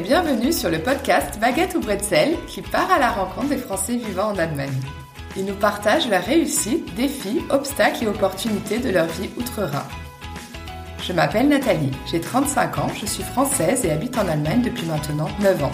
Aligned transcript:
bienvenue 0.00 0.52
sur 0.52 0.70
le 0.70 0.78
podcast 0.78 1.38
Baguette 1.38 1.74
ou 1.74 1.80
Bretzel 1.80 2.36
qui 2.46 2.62
part 2.62 2.90
à 2.90 2.98
la 2.98 3.10
rencontre 3.10 3.48
des 3.48 3.58
Français 3.58 3.96
vivant 3.96 4.28
en 4.28 4.38
Allemagne. 4.38 4.80
Ils 5.36 5.44
nous 5.44 5.54
partagent 5.54 6.08
leurs 6.08 6.24
réussites, 6.24 6.94
défis, 6.94 7.42
obstacles 7.50 8.04
et 8.04 8.06
opportunités 8.06 8.78
de 8.78 8.90
leur 8.90 9.06
vie 9.06 9.28
outre-Rhin. 9.36 9.84
Je 11.02 11.12
m'appelle 11.12 11.48
Nathalie, 11.48 11.90
j'ai 12.10 12.20
35 12.20 12.78
ans, 12.78 12.90
je 12.98 13.06
suis 13.06 13.22
française 13.22 13.84
et 13.84 13.90
habite 13.90 14.16
en 14.16 14.26
Allemagne 14.28 14.62
depuis 14.62 14.86
maintenant 14.86 15.28
9 15.40 15.64
ans. 15.64 15.70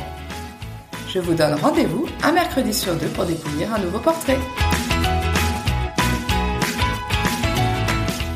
Je 1.09 1.21
vous 1.21 1.35
donne 1.35 1.55
rendez-vous 1.55 2.07
un 2.25 2.33
mercredi 2.33 2.75
sur 2.75 2.95
deux 2.97 3.09
pour 3.09 3.25
découvrir 3.25 3.73
un 3.73 3.79
nouveau 3.79 3.99
portrait. 3.99 4.39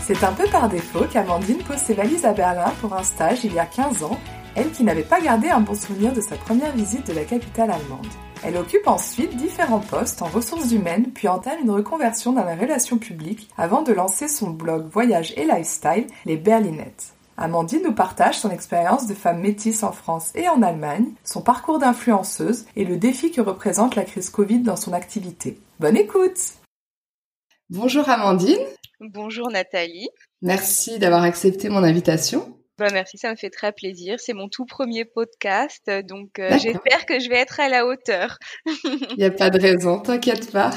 C'est 0.06 0.22
un 0.22 0.32
peu 0.32 0.44
par 0.44 0.68
défaut 0.68 1.06
qu'Amandine 1.12 1.58
pose 1.58 1.78
ses 1.78 1.94
valises 1.94 2.24
à 2.24 2.32
Berlin 2.32 2.72
pour 2.80 2.94
un 2.94 3.02
stage 3.02 3.44
il 3.44 3.54
y 3.54 3.58
a 3.58 3.66
15 3.66 4.04
ans 4.04 4.20
elle 4.56 4.70
qui 4.70 4.84
n'avait 4.84 5.02
pas 5.02 5.20
gardé 5.20 5.48
un 5.48 5.60
bon 5.60 5.74
souvenir 5.74 6.12
de 6.12 6.20
sa 6.20 6.36
première 6.36 6.72
visite 6.72 7.06
de 7.06 7.12
la 7.12 7.24
capitale 7.24 7.70
allemande. 7.70 8.06
Elle 8.44 8.56
occupe 8.56 8.88
ensuite 8.88 9.36
différents 9.36 9.80
postes 9.80 10.20
en 10.22 10.26
ressources 10.26 10.72
humaines, 10.72 11.10
puis 11.14 11.28
entame 11.28 11.60
une 11.62 11.70
reconversion 11.70 12.32
dans 12.32 12.44
la 12.44 12.56
relation 12.56 12.98
publique 12.98 13.48
avant 13.56 13.82
de 13.82 13.92
lancer 13.92 14.28
son 14.28 14.50
blog 14.50 14.88
Voyage 14.90 15.32
et 15.36 15.44
Lifestyle, 15.44 16.06
les 16.24 16.36
Berlinettes. 16.36 17.14
Amandine 17.36 17.82
nous 17.84 17.94
partage 17.94 18.38
son 18.38 18.50
expérience 18.50 19.06
de 19.06 19.14
femme 19.14 19.40
métisse 19.40 19.82
en 19.82 19.92
France 19.92 20.32
et 20.34 20.48
en 20.48 20.62
Allemagne, 20.62 21.12
son 21.24 21.40
parcours 21.40 21.78
d'influenceuse 21.78 22.66
et 22.76 22.84
le 22.84 22.96
défi 22.96 23.30
que 23.30 23.40
représente 23.40 23.96
la 23.96 24.04
crise 24.04 24.28
Covid 24.28 24.60
dans 24.60 24.76
son 24.76 24.92
activité. 24.92 25.58
Bonne 25.80 25.96
écoute 25.96 26.38
Bonjour 27.70 28.08
Amandine. 28.08 28.58
Bonjour 29.00 29.50
Nathalie. 29.50 30.10
Merci 30.42 30.98
d'avoir 30.98 31.22
accepté 31.22 31.70
mon 31.70 31.82
invitation. 31.82 32.54
Bah, 32.78 32.88
merci, 32.90 33.18
ça 33.18 33.30
me 33.30 33.36
fait 33.36 33.50
très 33.50 33.70
plaisir. 33.70 34.18
C'est 34.18 34.32
mon 34.32 34.48
tout 34.48 34.64
premier 34.64 35.04
podcast, 35.04 35.90
donc 36.08 36.38
euh, 36.38 36.48
j'espère 36.62 37.04
que 37.04 37.20
je 37.20 37.28
vais 37.28 37.36
être 37.36 37.60
à 37.60 37.68
la 37.68 37.84
hauteur. 37.86 38.38
Il 38.86 39.18
n'y 39.18 39.24
a 39.24 39.30
pas 39.30 39.50
de 39.50 39.60
raison, 39.60 40.00
t'inquiète 40.00 40.50
pas. 40.50 40.70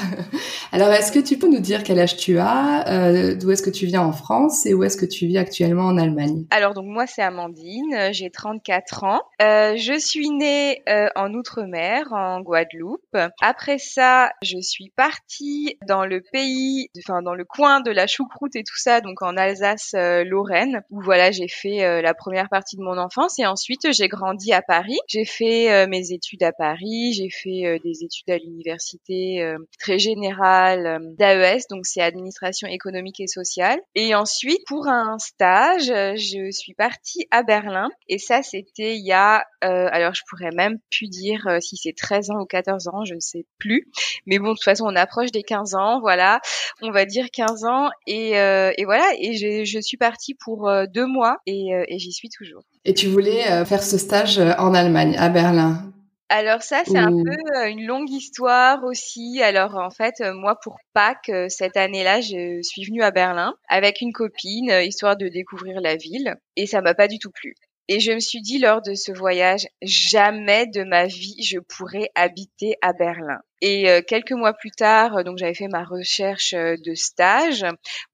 Alors, 0.72 0.90
est-ce 0.92 1.10
que 1.10 1.18
tu 1.18 1.38
peux 1.38 1.48
nous 1.48 1.60
dire 1.60 1.82
quel 1.82 1.98
âge 1.98 2.18
tu 2.18 2.38
as, 2.38 2.86
euh, 2.88 3.34
d'où 3.34 3.50
est-ce 3.50 3.62
que 3.62 3.70
tu 3.70 3.86
viens 3.86 4.02
en 4.02 4.12
France 4.12 4.66
et 4.66 4.74
où 4.74 4.84
est-ce 4.84 4.98
que 4.98 5.06
tu 5.06 5.26
vis 5.26 5.38
actuellement 5.38 5.84
en 5.84 5.96
Allemagne? 5.96 6.44
Alors, 6.50 6.74
donc 6.74 6.84
moi, 6.84 7.06
c'est 7.06 7.22
Amandine, 7.22 7.94
euh, 7.94 8.08
j'ai 8.12 8.30
34 8.30 9.04
ans. 9.04 9.22
je 9.40 9.98
suis 9.98 10.28
née 10.28 10.82
en 11.16 11.32
Outre-mer, 11.32 12.12
en 12.12 12.42
Guadeloupe. 12.42 13.16
Après 13.40 13.78
ça, 13.78 14.30
je 14.42 14.60
suis 14.60 14.92
partie 14.96 15.78
dans 15.88 16.04
le 16.04 16.20
pays, 16.20 16.90
enfin 16.98 17.22
dans 17.22 17.34
le 17.34 17.44
coin 17.44 17.80
de 17.80 17.90
la 17.90 18.06
choucroute 18.06 18.54
et 18.54 18.64
tout 18.64 18.76
ça, 18.76 19.00
donc 19.00 19.22
en 19.22 19.36
Alsace-Lorraine, 19.36 20.82
où 20.90 21.00
voilà, 21.00 21.30
j'ai 21.30 21.48
fait 21.48 21.85
euh, 21.86 22.02
la 22.02 22.14
première 22.14 22.48
partie 22.48 22.76
de 22.76 22.82
mon 22.82 22.98
enfance 22.98 23.38
et 23.38 23.46
ensuite 23.46 23.92
j'ai 23.92 24.08
grandi 24.08 24.52
à 24.52 24.62
Paris. 24.62 24.98
J'ai 25.08 25.24
fait 25.24 25.72
euh, 25.72 25.86
mes 25.86 26.12
études 26.12 26.42
à 26.42 26.52
Paris, 26.52 27.12
j'ai 27.12 27.30
fait 27.30 27.66
euh, 27.66 27.78
des 27.82 28.04
études 28.04 28.30
à 28.30 28.38
l'université 28.38 29.54
très 29.78 29.98
générale 29.98 31.00
d'AES, 31.18 31.66
donc 31.70 31.86
c'est 31.86 32.00
administration 32.00 32.68
économique 32.68 33.20
et 33.20 33.26
sociale. 33.26 33.78
Et 33.94 34.14
ensuite 34.14 34.60
pour 34.66 34.88
un 34.88 35.18
stage, 35.18 35.86
je 35.86 36.50
suis 36.50 36.74
partie 36.74 37.26
à 37.30 37.42
Berlin 37.42 37.88
et 38.08 38.18
ça 38.18 38.42
c'était 38.42 38.96
il 38.96 39.06
y 39.06 39.12
a 39.12 39.44
alors 39.60 40.14
je 40.14 40.22
pourrais 40.28 40.50
même 40.54 40.78
plus 40.90 41.08
dire 41.08 41.58
si 41.60 41.76
c'est 41.76 41.94
13 41.96 42.30
ans 42.30 42.40
ou 42.40 42.46
14 42.46 42.88
ans, 42.88 43.04
je 43.04 43.14
ne 43.14 43.20
sais 43.20 43.46
plus. 43.58 43.88
Mais 44.26 44.38
bon 44.38 44.48
de 44.48 44.54
toute 44.54 44.64
façon 44.64 44.84
on 44.86 44.96
approche 44.96 45.32
des 45.32 45.42
15 45.42 45.74
ans, 45.74 46.00
voilà, 46.00 46.40
on 46.82 46.90
va 46.90 47.04
dire 47.04 47.26
15 47.32 47.64
ans 47.64 47.90
et, 48.06 48.30
et 48.30 48.84
voilà 48.84 49.06
et 49.18 49.34
je, 49.34 49.64
je 49.64 49.80
suis 49.80 49.96
partie 49.96 50.34
pour 50.34 50.70
deux 50.92 51.06
mois 51.06 51.38
euh, 51.48 51.75
et 51.88 51.98
j'y 51.98 52.12
suis 52.12 52.28
toujours. 52.28 52.62
Et 52.84 52.94
tu 52.94 53.06
voulais 53.08 53.50
euh, 53.50 53.64
faire 53.64 53.82
ce 53.82 53.98
stage 53.98 54.38
euh, 54.38 54.52
en 54.58 54.74
Allemagne, 54.74 55.16
à 55.18 55.28
Berlin? 55.28 55.92
Alors 56.28 56.62
ça, 56.62 56.82
c'est 56.84 56.98
un 56.98 57.12
peu 57.12 57.68
une 57.68 57.86
longue 57.86 58.10
histoire 58.10 58.82
aussi. 58.82 59.40
Alors 59.42 59.76
en 59.76 59.90
fait, 59.90 60.14
moi 60.34 60.58
pour 60.60 60.76
Pâques 60.92 61.30
cette 61.48 61.76
année-là, 61.76 62.20
je 62.20 62.60
suis 62.62 62.84
venue 62.84 63.04
à 63.04 63.12
Berlin 63.12 63.54
avec 63.68 64.00
une 64.00 64.12
copine, 64.12 64.72
histoire 64.82 65.16
de 65.16 65.28
découvrir 65.28 65.80
la 65.80 65.94
ville, 65.94 66.34
et 66.56 66.66
ça 66.66 66.80
m'a 66.80 66.94
pas 66.94 67.06
du 67.06 67.20
tout 67.20 67.30
plu. 67.30 67.54
Et 67.88 68.00
je 68.00 68.10
me 68.10 68.18
suis 68.18 68.40
dit 68.40 68.58
lors 68.58 68.82
de 68.82 68.94
ce 68.94 69.12
voyage, 69.12 69.68
jamais 69.82 70.66
de 70.66 70.82
ma 70.82 71.06
vie 71.06 71.40
je 71.44 71.60
pourrais 71.60 72.10
habiter 72.16 72.74
à 72.82 72.92
Berlin. 72.92 73.38
Et 73.62 73.88
euh, 73.88 74.02
quelques 74.06 74.32
mois 74.32 74.52
plus 74.52 74.70
tard, 74.70 75.16
euh, 75.16 75.22
donc 75.22 75.38
j'avais 75.38 75.54
fait 75.54 75.68
ma 75.68 75.82
recherche 75.82 76.52
euh, 76.52 76.76
de 76.76 76.94
stage. 76.94 77.64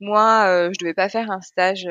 Moi, 0.01 0.71
je 0.73 0.79
devais 0.79 0.95
pas 0.95 1.09
faire 1.09 1.31
un 1.31 1.41
stage 1.41 1.87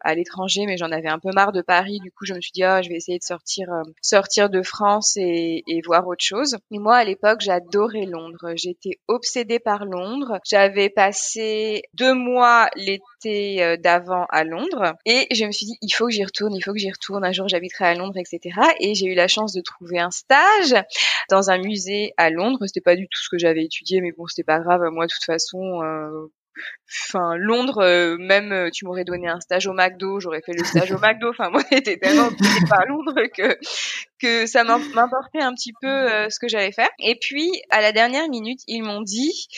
à 0.00 0.14
l'étranger, 0.14 0.66
mais 0.66 0.76
j'en 0.76 0.90
avais 0.90 1.08
un 1.08 1.18
peu 1.18 1.30
marre 1.32 1.52
de 1.52 1.62
Paris. 1.62 1.98
Du 2.02 2.10
coup, 2.10 2.24
je 2.24 2.34
me 2.34 2.40
suis 2.40 2.52
dit, 2.52 2.64
oh, 2.64 2.80
je 2.82 2.88
vais 2.88 2.96
essayer 2.96 3.18
de 3.18 3.24
sortir, 3.24 3.68
sortir 4.02 4.50
de 4.50 4.62
France 4.62 5.16
et, 5.16 5.62
et, 5.66 5.80
voir 5.84 6.06
autre 6.06 6.24
chose. 6.24 6.56
Et 6.70 6.78
moi, 6.78 6.96
à 6.96 7.04
l'époque, 7.04 7.40
j'adorais 7.40 8.06
Londres. 8.06 8.52
J'étais 8.56 8.98
obsédée 9.08 9.58
par 9.58 9.84
Londres. 9.84 10.38
J'avais 10.44 10.90
passé 10.90 11.82
deux 11.94 12.14
mois 12.14 12.68
l'été 12.76 13.76
d'avant 13.78 14.26
à 14.30 14.44
Londres, 14.44 14.94
et 15.06 15.26
je 15.34 15.44
me 15.46 15.52
suis 15.52 15.66
dit, 15.66 15.78
il 15.80 15.90
faut 15.90 16.06
que 16.06 16.12
j'y 16.12 16.24
retourne, 16.24 16.54
il 16.54 16.62
faut 16.62 16.72
que 16.72 16.78
j'y 16.78 16.90
retourne. 16.90 17.24
Un 17.24 17.32
jour, 17.32 17.48
j'habiterai 17.48 17.86
à 17.86 17.94
Londres, 17.94 18.18
etc. 18.18 18.58
Et 18.80 18.94
j'ai 18.94 19.06
eu 19.06 19.14
la 19.14 19.28
chance 19.28 19.52
de 19.52 19.60
trouver 19.60 19.98
un 19.98 20.10
stage 20.10 20.74
dans 21.30 21.50
un 21.50 21.58
musée 21.58 22.12
à 22.16 22.30
Londres 22.30 22.43
Londres. 22.44 22.58
C'était 22.66 22.80
pas 22.80 22.96
du 22.96 23.04
tout 23.04 23.20
ce 23.20 23.28
que 23.30 23.38
j'avais 23.38 23.64
étudié, 23.64 24.00
mais 24.00 24.12
bon, 24.12 24.26
c'était 24.26 24.44
pas 24.44 24.60
grave. 24.60 24.82
Moi, 24.92 25.06
de 25.06 25.10
toute 25.10 25.24
façon, 25.24 25.82
euh, 25.82 26.28
enfin 26.88 27.36
Londres 27.36 27.82
euh, 27.82 28.16
même 28.18 28.52
euh, 28.52 28.70
tu 28.70 28.84
m'aurais 28.84 29.04
donné 29.04 29.28
un 29.28 29.40
stage 29.40 29.66
au 29.66 29.72
McDo 29.72 30.20
j'aurais 30.20 30.42
fait 30.42 30.52
le 30.52 30.64
stage 30.64 30.92
au 30.92 30.98
McDo 30.98 31.30
enfin 31.30 31.50
moi 31.52 31.62
j'étais 31.70 31.96
tellement 31.96 32.28
obsédée 32.28 32.66
par 32.68 32.86
Londres 32.86 33.20
que 33.36 33.58
que 34.24 34.46
ça 34.46 34.64
m'importait 34.64 35.40
un 35.40 35.54
petit 35.54 35.72
peu 35.80 36.08
ce 36.30 36.38
que 36.38 36.48
j'allais 36.48 36.72
faire 36.72 36.88
et 36.98 37.16
puis 37.20 37.50
à 37.70 37.80
la 37.80 37.92
dernière 37.92 38.28
minute 38.28 38.60
ils 38.66 38.82
m'ont 38.82 39.02
dit 39.02 39.48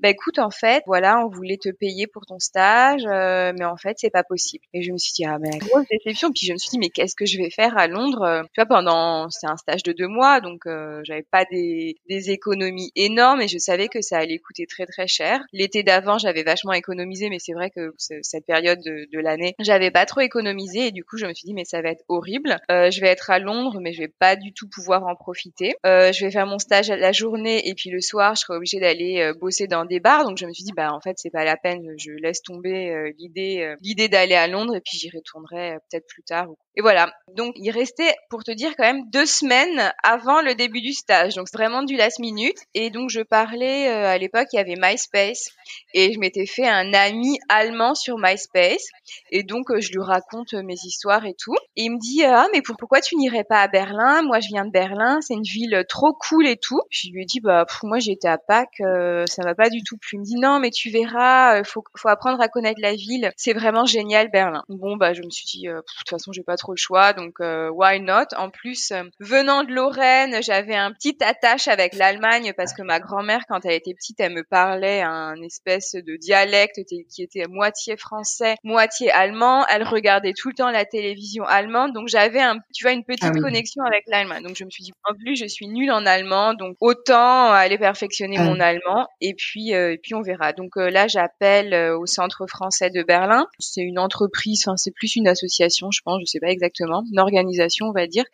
bah 0.00 0.10
écoute 0.10 0.38
en 0.38 0.50
fait 0.50 0.82
voilà 0.86 1.24
on 1.24 1.28
voulait 1.28 1.56
te 1.56 1.70
payer 1.70 2.06
pour 2.06 2.26
ton 2.26 2.38
stage 2.38 3.04
euh, 3.06 3.52
mais 3.58 3.64
en 3.64 3.76
fait 3.76 3.96
c'est 3.98 4.10
pas 4.10 4.24
possible. 4.24 4.64
Et 4.74 4.82
je 4.82 4.92
me 4.92 4.98
suis 4.98 5.12
dit 5.14 5.24
ah 5.24 5.38
mais 5.40 5.56
grosse 5.58 5.86
déception. 5.90 6.30
Puis 6.30 6.46
je 6.46 6.52
me 6.52 6.58
suis 6.58 6.70
dit 6.70 6.78
mais 6.78 6.90
qu'est-ce 6.90 7.14
que 7.14 7.26
je 7.26 7.38
vais 7.38 7.50
faire 7.50 7.76
à 7.78 7.86
Londres 7.86 8.44
tu 8.52 8.60
vois 8.60 8.66
pendant 8.66 9.30
c'est 9.30 9.46
un 9.46 9.56
stage 9.56 9.82
de 9.82 9.92
deux 9.92 10.08
mois 10.08 10.40
donc 10.40 10.66
euh, 10.66 11.00
j'avais 11.04 11.22
pas 11.22 11.44
des, 11.50 11.96
économies 12.08 12.90
énormes 12.96 13.40
et 13.40 13.48
je 13.48 13.58
savais 13.58 13.88
que 13.88 14.00
ça 14.00 14.18
allait 14.18 14.38
coûter 14.38 14.66
très 14.66 14.86
très 14.86 15.06
cher. 15.06 15.40
L'été 15.52 15.82
d'avant 15.82 16.18
j'avais 16.18 16.42
vachement 16.42 16.72
économisé 16.72 17.28
mais 17.28 17.38
c'est 17.38 17.52
vrai 17.52 17.70
que 17.70 17.94
cette 17.98 18.46
période 18.46 18.80
de, 18.80 19.18
l'année 19.18 19.54
j'avais 19.60 19.90
pas 19.90 20.06
trop 20.06 20.20
économisé 20.20 20.88
et 20.88 20.92
du 20.92 21.04
coup 21.04 21.16
je 21.16 21.26
me 21.26 21.34
suis 21.34 21.46
dit 21.46 21.54
mais 21.54 21.64
ça 21.64 21.80
va 21.82 21.90
être 21.90 22.04
horrible. 22.08 22.58
Euh, 22.70 22.90
je 22.90 23.00
vais 23.00 23.08
être 23.08 23.30
à 23.30 23.38
Londres 23.38 23.78
mais 23.80 23.92
je 23.92 24.00
vais 24.00 24.08
pas 24.18 24.36
du 24.36 24.52
tout 24.52 24.68
pouvoir 24.68 25.06
en 25.06 25.14
profiter 25.14 25.74
euh, 25.86 26.12
je 26.12 26.24
vais 26.24 26.30
faire 26.30 26.46
mon 26.46 26.58
stage 26.58 26.88
la 26.88 27.12
journée 27.12 27.68
et 27.68 27.74
puis 27.74 27.90
le 27.90 28.00
soir 28.00 28.34
je 28.34 28.40
serai 28.40 28.56
obligée 28.56 28.80
d'aller 28.80 29.20
euh, 29.20 29.34
bosser 29.34 29.66
dans 29.66 29.84
des 29.84 30.00
bars. 30.00 30.24
Donc 30.24 30.38
je 30.38 30.46
me 30.46 30.52
suis 30.52 30.64
dit 30.64 30.72
bah 30.74 30.92
en 30.92 31.00
fait 31.00 31.14
c'est 31.16 31.30
pas 31.30 31.44
la 31.44 31.56
peine, 31.56 31.82
je 31.98 32.12
laisse 32.12 32.42
tomber 32.42 32.90
euh, 32.90 33.10
l'idée 33.18 33.60
euh, 33.62 33.76
l'idée 33.80 34.08
d'aller 34.08 34.34
à 34.34 34.46
Londres 34.46 34.74
et 34.76 34.80
puis 34.80 34.98
j'y 34.98 35.10
retournerai 35.10 35.76
peut-être 35.90 36.06
plus 36.06 36.22
tard. 36.22 36.46
Et 36.76 36.80
voilà. 36.80 37.12
Donc 37.34 37.54
il 37.56 37.70
restait 37.70 38.14
pour 38.30 38.42
te 38.44 38.50
dire 38.50 38.74
quand 38.76 38.84
même 38.84 39.08
deux 39.10 39.26
semaines 39.26 39.92
avant 40.02 40.40
le 40.42 40.54
début 40.54 40.80
du 40.80 40.92
stage. 40.92 41.34
Donc 41.34 41.48
c'est 41.48 41.56
vraiment 41.56 41.82
du 41.82 41.96
last 41.96 42.18
minute. 42.18 42.58
Et 42.74 42.90
donc 42.90 43.10
je 43.10 43.20
parlais 43.20 43.88
à 43.88 44.18
l'époque 44.18 44.48
il 44.52 44.56
y 44.56 44.58
avait 44.58 44.76
MySpace 44.76 45.50
et 45.92 46.12
je 46.12 46.18
m'étais 46.18 46.46
fait 46.46 46.66
un 46.66 46.92
ami 46.92 47.38
allemand 47.48 47.94
sur 47.94 48.18
MySpace 48.18 48.86
et 49.30 49.42
donc 49.42 49.66
je 49.78 49.92
lui 49.92 50.02
raconte 50.02 50.54
mes 50.54 50.74
histoires 50.74 51.24
et 51.26 51.34
tout. 51.38 51.56
Et 51.76 51.84
il 51.84 51.92
me 51.92 51.98
dit 51.98 52.24
ah 52.24 52.46
mais 52.52 52.62
pourquoi 52.62 53.00
tu 53.00 53.16
n'irais 53.16 53.44
pas 53.44 53.62
à 53.62 53.68
Berlin? 53.68 54.03
Moi 54.22 54.40
je 54.40 54.48
viens 54.48 54.64
de 54.64 54.70
Berlin, 54.70 55.20
c'est 55.20 55.34
une 55.34 55.42
ville 55.42 55.84
trop 55.88 56.12
cool 56.14 56.46
et 56.46 56.56
tout. 56.56 56.80
Je 56.90 57.08
lui 57.10 57.22
ai 57.22 57.24
dit 57.24 57.40
bah 57.40 57.66
pour 57.66 57.88
moi 57.88 57.98
j'étais 57.98 58.28
à 58.28 58.38
Pâques, 58.38 58.82
ça 59.26 59.42
m'a 59.42 59.54
pas 59.54 59.68
du 59.68 59.82
tout 59.82 59.96
plu. 59.98 60.14
Il 60.14 60.20
me 60.20 60.24
dit 60.24 60.36
non, 60.36 60.60
mais 60.60 60.70
tu 60.70 60.90
verras, 60.90 61.58
euh, 61.58 61.64
faut, 61.64 61.82
faut 61.96 62.08
apprendre 62.08 62.40
à 62.40 62.48
connaître 62.48 62.80
la 62.80 62.94
ville. 62.94 63.32
C'est 63.36 63.52
vraiment 63.52 63.84
génial 63.84 64.30
Berlin. 64.30 64.62
Bon 64.68 64.96
bah 64.96 65.12
je 65.12 65.22
me 65.22 65.30
suis 65.30 65.46
dit, 65.46 65.68
euh, 65.68 65.76
de 65.76 65.84
toute 65.98 66.08
façon 66.08 66.32
j'ai 66.32 66.42
pas 66.42 66.56
trop 66.56 66.72
le 66.72 66.76
choix, 66.76 67.12
donc 67.12 67.34
euh, 67.40 67.68
why 67.70 68.00
not? 68.00 68.26
En 68.36 68.50
plus, 68.50 68.92
venant 69.20 69.64
de 69.64 69.72
Lorraine, 69.72 70.42
j'avais 70.42 70.76
un 70.76 70.92
petit 70.92 71.16
attache 71.22 71.68
avec 71.68 71.94
l'Allemagne 71.94 72.52
parce 72.56 72.72
que 72.72 72.82
ma 72.82 73.00
grand-mère 73.00 73.42
quand 73.48 73.64
elle 73.64 73.72
était 73.72 73.94
petite, 73.94 74.20
elle 74.20 74.34
me 74.34 74.44
parlait 74.44 75.02
un 75.02 75.40
espèce 75.42 75.94
de 75.94 76.16
dialecte 76.16 76.80
qui 76.84 77.22
était 77.22 77.46
moitié 77.48 77.96
français, 77.96 78.56
moitié 78.62 79.10
allemand. 79.10 79.66
Elle 79.66 79.82
regardait 79.82 80.32
tout 80.32 80.48
le 80.48 80.54
temps 80.54 80.70
la 80.70 80.84
télévision 80.84 81.44
allemande, 81.44 81.92
donc 81.92 82.08
j'avais 82.08 82.40
un, 82.40 82.58
tu 82.72 82.84
vois, 82.84 82.92
une 82.92 83.04
petite 83.04 83.32
ah 83.36 83.40
connexion 83.40 83.82
avec 83.84 84.04
l'Allemagne. 84.06 84.42
Donc 84.42 84.56
je 84.56 84.64
me 84.64 84.70
suis 84.70 84.84
dit, 84.84 84.92
en 85.04 85.14
plus 85.14 85.36
je 85.36 85.46
suis 85.46 85.68
nulle 85.68 85.90
en 85.90 86.06
allemand, 86.06 86.54
donc 86.54 86.76
autant 86.80 87.50
aller 87.50 87.78
perfectionner 87.78 88.36
ah 88.38 88.44
mon 88.44 88.60
allemand. 88.60 89.06
Et 89.20 89.34
puis 89.34 89.74
euh, 89.74 89.92
et 89.92 89.98
puis 89.98 90.14
on 90.14 90.22
verra. 90.22 90.52
Donc 90.52 90.76
euh, 90.76 90.90
là, 90.90 91.08
j'appelle 91.08 91.74
euh, 91.74 91.98
au 91.98 92.06
Centre 92.06 92.46
français 92.46 92.90
de 92.90 93.02
Berlin. 93.02 93.46
C'est 93.58 93.82
une 93.82 93.98
entreprise, 93.98 94.62
enfin 94.66 94.76
c'est 94.76 94.92
plus 94.92 95.16
une 95.16 95.28
association, 95.28 95.90
je 95.90 96.00
pense, 96.04 96.20
je 96.20 96.26
sais 96.26 96.40
pas 96.40 96.50
exactement, 96.50 97.02
une 97.10 97.20
organisation, 97.20 97.86
on 97.86 97.92
va 97.92 98.06
dire, 98.06 98.24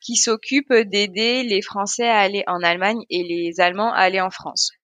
qui 0.00 0.16
s'occupe 0.16 0.72
d'aider 0.72 1.42
les 1.42 1.62
Français 1.62 2.08
à 2.08 2.18
aller 2.18 2.44
en 2.46 2.62
Allemagne 2.62 3.00
et 3.10 3.22
les 3.22 3.60
Allemands 3.60 3.92
à 3.92 3.98
aller 3.98 4.20
en 4.20 4.30
France. 4.30 4.77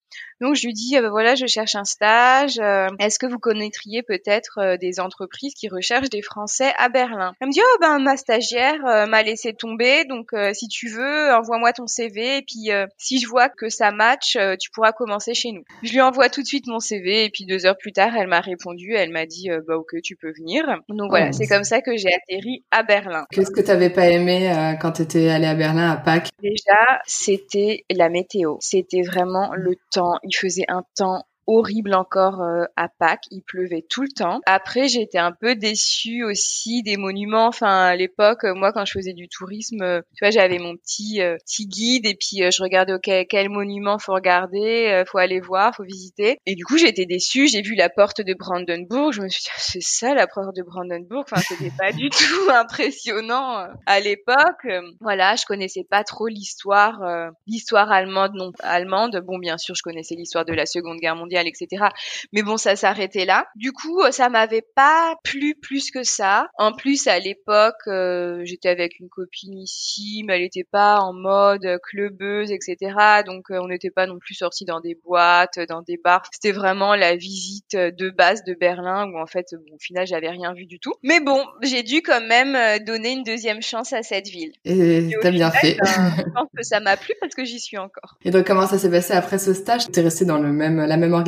Donc 0.44 0.56
je 0.56 0.67
lui 0.67 0.75
dis, 0.75 0.94
bah, 1.00 1.08
voilà, 1.08 1.35
je 1.35 1.46
cherche 1.46 1.75
un 1.75 1.85
stage. 1.85 2.58
Est-ce 2.99 3.19
que 3.19 3.25
vous 3.25 3.38
connaîtriez 3.38 4.02
peut-être 4.02 4.76
des 4.79 5.00
entreprises 5.00 5.55
qui 5.55 5.69
recherchent 5.69 6.11
des 6.11 6.20
Français 6.20 6.73
à 6.76 6.91
Berlin? 6.91 7.32
Elle 7.41 7.49
me 7.49 7.52
dit, 7.52 7.62
oh 7.62 7.79
ben 7.81 7.99
ma 7.99 8.19
stagiaire 8.19 8.79
m'a 9.08 9.23
laissé 9.23 9.55
tomber, 9.55 10.05
donc 10.05 10.32
si 10.52 10.69
tu 10.69 10.88
veux, 10.88 11.32
envoie-moi 11.32 11.73
ton 11.73 11.87
CV 11.87 12.38
et 12.38 12.43
puis 12.43 12.70
si 12.99 13.20
je 13.20 13.26
vois 13.26 13.49
que 13.49 13.70
ça 13.70 13.91
match, 13.91 14.37
tu 14.61 14.70
pourras 14.70 14.93
commencer 14.93 15.32
chez 15.32 15.52
nous. 15.52 15.62
Je 15.82 15.93
lui 15.93 16.02
envoie 16.02 16.29
tout 16.29 16.43
de 16.43 16.47
suite 16.47 16.67
mon 16.67 16.79
CV 16.79 17.25
et 17.25 17.31
puis 17.31 17.47
deux 17.47 17.64
heures 17.64 17.79
plus 17.79 17.93
tard, 17.93 18.14
elle 18.14 18.29
m'a 18.29 18.40
répondu, 18.40 18.93
elle 18.94 19.11
m'a 19.11 19.25
dit, 19.25 19.49
bah 19.67 19.76
ok, 19.76 20.02
tu 20.02 20.14
peux 20.17 20.32
venir. 20.32 20.64
Donc 20.90 21.08
voilà, 21.08 21.29
oh, 21.31 21.32
c'est 21.32 21.47
comme 21.47 21.64
ça 21.64 21.81
que 21.81 21.97
j'ai 21.97 22.12
atterri 22.12 22.64
à 22.70 22.82
Berlin. 22.82 23.25
Qu'est-ce 23.31 23.50
que 23.50 23.62
tu 23.62 23.70
avais 23.70 23.90
pas 23.90 24.08
aimé 24.08 24.52
quand 24.82 24.93
tu 24.93 25.02
étais 25.02 25.31
allée 25.31 25.47
à 25.47 25.55
Berlin 25.55 25.90
à 25.90 25.97
Pâques? 25.97 26.29
Déjà, 26.43 27.00
c'était 27.06 27.85
la 27.90 28.11
météo. 28.11 28.56
C'était 28.61 29.00
vraiment 29.02 29.52
le 29.55 29.76
temps. 29.90 30.19
Il 30.23 30.33
faisait 30.36 30.66
un 30.69 30.84
temps 30.96 31.25
horrible 31.46 31.94
encore 31.94 32.43
euh, 32.43 32.64
à 32.76 32.88
Pâques, 32.88 33.25
il 33.31 33.43
pleuvait 33.43 33.85
tout 33.88 34.02
le 34.02 34.08
temps. 34.08 34.41
Après, 34.46 34.88
j'étais 34.88 35.19
un 35.19 35.32
peu 35.32 35.55
déçue 35.55 36.25
aussi 36.25 36.82
des 36.82 36.96
monuments. 36.96 37.46
Enfin, 37.46 37.85
à 37.85 37.96
l'époque, 37.96 38.44
moi, 38.44 38.73
quand 38.73 38.85
je 38.85 38.93
faisais 38.93 39.12
du 39.12 39.29
tourisme, 39.29 39.82
euh, 39.82 40.00
tu 40.17 40.25
vois, 40.25 40.31
j'avais 40.31 40.58
mon 40.58 40.76
petit 40.76 41.20
euh, 41.20 41.37
petit 41.44 41.67
guide 41.67 42.06
et 42.06 42.14
puis 42.14 42.43
je 42.50 42.62
regardais 42.62 42.94
ok 42.94 43.26
quel 43.29 43.49
monument 43.49 43.99
faut 43.99 44.14
regarder, 44.14 45.02
faut 45.06 45.19
aller 45.19 45.41
voir, 45.41 45.75
faut 45.75 45.85
visiter. 45.85 46.38
Et 46.46 46.55
du 46.55 46.64
coup, 46.64 46.79
j'étais 46.79 47.06
déçue. 47.06 47.47
J'ai 47.49 47.62
vu 47.62 47.75
la 47.75 47.88
porte 47.88 48.20
de 48.20 48.35
Brandenburg. 48.35 49.12
Je 49.12 49.23
me 49.23 49.29
suis 49.29 49.43
dit 49.43 49.50
ah, 49.50 49.58
c'est 49.58 49.82
ça 49.82 50.14
la 50.14 50.26
porte 50.26 50.56
de 50.56 50.62
Brandenburg. 50.62 51.25
Enfin, 51.31 51.40
c'était 51.40 51.73
pas 51.76 51.93
du 51.93 52.08
tout 52.11 52.50
impressionnant 52.50 53.67
à 53.87 54.00
l'époque. 54.00 54.67
Voilà, 55.00 55.37
je 55.37 55.44
connaissais 55.47 55.85
pas 55.88 56.05
trop 56.05 56.26
l'histoire 56.26 57.00
l'histoire 57.47 57.90
allemande 57.90 58.32
non 58.35 58.52
allemande. 58.61 59.20
Bon, 59.26 59.38
bien 59.38 59.58
sûr, 59.58 59.75
je 59.75 59.82
connaissais 59.82 60.14
l'histoire 60.14 60.44
de 60.44 60.52
la 60.52 60.67
Seconde 60.67 60.99
Guerre 60.99 61.17
mondiale 61.17 61.33
etc. 61.42 61.86
Mais 62.32 62.42
bon, 62.42 62.56
ça 62.56 62.76
s'arrêtait 62.76 63.25
là. 63.25 63.46
Du 63.56 63.72
coup, 63.72 64.00
euh, 64.02 64.10
ça 64.10 64.28
m'avait 64.28 64.64
pas 64.75 65.16
plu 65.25 65.54
plus 65.60 65.90
que 65.90 66.02
ça. 66.02 66.48
En 66.58 66.72
plus, 66.72 67.06
à 67.06 67.19
l'époque, 67.19 67.75
euh, 67.86 68.42
j'étais 68.44 68.69
avec 68.69 68.98
une 69.00 69.08
copine 69.08 69.58
ici, 69.58 70.25
mais 70.26 70.36
elle 70.36 70.42
était 70.42 70.64
pas 70.64 70.98
en 70.98 71.12
mode 71.12 71.66
clubeuse, 71.82 72.50
etc. 72.50 73.22
Donc, 73.26 73.50
euh, 73.50 73.58
on 73.60 73.69
n'était 73.69 73.90
pas 73.90 74.06
non 74.06 74.19
plus 74.19 74.34
sortis 74.34 74.64
dans 74.64 74.81
des 74.81 74.94
boîtes, 74.94 75.58
dans 75.69 75.82
des 75.82 75.98
bars. 76.02 76.22
C'était 76.32 76.52
vraiment 76.52 76.94
la 76.94 77.16
visite 77.16 77.76
de 77.76 78.10
base 78.10 78.44
de 78.44 78.54
Berlin 78.54 79.06
où 79.10 79.19
en 79.19 79.26
fait, 79.26 79.46
bon, 79.52 79.75
au 79.75 79.78
final, 79.78 80.06
j'avais 80.06 80.30
rien 80.30 80.52
vu 80.54 80.66
du 80.66 80.78
tout. 80.78 80.94
Mais 81.02 81.20
bon, 81.20 81.44
j'ai 81.62 81.82
dû 81.82 82.02
quand 82.02 82.22
même 82.22 82.56
donner 82.84 83.12
une 83.12 83.22
deuxième 83.22 83.62
chance 83.62 83.92
à 83.92 84.02
cette 84.02 84.28
ville. 84.28 84.52
Et 84.64 85.10
t'as 85.20 85.30
bien 85.30 85.50
fait. 85.50 85.76
Ben, 85.80 86.14
je 86.19 86.22
pense 86.34 86.48
que 86.56 86.62
ça 86.62 86.80
m'a 86.80 86.96
plu 86.96 87.14
parce 87.20 87.34
que 87.34 87.44
j'y 87.44 87.60
suis 87.60 87.78
encore. 87.78 88.19
Et 88.25 88.30
donc, 88.30 88.46
comment 88.46 88.66
ça 88.66 88.78
s'est 88.78 88.90
passé 88.90 89.12
après 89.12 89.38
ce 89.38 89.54
stage? 89.54 89.88
T'es 89.90 90.00
resté 90.00 90.25
dans 90.25 90.38
le 90.38 90.52
même, 90.52 90.84
la 90.84 90.96
même 90.96 91.12
organisation 91.12 91.24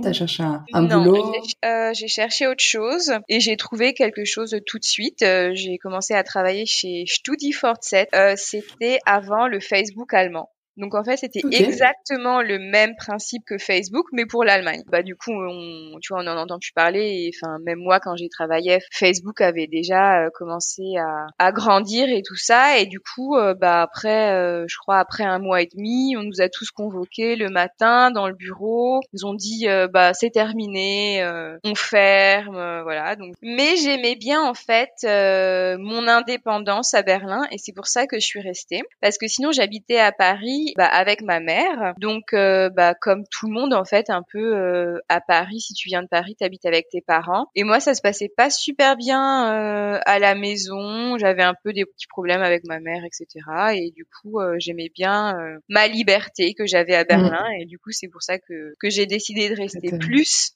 T'as 0.00 0.12
cherché 0.12 0.42
un, 0.42 0.64
un 0.72 0.82
non, 0.82 1.02
boulot? 1.04 1.32
euh, 1.64 1.92
J'ai 1.94 2.08
cherché 2.08 2.46
autre 2.46 2.62
chose 2.62 3.12
et 3.28 3.40
j'ai 3.40 3.56
trouvé 3.56 3.94
quelque 3.94 4.24
chose 4.24 4.56
tout 4.66 4.78
de 4.78 4.84
suite. 4.84 5.22
Euh, 5.22 5.52
j'ai 5.54 5.78
commencé 5.78 6.14
à 6.14 6.22
travailler 6.22 6.66
chez 6.66 7.04
StudiVortZ. 7.06 8.06
Euh, 8.14 8.34
C'était 8.36 8.98
avant 9.06 9.46
le 9.48 9.60
Facebook 9.60 10.12
allemand. 10.14 10.50
Donc 10.76 10.94
en 10.94 11.04
fait, 11.04 11.16
c'était 11.16 11.40
exactement 11.52 12.42
le 12.42 12.58
même 12.58 12.96
principe 12.96 13.44
que 13.46 13.58
Facebook, 13.58 14.06
mais 14.12 14.26
pour 14.26 14.44
l'Allemagne. 14.44 14.82
Bah 14.88 15.02
du 15.02 15.16
coup, 15.16 15.32
on, 15.32 15.98
tu 16.00 16.12
vois, 16.12 16.22
on 16.22 16.26
en 16.26 16.36
entend 16.36 16.58
plus 16.58 16.72
parler. 16.72 17.30
Enfin, 17.34 17.58
même 17.64 17.78
moi, 17.78 17.98
quand 18.00 18.16
j'ai 18.16 18.28
travaillé, 18.28 18.78
Facebook 18.92 19.40
avait 19.40 19.66
déjà 19.66 20.24
euh, 20.24 20.30
commencé 20.34 20.82
à, 20.98 21.26
à, 21.38 21.52
grandir 21.52 22.08
et 22.08 22.22
tout 22.22 22.36
ça. 22.36 22.78
Et 22.78 22.86
du 22.86 23.00
coup, 23.00 23.36
euh, 23.36 23.54
bah 23.54 23.82
après, 23.82 24.32
euh, 24.32 24.66
je 24.68 24.76
crois 24.76 24.98
après 24.98 25.24
un 25.24 25.38
mois 25.38 25.62
et 25.62 25.68
demi, 25.74 26.14
on 26.16 26.22
nous 26.22 26.40
a 26.40 26.48
tous 26.48 26.70
convoqués 26.70 27.36
le 27.36 27.48
matin 27.48 28.10
dans 28.10 28.28
le 28.28 28.34
bureau. 28.34 29.00
Ils 29.12 29.24
ont 29.24 29.34
dit, 29.34 29.66
bah 29.92 30.12
c'est 30.12 30.30
terminé, 30.30 31.24
on 31.64 31.74
ferme, 31.74 32.82
voilà. 32.82 33.16
Donc, 33.16 33.34
mais 33.42 33.76
j'aimais 33.76 34.16
bien 34.16 34.42
en 34.42 34.54
fait 34.54 34.90
mon 35.04 36.08
indépendance 36.08 36.94
à 36.94 37.02
Berlin, 37.02 37.46
et 37.50 37.58
c'est 37.58 37.72
pour 37.72 37.86
ça 37.86 38.06
que 38.06 38.18
je 38.18 38.26
suis 38.26 38.40
restée, 38.40 38.82
parce 39.00 39.18
que 39.18 39.26
sinon 39.26 39.52
j'habitais 39.52 39.98
à 39.98 40.12
Paris 40.12 40.65
bah, 40.76 40.86
avec 40.86 41.22
ma 41.22 41.40
mère. 41.40 41.94
Donc, 41.98 42.32
euh, 42.32 42.70
bah, 42.70 42.94
comme 42.94 43.24
tout 43.30 43.46
le 43.46 43.52
monde 43.52 43.74
en 43.74 43.84
fait, 43.84 44.10
un 44.10 44.22
peu 44.22 44.56
euh, 44.56 44.98
à 45.08 45.20
Paris. 45.20 45.60
Si 45.60 45.74
tu 45.74 45.88
viens 45.88 46.02
de 46.02 46.08
Paris, 46.08 46.36
t'habites 46.38 46.66
avec 46.66 46.88
tes 46.88 47.00
parents. 47.00 47.46
Et 47.54 47.64
moi, 47.64 47.80
ça 47.80 47.94
se 47.94 48.02
passait 48.02 48.30
pas 48.34 48.50
super 48.50 48.96
bien 48.96 49.52
euh, 49.52 50.00
à 50.06 50.18
la 50.18 50.34
maison. 50.34 51.18
J'avais 51.18 51.42
un 51.42 51.54
peu 51.62 51.72
des 51.72 51.84
petits 51.84 52.06
problèmes 52.06 52.42
avec 52.42 52.64
ma 52.64 52.80
mère, 52.80 53.04
etc. 53.04 53.26
Et 53.74 53.90
du 53.90 54.04
coup, 54.04 54.38
j'aimais 54.58 54.90
bien 54.94 55.36
ma 55.68 55.86
liberté 55.88 56.54
que 56.54 56.66
j'avais 56.66 56.94
à 56.94 57.04
Berlin. 57.04 57.44
Mmh. 57.50 57.60
Et 57.60 57.64
du 57.66 57.78
coup, 57.78 57.90
c'est 57.90 58.08
pour 58.08 58.22
ça 58.22 58.38
que 58.38 58.74
que 58.80 58.90
j'ai 58.90 59.06
décidé 59.06 59.48
de 59.48 59.56
rester 59.56 59.90
plus 59.98 60.52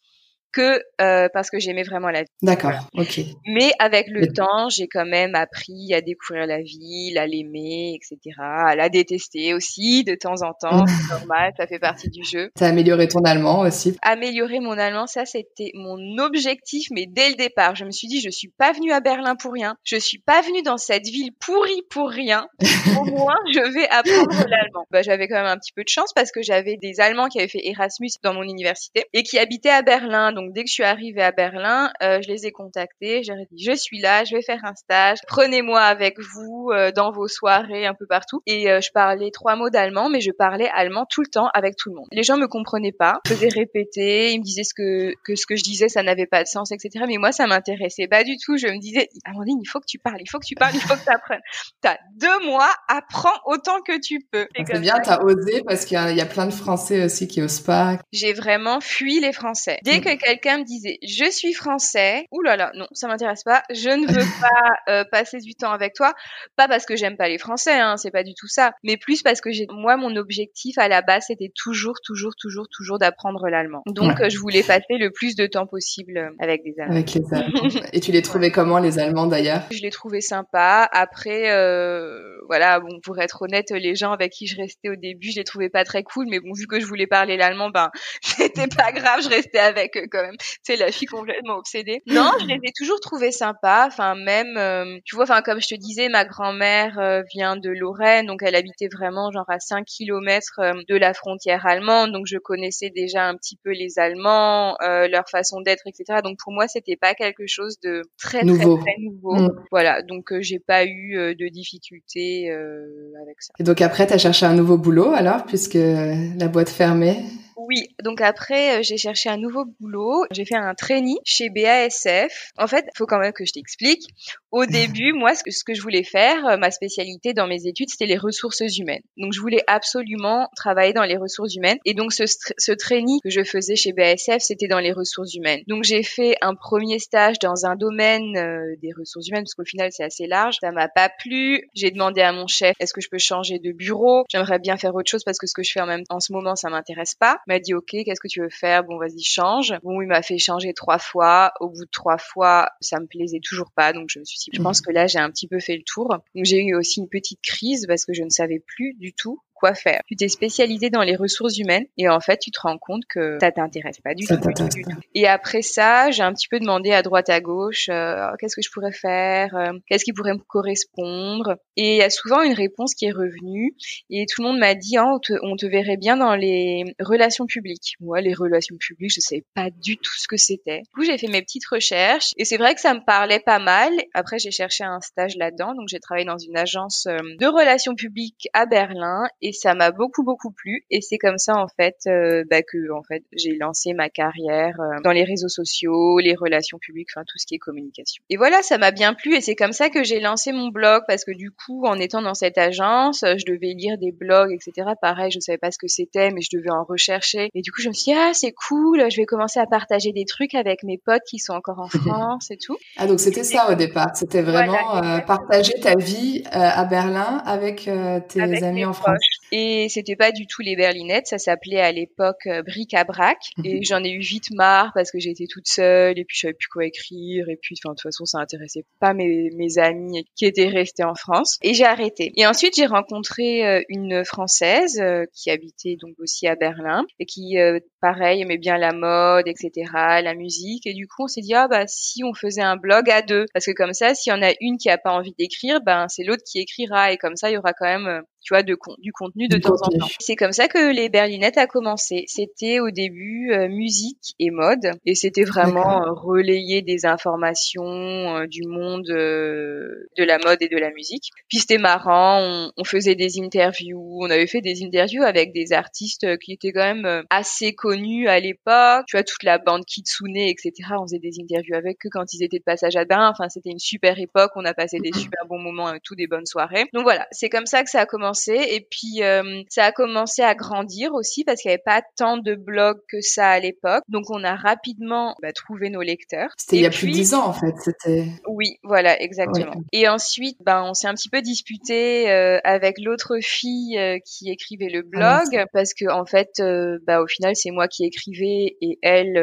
que 0.53 0.83
euh, 1.01 1.29
parce 1.33 1.51
que 1.51 1.59
j'aimais 1.59 1.83
vraiment 1.83 2.09
la 2.09 2.21
ville. 2.21 2.29
D'accord, 2.43 2.89
ok. 2.95 3.21
Mais 3.47 3.73
avec 3.79 4.09
le 4.09 4.29
temps, 4.33 4.69
j'ai 4.69 4.89
quand 4.89 5.07
même 5.07 5.35
appris 5.35 5.93
à 5.95 6.01
découvrir 6.01 6.47
la 6.47 6.61
ville, 6.61 7.19
à 7.19 7.27
l'aimer, 7.27 7.95
etc., 7.95 8.37
à 8.39 8.77
la 8.77 8.89
détester 8.89 9.55
aussi 9.55 10.05
de 10.05 10.15
temps 10.15 10.43
en 10.43 10.53
temps. 10.53 10.85
c'est 11.09 11.15
normal, 11.15 11.53
ça 11.57 11.67
fait 11.67 11.79
partie 11.79 12.11
du 12.11 12.25
jeu. 12.25 12.51
T'as 12.57 12.69
amélioré 12.69 13.09
ton 13.09 13.21
allemand 13.21 13.61
aussi? 13.61 13.97
Améliorer 14.03 14.61
mon 14.61 14.79
allemand, 14.79 15.07
ça 15.07 15.25
c'était 15.25 15.73
mon 15.75 16.19
objectif, 16.19 16.89
mais 16.91 17.07
dès 17.09 17.31
le 17.31 17.37
départ, 17.37 17.77
je 17.77 17.85
me 17.85 17.91
suis 17.91 18.09
dit, 18.09 18.21
je 18.21 18.31
suis 18.31 18.53
pas 18.59 18.73
venue 18.73 18.93
à 18.93 19.01
Berlin 19.01 19.37
pour 19.37 19.53
rien. 19.53 19.77
Je 19.85 19.97
suis 19.97 20.19
pas 20.19 20.43
venue 20.43 20.63
dans 20.63 20.79
cette 20.79 21.07
ville 21.07 21.31
pourrie 21.39 21.83
pour 21.91 22.09
rien. 22.09 22.47
Au 23.01 23.05
moins, 23.05 23.37
je 23.53 23.61
vais 23.61 23.89
apprendre 23.89 24.49
l'allemand. 24.49 24.87
Bah, 24.91 25.03
j'avais 25.03 25.29
quand 25.29 25.37
même 25.37 25.47
un 25.47 25.57
petit 25.57 25.73
peu 25.73 25.83
de 25.83 25.89
chance 25.89 26.13
parce 26.15 26.31
que 26.31 26.43
j'avais 26.43 26.77
des 26.77 27.01
Allemands 27.01 27.29
qui 27.29 27.39
avaient 27.39 27.49
fait 27.49 27.67
Erasmus 27.67 28.11
dans 28.23 28.35
mon 28.35 28.43
université 28.43 29.05
et 29.13 29.23
qui 29.23 29.39
habitaient 29.39 29.71
à 29.71 29.83
Berlin. 29.83 30.33
Donc 30.33 30.40
dès 30.49 30.65
que 30.65 30.69
je 30.69 30.75
suis 30.75 30.83
arrivée 30.83 31.23
à 31.23 31.33
Berlin, 31.33 31.93
euh, 32.03 32.21
je 32.23 32.29
les 32.29 32.47
ai 32.47 32.53
contactés. 32.53 33.23
J'ai 33.23 33.33
dit 33.51 33.65
je 33.65 33.73
suis 33.73 34.01
là, 34.01 34.25
je 34.25 34.35
vais 34.35 34.43
faire 34.43 34.61
un 34.65 34.75
stage. 34.75 35.19
Prenez-moi 35.27 35.81
avec 35.81 36.19
vous 36.19 36.71
euh, 36.73 36.93
dans 36.93 37.13
vos 37.13 37.29
soirées 37.29 37.87
un 37.87 37.95
peu 37.95 38.07
partout. 38.07 38.43
Et 38.47 38.71
euh, 38.71 38.81
je 38.81 38.91
parlais 38.93 39.31
trois 39.31 39.57
mots 39.57 39.71
d'allemand, 39.71 40.09
mais 40.09 40.21
je 40.21 40.31
parlais 40.31 40.69
allemand 40.75 41.07
tout 41.09 41.23
le 41.23 41.29
temps 41.29 41.49
avec 41.55 41.77
tout 41.77 41.91
le 41.91 41.97
monde. 41.97 42.09
Les 42.13 42.23
gens 42.23 42.37
me 42.37 42.47
comprenaient 42.47 42.93
pas, 42.93 43.21
je 43.27 43.35
faisais 43.35 43.49
répéter, 43.49 44.33
ils 44.33 44.39
me 44.39 44.45
disaient 44.45 44.65
ce 44.65 44.75
que 44.75 45.15
que 45.25 45.37
ce 45.37 45.47
que 45.47 45.57
je 45.57 45.63
disais 45.63 45.89
ça 45.89 46.03
n'avait 46.03 46.27
pas 46.27 46.43
de 46.43 46.49
sens, 46.49 46.73
etc. 46.73 47.05
Mais 47.07 47.19
moi 47.19 47.33
ça 47.33 47.47
m'intéressait 47.47 48.09
pas 48.09 48.25
du 48.25 48.37
tout. 48.39 48.57
Je 48.57 48.67
me 48.67 48.79
disais 48.79 49.09
Amandine, 49.25 49.59
il 49.63 49.67
faut 49.67 49.81
que 49.81 49.87
tu 49.87 49.99
parles, 49.99 50.21
il 50.21 50.29
faut 50.29 50.39
que 50.39 50.47
tu 50.47 50.55
parles, 50.55 50.75
il 50.75 50.81
faut 50.81 50.95
que 50.95 51.05
tu 51.05 51.11
apprennes. 51.11 51.41
T'as 51.81 51.97
deux 52.17 52.47
mois, 52.47 52.71
apprends 52.89 53.39
autant 53.47 53.81
que 53.87 53.99
tu 54.01 54.21
peux. 54.31 54.47
C'est 54.67 54.81
bien, 54.81 54.99
t'as 55.03 55.23
osé 55.23 55.63
parce 55.67 55.85
qu'il 55.85 55.97
y, 55.97 56.21
a 56.21 56.27
plein 56.27 56.47
de 56.47 56.53
Français 56.53 57.05
aussi 57.05 57.29
qui 57.29 57.43
osent 57.43 57.61
pas. 57.61 57.99
J'ai 58.13 58.33
vraiment 58.33 58.81
fui 58.81 59.21
les 59.21 59.33
Français. 59.33 59.79
Dès 59.85 59.99
mm. 59.99 60.01
que 60.03 60.30
quelqu'un 60.31 60.59
me 60.59 60.65
disait 60.65 60.99
je 61.03 61.31
suis 61.31 61.53
français, 61.53 62.27
ouh 62.31 62.43
là 62.43 62.57
là, 62.57 62.71
non, 62.75 62.87
ça 62.93 63.09
m'intéresse 63.09 63.43
pas, 63.43 63.63
je 63.71 63.91
ne 63.91 64.07
veux 64.07 64.25
pas 64.41 64.93
euh, 64.93 65.05
passer 65.11 65.39
du 65.39 65.55
temps 65.55 65.73
avec 65.73 65.95
toi, 65.95 66.15
pas 66.57 66.69
parce 66.69 66.87
que 66.87 66.97
j'aime 66.97 67.17
pas 67.17 67.29
les 67.29 67.39
Français, 67.39 67.73
hein, 67.73 67.97
c'est 67.97 68.11
pas 68.11 68.23
du 68.23 68.35
tout 68.35 68.47
ça, 68.47 68.73
mais 68.85 68.97
plus 68.97 69.23
parce 69.23 69.41
que 69.41 69.51
j'ai, 69.51 69.67
moi, 69.71 69.97
mon 69.97 70.15
objectif 70.17 70.79
à 70.79 70.89
la 70.89 71.03
base, 71.03 71.25
c'était 71.29 71.51
toujours, 71.55 71.97
toujours, 72.05 72.35
toujours, 72.37 72.67
toujours 72.71 72.99
d'apprendre 72.99 73.49
l'allemand. 73.49 73.83
Donc, 73.87 74.29
je 74.29 74.39
voulais 74.39 74.63
passer 74.63 74.99
le 74.99 75.11
plus 75.11 75.35
de 75.35 75.47
temps 75.47 75.67
possible 75.67 76.33
avec 76.39 76.63
des 76.63 76.75
Allemands. 76.79 76.95
Avec 76.95 77.15
les 77.15 77.25
Allemands. 77.33 77.87
Et 77.93 78.01
tu 78.01 78.13
les 78.13 78.23
trouvais 78.23 78.51
comment 78.51 78.79
les 78.79 78.99
Allemands 78.99 79.27
d'ailleurs? 79.27 79.63
Je 79.71 79.83
les 79.83 79.91
trouvais 79.91 80.21
sympas. 80.21 80.89
Après, 80.93 81.51
euh, 81.51 82.21
voilà, 82.49 82.81
bon, 82.81 83.01
pour 83.03 83.19
être 83.19 83.43
honnête, 83.43 83.71
les 83.71 83.95
gens 83.95 84.13
avec 84.13 84.33
qui 84.33 84.47
je 84.47 84.57
restais 84.57 84.89
au 84.89 84.97
début, 84.97 85.31
je 85.31 85.37
les 85.37 85.45
trouvais 85.45 85.71
pas 85.71 85.85
très 85.85 86.03
cool, 86.03 86.27
mais 86.29 86.41
bon, 86.41 86.53
vu 86.55 86.67
que 86.67 86.81
je 86.81 86.87
voulais 86.87 87.07
parler 87.07 87.37
l'allemand, 87.37 87.71
ben, 87.71 87.91
c'était 88.23 88.69
pas 88.69 88.93
grave, 88.93 89.23
je 89.23 89.29
restais 89.29 89.59
avec 89.59 89.97
eux 89.97 90.07
quand 90.21 90.27
même 90.27 90.37
c'est 90.63 90.77
la 90.77 90.93
fille 90.93 91.09
complètement 91.09 91.57
obsédée. 91.57 92.03
Non, 92.07 92.31
je 92.41 92.47
les 92.47 92.55
ai 92.55 92.73
toujours 92.77 93.01
trouvés 93.01 93.33
sympas. 93.33 93.87
Enfin, 93.87 94.15
même, 94.15 94.57
euh, 94.57 94.99
tu 95.05 95.15
vois, 95.15 95.25
enfin, 95.25 95.43
comme 95.43 95.61
je 95.61 95.69
te 95.69 95.75
disais, 95.75 96.09
ma 96.09 96.25
grand-mère 96.25 96.99
euh, 96.99 97.23
vient 97.35 97.57
de 97.57 97.71
Lorraine, 97.71 98.27
donc 98.27 98.41
elle 98.43 98.55
habitait 98.55 98.89
vraiment 98.89 99.31
genre 99.31 99.49
à 99.49 99.59
5 99.59 99.85
kilomètres 99.85 100.61
euh, 100.61 100.73
de 100.89 100.97
la 100.97 101.15
frontière 101.15 101.67
allemande, 101.67 102.13
donc 102.13 102.27
je 102.27 102.39
connaissais 102.39 102.91
déjà 102.91 103.27
un 103.27 103.35
petit 103.37 103.57
peu 103.63 103.71
les 103.71 103.99
Allemands, 103.99 104.77
leur 104.81 105.29
façon 105.29 105.61
d'être, 105.61 105.83
etc. 105.87 106.21
Donc 106.23 106.39
pour 106.43 106.53
moi, 106.53 106.69
c'était 106.69 106.97
pas 106.97 107.15
quelque 107.15 107.47
chose 107.47 107.79
de 107.81 108.03
très 108.19 108.45
nouveau. 108.45 108.77
très 108.77 108.93
très 108.93 109.03
nouveau. 109.03 109.35
Mm. 109.35 109.65
Voilà, 109.71 110.03
donc 110.03 110.33
j'ai 110.41 110.59
pas 110.59 110.85
eu 110.85 111.35
de 111.35 111.49
difficultés 111.49 112.51
avec 112.51 113.41
ça. 113.41 113.53
Et 113.59 113.63
donc 113.63 113.81
après, 113.81 114.07
tu 114.07 114.13
as 114.13 114.19
cherché 114.19 114.47
un 114.47 114.55
nouveau 114.55 114.79
boulot 114.79 115.13
alors, 115.13 115.45
puisque 115.45 115.75
la 115.75 116.49
boîte 116.49 116.71
fermait 116.71 117.21
oui, 117.69 117.95
donc 118.03 118.21
après, 118.21 118.79
euh, 118.79 118.83
j'ai 118.83 118.97
cherché 118.97 119.29
un 119.29 119.37
nouveau 119.37 119.65
boulot. 119.81 120.25
J'ai 120.31 120.45
fait 120.45 120.57
un 120.57 120.75
trainee 120.75 121.19
chez 121.25 121.51
BASF. 121.51 122.53
En 122.57 122.67
fait, 122.67 122.85
il 122.87 122.97
faut 122.97 123.07
quand 123.07 123.19
même 123.19 123.33
que 123.33 123.45
je 123.45 123.53
t'explique. 123.53 124.03
Au 124.51 124.67
début, 124.67 125.13
moi, 125.13 125.35
ce 125.35 125.43
que, 125.43 125.51
ce 125.51 125.65
que 125.65 125.75
je 125.75 125.83
voulais 125.83 126.05
faire, 126.05 126.47
euh, 126.47 126.57
ma 126.57 126.71
spécialité 126.71 127.35
dans 127.35 127.47
mes 127.47 127.67
études, 127.67 127.91
c'était 127.91 128.07
les 128.07 128.17
ressources 128.17 128.61
humaines. 128.79 129.03
Donc, 129.17 129.33
je 129.33 129.41
voulais 129.41 129.63
absolument 129.67 130.49
travailler 130.57 130.93
dans 130.93 131.05
les 131.05 131.17
ressources 131.17 131.55
humaines. 131.55 131.79
Et 131.85 131.95
donc, 131.95 132.13
ce, 132.13 132.25
ce 132.27 132.73
trainee 132.73 133.21
que 133.23 133.31
je 133.31 133.43
faisais 133.45 133.77
chez 133.77 133.93
BASF, 133.93 134.39
c'était 134.39 134.69
dans 134.69 134.81
les 134.81 134.93
ressources 134.93 135.35
humaines. 135.35 135.63
Donc, 135.67 135.85
j'ai 135.85 136.03
fait 136.03 136.37
un 136.41 136.55
premier 136.55 136.99
stage 136.99 137.39
dans 137.39 137.67
un 137.67 137.77
domaine 137.77 138.37
euh, 138.37 138.77
des 138.83 138.93
ressources 138.97 139.29
humaines, 139.29 139.45
parce 139.45 139.55
qu'au 139.55 139.65
final, 139.65 139.91
c'est 139.93 140.05
assez 140.05 140.27
large. 140.27 140.57
Ça 140.61 140.73
m'a 140.73 140.89
pas 140.89 141.09
plu. 141.09 141.69
J'ai 141.75 141.91
demandé 141.91 142.21
à 142.21 142.33
mon 142.33 142.47
chef, 142.47 142.75
est-ce 142.81 142.93
que 142.93 143.01
je 143.01 143.09
peux 143.11 143.19
changer 143.19 143.59
de 143.59 143.73
bureau? 143.73 144.25
J'aimerais 144.31 144.59
bien 144.59 144.77
faire 144.77 144.95
autre 144.95 145.11
chose 145.11 145.25
parce 145.25 145.39
que 145.39 145.47
ce 145.47 145.55
que 145.55 145.63
je 145.63 145.73
fais 145.73 145.81
en 145.81 145.87
même 145.87 146.05
en 146.09 146.21
ce 146.21 146.33
moment, 146.33 146.57
ça 146.57 146.71
m'intéresse 146.71 147.15
pas 147.15 147.39
m'a 147.51 147.59
dit 147.59 147.75
ok, 147.75 147.91
qu'est-ce 147.91 148.21
que 148.21 148.29
tu 148.29 148.41
veux 148.41 148.51
faire? 148.51 148.85
Bon, 148.85 148.99
vas-y, 148.99 149.23
change. 149.23 149.75
Bon, 149.83 150.01
il 150.01 150.09
m'a 150.09 150.23
fait 150.23 150.39
changer 150.39 150.73
trois 150.73 150.99
fois. 150.99 151.53
Au 151.61 151.69
bout 151.69 151.85
de 151.85 151.91
trois 151.91 152.19
fois, 152.19 152.71
ça 152.81 153.01
me 153.01 153.07
plaisait 153.07 153.41
toujours 153.43 153.71
pas, 153.73 153.93
donc 153.93 154.09
je 154.09 154.19
me 154.19 154.25
suis 154.25 154.39
dit, 154.39 154.51
je 154.53 154.63
pense 154.63 154.81
que 154.81 154.91
là, 154.91 155.07
j'ai 155.07 155.19
un 155.19 155.31
petit 155.31 155.49
peu 155.49 155.61
fait 155.61 155.77
le 155.77 155.83
tour. 155.85 156.09
Donc 156.35 156.45
j'ai 156.45 156.63
eu 156.65 156.75
aussi 156.75 157.01
une 157.01 157.09
petite 157.09 157.41
crise 157.43 157.87
parce 157.87 158.05
que 158.05 158.13
je 158.13 158.23
ne 158.23 158.31
savais 158.31 158.61
plus 158.61 158.95
du 158.95 159.13
tout 159.13 159.41
quoi 159.61 159.75
faire. 159.75 160.01
Tu 160.07 160.17
t'es 160.17 160.29
spécialisé 160.29 160.91
dans 160.91 161.03
les 161.03 161.15
ressources 161.15 161.59
humaines 161.59 161.85
et 161.99 162.09
en 162.09 162.21
fait, 162.21 162.39
tu 162.39 162.51
te 162.51 162.61
rends 162.61 162.79
compte 162.79 163.03
que 163.09 163.39
ça 163.41 163.53
t'intéresse 163.53 164.01
pas 164.01 164.15
du, 164.15 164.27
tout, 164.27 164.37
du 164.37 164.83
tout, 164.83 164.91
Et 165.15 165.29
après 165.29 165.63
ça, 165.63 166.11
j'ai 166.11 166.23
un 166.23 166.33
petit 166.33 166.49
peu 166.49 166.59
demandé 166.59 166.93
à 166.93 167.03
droite 167.03 167.29
à 167.29 167.41
gauche, 167.41 167.89
euh, 167.91 168.31
qu'est-ce 168.39 168.57
que 168.57 168.63
je 168.63 168.71
pourrais 168.71 168.93
faire, 168.93 169.55
euh, 169.55 169.73
qu'est-ce 169.87 170.05
qui 170.05 170.13
pourrait 170.13 170.33
me 170.33 170.39
correspondre? 170.39 171.57
Et 171.77 171.95
il 171.95 171.99
y 171.99 172.03
a 172.03 172.11
souvent 172.11 172.43
une 172.43 172.55
réponse 172.55 172.95
qui 172.95 173.05
est 173.05 173.13
revenue 173.13 173.75
et 174.09 174.27
tout 174.27 174.43
le 174.43 174.49
monde 174.49 174.59
m'a 174.59 174.75
dit, 174.75 174.97
oh, 174.99 175.21
on, 175.43 175.57
te, 175.57 175.67
verrait 175.67 175.97
bien 175.97 176.17
dans 176.17 176.35
les 176.35 176.85
relations 176.99 177.47
publiques. 177.47 177.95
Moi, 178.01 178.21
les 178.21 178.35
relations 178.35 178.77
publiques, 178.79 179.13
je 179.15 179.21
savais 179.21 179.45
pas 179.55 179.69
du 179.71 179.97
tout 179.97 180.15
ce 180.17 180.27
que 180.27 180.37
c'était. 180.37 180.81
Du 180.81 180.91
coup, 180.95 181.05
j'ai 181.05 181.19
fait 181.19 181.29
mes 181.29 181.43
petites 181.43 181.67
recherches 181.67 182.31
et 182.37 182.45
c'est 182.45 182.57
vrai 182.57 182.75
que 182.75 182.81
ça 182.81 182.95
me 182.95 183.05
parlait 183.05 183.41
pas 183.41 183.59
mal. 183.59 183.93
Après, 184.15 184.39
j'ai 184.39 184.51
cherché 184.51 184.85
un 184.85 185.01
stage 185.01 185.37
là-dedans, 185.37 185.75
donc 185.75 185.89
j'ai 185.89 186.01
travaillé 186.01 186.27
dans 186.27 186.39
une 186.39 186.57
agence 186.57 187.07
euh, 187.07 187.19
de 187.39 187.47
relations 187.47 187.95
publiques 187.95 188.49
à 188.53 188.67
Berlin 188.67 189.25
et 189.43 189.50
et 189.51 189.53
ça 189.53 189.75
m'a 189.75 189.91
beaucoup 189.91 190.23
beaucoup 190.23 190.53
plu 190.53 190.85
et 190.91 191.01
c'est 191.01 191.19
comme 191.19 191.39
ça 191.39 191.57
en 191.57 191.67
fait 191.67 191.97
euh, 192.07 192.45
bah, 192.49 192.63
que 192.63 192.93
en 192.93 193.03
fait 193.03 193.25
j'ai 193.33 193.57
lancé 193.57 193.95
ma 193.95 194.09
carrière 194.09 194.79
euh, 194.79 195.01
dans 195.03 195.11
les 195.11 195.25
réseaux 195.25 195.49
sociaux, 195.49 196.21
les 196.21 196.37
relations 196.37 196.79
publiques, 196.79 197.09
enfin 197.13 197.25
tout 197.27 197.37
ce 197.37 197.47
qui 197.47 197.57
est 197.57 197.59
communication. 197.59 198.23
Et 198.31 198.37
voilà, 198.37 198.63
ça 198.63 198.79
m'a 198.79 198.93
bien 198.93 199.13
plu 199.13 199.35
et 199.35 199.41
c'est 199.41 199.57
comme 199.57 199.73
ça 199.73 199.91
que 199.91 200.05
j'ai 200.05 200.21
lancé 200.21 200.53
mon 200.53 200.69
blog 200.69 201.03
parce 201.09 201.25
que 201.25 201.33
du 201.33 201.51
coup 201.51 201.85
en 201.85 201.99
étant 201.99 202.23
dans 202.23 202.35
cette 202.35 202.59
agence, 202.59 203.25
je 203.25 203.45
devais 203.45 203.75
lire 203.75 203.99
des 203.99 204.13
blogs 204.13 204.53
etc. 204.53 204.93
Pareil, 205.03 205.33
je 205.33 205.41
savais 205.41 205.59
pas 205.59 205.73
ce 205.73 205.79
que 205.79 205.89
c'était 205.89 206.31
mais 206.31 206.43
je 206.43 206.57
devais 206.57 206.71
en 206.71 206.85
rechercher 206.85 207.51
et 207.53 207.61
du 207.61 207.73
coup 207.73 207.83
je 207.83 207.89
me 207.89 207.93
suis 207.93 208.13
dit 208.13 208.19
ah 208.19 208.31
c'est 208.33 208.53
cool, 208.53 209.11
je 209.11 209.17
vais 209.17 209.27
commencer 209.27 209.59
à 209.59 209.67
partager 209.67 210.13
des 210.13 210.27
trucs 210.27 210.55
avec 210.55 210.85
mes 210.85 210.99
potes 210.99 211.25
qui 211.29 211.41
sont 211.41 211.55
encore 211.55 211.81
en 211.81 211.89
France 211.89 212.53
et 212.53 212.57
tout. 212.57 212.77
Ah 212.99 213.09
donc 213.09 213.19
c'était 213.19 213.43
ça 213.43 213.69
au 213.73 213.75
départ, 213.75 214.15
c'était 214.15 214.43
vraiment 214.43 215.03
euh, 215.03 215.19
partager 215.19 215.73
ta 215.83 215.97
vie 215.97 216.45
à 216.53 216.85
Berlin 216.85 217.43
avec 217.45 217.91
tes 218.29 218.63
amis 218.63 218.85
en 218.85 218.93
France. 218.93 219.40
Et 219.53 219.89
c'était 219.89 220.17
pas 220.17 220.33
du 220.33 220.47
tout 220.47 220.63
les 220.63 220.77
berlinettes, 220.77 221.27
ça 221.27 221.39
s'appelait 221.39 221.81
à 221.81 221.93
l'époque 221.93 222.47
euh, 222.47 222.63
bric 222.63 222.95
à 222.95 223.05
brac. 223.05 223.39
Mhm. 223.57 223.67
Et 223.67 223.83
j'en 223.83 224.03
ai 224.05 224.11
eu 224.11 224.21
vite 224.21 224.51
marre 224.53 224.93
parce 224.95 225.11
que 225.11 225.19
j'étais 225.19 225.47
toute 225.49 225.67
seule 225.67 226.19
et 226.19 226.25
puis 226.25 226.37
je 226.37 226.41
savais 226.43 226.55
plus 226.55 226.69
quoi 226.69 226.85
écrire 226.85 227.49
et 227.49 227.57
puis 227.61 227.77
enfin 227.79 227.93
de 227.93 227.97
toute 227.97 228.03
façon 228.03 228.25
ça 228.25 228.39
intéressait 228.39 228.85
pas 229.01 229.13
mes, 229.13 229.51
mes 229.57 229.79
amis 229.79 230.25
qui 230.37 230.47
étaient 230.47 230.69
restés 230.69 231.05
en 231.05 231.15
France. 231.15 231.59
Et 231.63 231.75
j'ai 231.75 231.85
arrêté. 231.85 232.33
Et 232.37 232.47
ensuite 232.47 232.75
j'ai 232.77 232.87
rencontré 232.87 233.67
euh, 233.67 233.83
une 233.89 234.25
française 234.25 235.01
euh, 235.01 235.25
qui 235.35 235.51
habitait 235.51 235.97
donc 236.01 236.15
aussi 236.19 236.47
à 236.47 236.55
Berlin 236.55 237.05
et 237.19 237.27
qui 237.27 237.57
pareil 238.01 238.43
aimait 238.43 238.59
bien 238.59 238.77
la 238.79 238.93
mode, 238.93 239.47
etc., 239.47 239.91
la 239.93 240.35
musique. 240.35 240.87
Et 240.87 240.95
du 240.95 241.07
coup 241.07 241.25
on 241.25 241.29
s'est 241.29 241.41
dit 241.41 241.55
ah 241.55 241.69
bah 241.69 241.85
si 241.87 242.23
on 242.25 242.35
faisait 242.35 242.63
un 242.63 242.77
blog 242.77 243.11
à 243.11 243.23
deux 243.23 243.47
parce 243.53 243.67
que 243.67 243.73
comme 243.73 243.93
ça 243.93 244.15
s'il 244.15 244.33
y 244.33 244.37
en 244.37 244.43
a 244.43 244.53
une 244.61 244.79
qui 244.79 244.91
a 244.91 244.99
pas 244.99 245.13
envie 245.13 245.35
d'écrire, 245.39 245.81
ben 245.81 246.07
c'est 246.09 246.25
l'autre 246.25 246.43
qui 246.47 246.61
écrira 246.61 247.13
et 247.13 247.17
comme 247.17 247.37
ça 247.37 247.51
il 247.51 247.55
y 247.55 247.59
aura 247.59 247.73
quand 247.73 247.87
même 247.87 248.23
tu 248.43 248.55
vois, 248.55 248.63
de 248.63 248.77
du 248.99 249.13
contenu 249.13 249.49
de 249.49 249.59
temps 249.59 249.75
en 249.83 249.99
temps. 249.99 250.07
C'est 250.19 250.37
comme 250.37 250.53
ça 250.53 250.69
que 250.69 250.93
les 250.93 251.09
Berlinettes 251.09 251.59
a 251.59 251.67
commencé. 251.67 252.25
C'était 252.27 252.81
au 252.81 252.91
début 252.91 253.53
euh, 253.53 253.69
musique 253.69 254.35
et 254.39 254.51
mode, 254.51 254.93
et 255.05 255.15
c'était 255.15 255.45
vraiment 255.45 256.03
euh, 256.03 256.13
relayer 256.13 256.83
des 256.83 257.07
informations 257.07 257.85
euh, 257.85 258.47
du 258.47 258.63
monde 258.67 259.05
de 259.05 260.25
la 260.25 260.39
mode 260.39 260.59
et 260.63 260.69
de 260.69 260.79
la 260.79 260.91
musique. 260.91 261.31
Puis 261.49 261.59
c'était 261.59 261.79
marrant, 261.79 262.41
on, 262.41 262.73
on, 262.77 262.85
faisait 262.85 263.15
des 263.15 263.41
interviews, 263.41 264.19
on 264.21 264.31
avait 264.31 264.47
fait 264.47 264.61
des 264.61 264.83
interviews 264.83 265.23
avec 265.23 265.53
des 265.53 265.73
artistes 265.73 266.39
qui 266.39 266.53
étaient 266.53 266.73
quand 266.73 266.95
même 266.95 267.25
assez 267.31 267.75
connus 267.75 268.29
à 268.29 268.41
l'époque. 268.41 269.05
Tu 269.07 269.17
vois, 269.17 269.25
toute 269.25 269.43
la 269.43 269.59
bande 269.59 269.85
Kitsune, 269.85 270.37
etc. 270.37 270.73
On 270.99 271.03
faisait 271.03 271.19
des 271.19 271.41
interviews 271.41 271.75
avec 271.75 271.99
eux 272.07 272.11
quand 272.11 272.33
ils 272.33 272.43
étaient 272.43 272.59
de 272.59 272.65
passage 272.65 272.97
à 272.97 273.05
Berlin. 273.05 273.31
Enfin, 273.31 273.49
c'était 273.49 273.71
une 273.71 273.79
super 273.79 274.19
époque. 274.19 274.51
On 274.57 274.65
a 274.65 274.75
passé 274.75 274.99
des 274.99 275.13
super 275.13 275.47
bons 275.47 275.59
moments, 275.59 275.93
tout 276.03 276.15
des 276.15 276.27
bonnes 276.27 276.47
soirées. 276.47 276.87
Donc 276.93 277.03
voilà, 277.03 277.27
c'est 277.31 277.49
comme 277.49 277.67
ça 277.67 277.83
que 277.83 277.91
ça 277.91 278.01
a 278.01 278.07
commencé 278.07 278.30
et 278.49 278.87
puis 278.91 279.23
euh, 279.23 279.63
ça 279.69 279.85
a 279.85 279.93
commencé 279.93 280.43
à 280.43 280.55
grandir 280.55 281.15
aussi 281.15 281.45
parce 281.45 281.61
qu'il 281.61 281.71
n'y 281.71 281.75
avait 281.75 281.83
pas 281.85 282.03
tant 282.17 282.39
de 282.39 282.55
blogs 282.55 283.01
que 283.09 283.21
ça 283.21 283.49
à 283.49 283.61
l'époque. 283.61 284.03
Donc 284.09 284.31
on 284.31 284.45
a 284.45 284.55
rapidement 284.55 285.37
bah, 285.43 285.53
trouvé 285.53 285.91
nos 285.91 286.03
lecteurs. 286.03 286.51
C'était 286.57 286.77
il 286.77 286.83
y 286.83 286.87
a 286.87 286.91
plus 286.91 287.09
de 287.09 287.13
dix 287.13 287.35
ans 287.35 287.47
en 287.47 287.53
fait. 287.53 287.75
C'était. 287.79 288.27
Oui, 288.47 288.79
voilà, 288.83 289.21
exactement. 289.21 289.75
Et 289.93 290.09
ensuite, 290.09 290.57
ben 290.65 290.85
on 290.87 290.95
s'est 290.95 291.09
un 291.09 291.15
petit 291.15 291.29
peu 291.29 291.43
disputé 291.43 292.31
euh, 292.31 292.59
avec 292.65 292.97
l'autre 292.99 293.39
fille 293.41 293.99
euh, 293.99 294.19
qui 294.25 294.51
écrivait 294.51 294.91
le 294.91 295.03
ah, 295.15 295.43
blog 295.49 295.65
parce 295.73 295.95
que 295.95 296.11
en 296.11 296.27
fait, 296.27 296.63
bah 297.07 297.21
au 297.21 297.27
final 297.27 297.55
c'est 297.57 297.71
moi 297.71 297.89
qui 297.89 298.05
écrivais 298.05 298.77
et 298.81 298.99
elle 299.03 299.35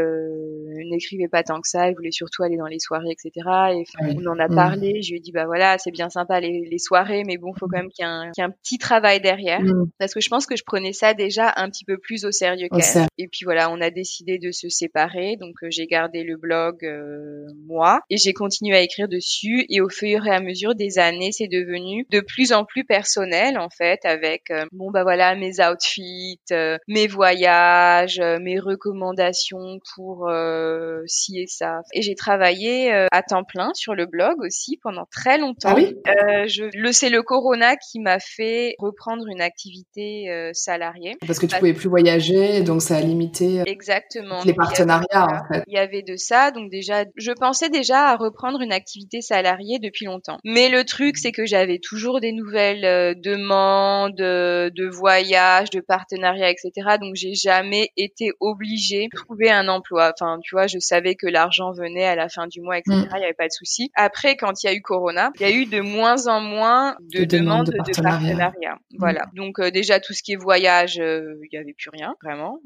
n'écrivait 0.83 1.27
pas 1.27 1.43
tant 1.43 1.61
que 1.61 1.67
ça. 1.67 1.87
Elle 1.87 1.95
voulait 1.95 2.11
surtout 2.11 2.43
aller 2.43 2.57
dans 2.57 2.65
les 2.67 2.79
soirées, 2.79 3.11
etc. 3.11 3.47
Et 3.73 3.83
on 4.01 4.25
en 4.27 4.39
a 4.39 4.47
mm. 4.47 4.55
parlé. 4.55 5.01
Je 5.01 5.11
lui 5.11 5.17
ai 5.17 5.21
dit 5.21 5.31
bah 5.31 5.45
voilà, 5.45 5.77
c'est 5.77 5.91
bien 5.91 6.09
sympa 6.09 6.39
les, 6.39 6.67
les 6.69 6.79
soirées, 6.79 7.23
mais 7.25 7.37
bon, 7.37 7.53
faut 7.53 7.67
quand 7.67 7.77
même 7.77 7.89
qu'il 7.89 8.05
y 8.05 8.07
ait 8.07 8.43
un 8.43 8.51
petit 8.51 8.77
travail 8.77 9.21
derrière 9.21 9.61
mm. 9.61 9.89
parce 9.99 10.13
que 10.13 10.21
je 10.21 10.29
pense 10.29 10.45
que 10.45 10.55
je 10.55 10.63
prenais 10.63 10.93
ça 10.93 11.13
déjà 11.13 11.53
un 11.55 11.69
petit 11.69 11.85
peu 11.85 11.97
plus 11.97 12.25
au 12.25 12.31
sérieux 12.31 12.67
qu'elle. 12.71 13.07
Et 13.17 13.27
puis 13.27 13.45
voilà, 13.45 13.71
on 13.71 13.81
a 13.81 13.89
décidé 13.89 14.37
de 14.37 14.51
se 14.51 14.69
séparer, 14.69 15.37
donc 15.37 15.55
euh, 15.63 15.67
j'ai 15.69 15.87
gardé 15.87 16.23
le 16.23 16.37
blog 16.37 16.85
euh, 16.85 17.45
moi 17.65 18.01
et 18.09 18.17
j'ai 18.17 18.33
continué 18.33 18.75
à 18.75 18.81
écrire 18.81 19.07
dessus 19.07 19.65
et 19.69 19.81
au 19.81 19.89
fur 19.89 20.25
et 20.25 20.31
à 20.31 20.39
mesure 20.39 20.75
des 20.75 20.99
années, 20.99 21.31
c'est 21.31 21.47
devenu 21.47 22.05
de 22.09 22.19
plus 22.19 22.53
en 22.53 22.63
plus 22.65 22.85
personnel 22.85 23.57
en 23.57 23.69
fait 23.69 24.05
avec 24.05 24.51
euh, 24.51 24.65
bon 24.71 24.91
bah 24.91 25.03
voilà 25.03 25.35
mes 25.35 25.59
outfits, 25.61 26.39
mes 26.87 27.07
voyages, 27.07 28.19
mes 28.19 28.59
recommandations 28.59 29.79
pour 29.95 30.29
ci 31.05 31.39
et 31.39 31.47
ça. 31.47 31.81
Et 31.93 32.01
j'ai 32.01 32.15
travaillé 32.15 32.91
à 32.91 33.21
temps 33.21 33.43
plein 33.43 33.71
sur 33.73 33.95
le 33.95 34.05
blog 34.05 34.35
aussi 34.41 34.77
pendant 34.81 35.05
très 35.11 35.37
longtemps. 35.37 35.69
Ah 35.71 35.75
oui? 35.75 35.95
Je, 36.47 36.69
le 36.77 36.91
c'est 36.91 37.09
le 37.09 37.21
corona 37.21 37.75
qui 37.75 37.99
m'a 37.99 38.19
fait 38.19 38.75
reprendre 38.79 39.27
une 39.27 39.41
activité 39.41 40.29
euh, 40.29 40.51
salariée. 40.53 41.15
Parce 41.25 41.39
que 41.39 41.45
tu 41.45 41.55
pouvais 41.57 41.73
plus 41.73 41.89
voyager, 41.89 42.61
donc 42.61 42.81
ça 42.81 42.97
a 42.97 43.01
limité 43.01 43.61
euh, 43.61 43.63
Exactement. 43.65 44.43
les 44.43 44.53
partenariats 44.53 45.27
en 45.27 45.53
fait. 45.53 45.63
Il 45.67 45.73
y 45.73 45.77
avait 45.77 46.01
de 46.01 46.15
ça, 46.15 46.51
donc 46.51 46.71
déjà, 46.71 47.05
je 47.15 47.31
pensais 47.31 47.69
déjà 47.69 48.09
à 48.09 48.15
reprendre 48.15 48.61
une 48.61 48.71
activité 48.71 49.21
salariée 49.21 49.79
depuis 49.79 50.05
longtemps. 50.05 50.37
Mais 50.43 50.69
le 50.69 50.83
truc, 50.83 51.17
c'est 51.17 51.31
que 51.31 51.45
j'avais 51.45 51.79
toujours 51.79 52.19
des 52.19 52.31
nouvelles 52.31 52.85
euh, 52.85 53.13
demandes 53.15 54.15
de 54.15 54.89
voyages, 54.89 55.69
de 55.69 55.81
partenariats, 55.81 56.49
etc. 56.49 56.97
Donc 56.99 57.15
j'ai 57.15 57.33
jamais 57.33 57.89
été 57.97 58.31
obligée 58.39 59.07
de 59.11 59.17
trouver 59.17 59.49
un 59.49 59.67
emploi. 59.67 60.13
Enfin, 60.13 60.39
tu 60.43 60.55
vois, 60.57 60.67
je 60.67 60.79
savais 60.79 61.15
que 61.15 61.27
l'argent 61.27 61.71
venait 61.71 62.05
à 62.05 62.15
la 62.15 62.29
fin 62.29 62.47
du 62.47 62.61
mois, 62.61 62.77
etc. 62.77 62.95
Mm. 62.97 63.09
Il 63.15 63.19
n'y 63.19 63.23
avait 63.25 63.33
pas 63.33 63.47
de 63.47 63.51
souci. 63.51 63.91
Après, 63.95 64.35
quand 64.35 64.63
il 64.63 64.67
y 64.67 64.69
a 64.69 64.73
eu 64.73 64.81
Corona, 64.81 65.31
il 65.35 65.41
y 65.41 65.45
a 65.45 65.51
eu 65.51 65.65
de 65.65 65.81
moins 65.81 66.27
en 66.27 66.41
moins 66.41 66.95
de, 67.13 67.25
demandes, 67.25 67.67
de, 67.67 67.77
partenariats. 67.77 68.51
Mm. 68.91 68.97
Voilà. 68.97 69.25
Donc 69.33 69.59
euh, 69.59 69.71
déjà 69.71 69.99
tout 69.99 70.13
ce 70.13 70.23
qui 70.23 70.33
est 70.33 70.37
voyage, 70.37 70.99
euh, 70.99 71.35
il 71.51 71.55
y 71.55 71.57
avait 71.57 71.73
plus 71.73 71.89
rien 71.89 72.15
vraiment. 72.23 72.59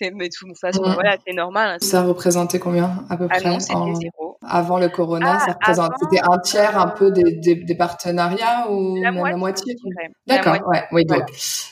mais 0.00 0.28
de 0.28 0.34
toute 0.38 0.58
façon, 0.58 0.82
voilà, 0.82 1.16
c'est 1.26 1.34
normal. 1.34 1.70
Hein. 1.70 1.78
Ça 1.80 2.02
représentait 2.02 2.58
combien 2.58 3.04
à 3.08 3.16
peu 3.16 3.26
ah 3.30 3.38
près 3.38 3.48
non, 3.48 3.58
zéro. 3.58 4.38
Avant 4.42 4.78
le 4.78 4.88
corona, 4.88 5.38
ça 5.40 5.46
ah, 5.48 5.52
représentait 5.52 5.94
c'était 6.02 6.22
un 6.22 6.38
tiers 6.38 6.78
un 6.78 6.88
peu 6.88 7.10
des, 7.10 7.36
des, 7.36 7.54
des 7.54 7.74
partenariats 7.74 8.70
ou 8.70 8.96
la 8.96 9.12
même 9.12 9.36
moitié, 9.36 9.74
la 9.74 10.02
moitié? 10.02 10.14
D'accord. 10.26 10.68
Ouais. 10.68 10.84
Oui. 10.92 11.04
Donc 11.04 11.24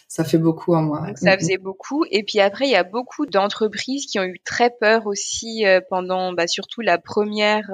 ça 0.08 0.24
fait 0.24 0.38
beaucoup 0.38 0.74
à 0.74 0.80
moi. 0.80 1.06
ça 1.16 1.36
faisait 1.36 1.58
beaucoup. 1.58 2.04
Et 2.10 2.22
puis 2.22 2.40
après, 2.40 2.66
il 2.66 2.70
y 2.70 2.76
a 2.76 2.84
beaucoup 2.84 3.26
d'entreprises 3.26 4.06
qui 4.06 4.18
ont 4.18 4.24
eu 4.24 4.40
très 4.44 4.70
peur 4.70 5.06
aussi 5.06 5.66
euh, 5.66 5.80
pendant, 5.88 6.32
bah, 6.32 6.46
surtout 6.46 6.80
la 6.80 6.98
première 6.98 7.70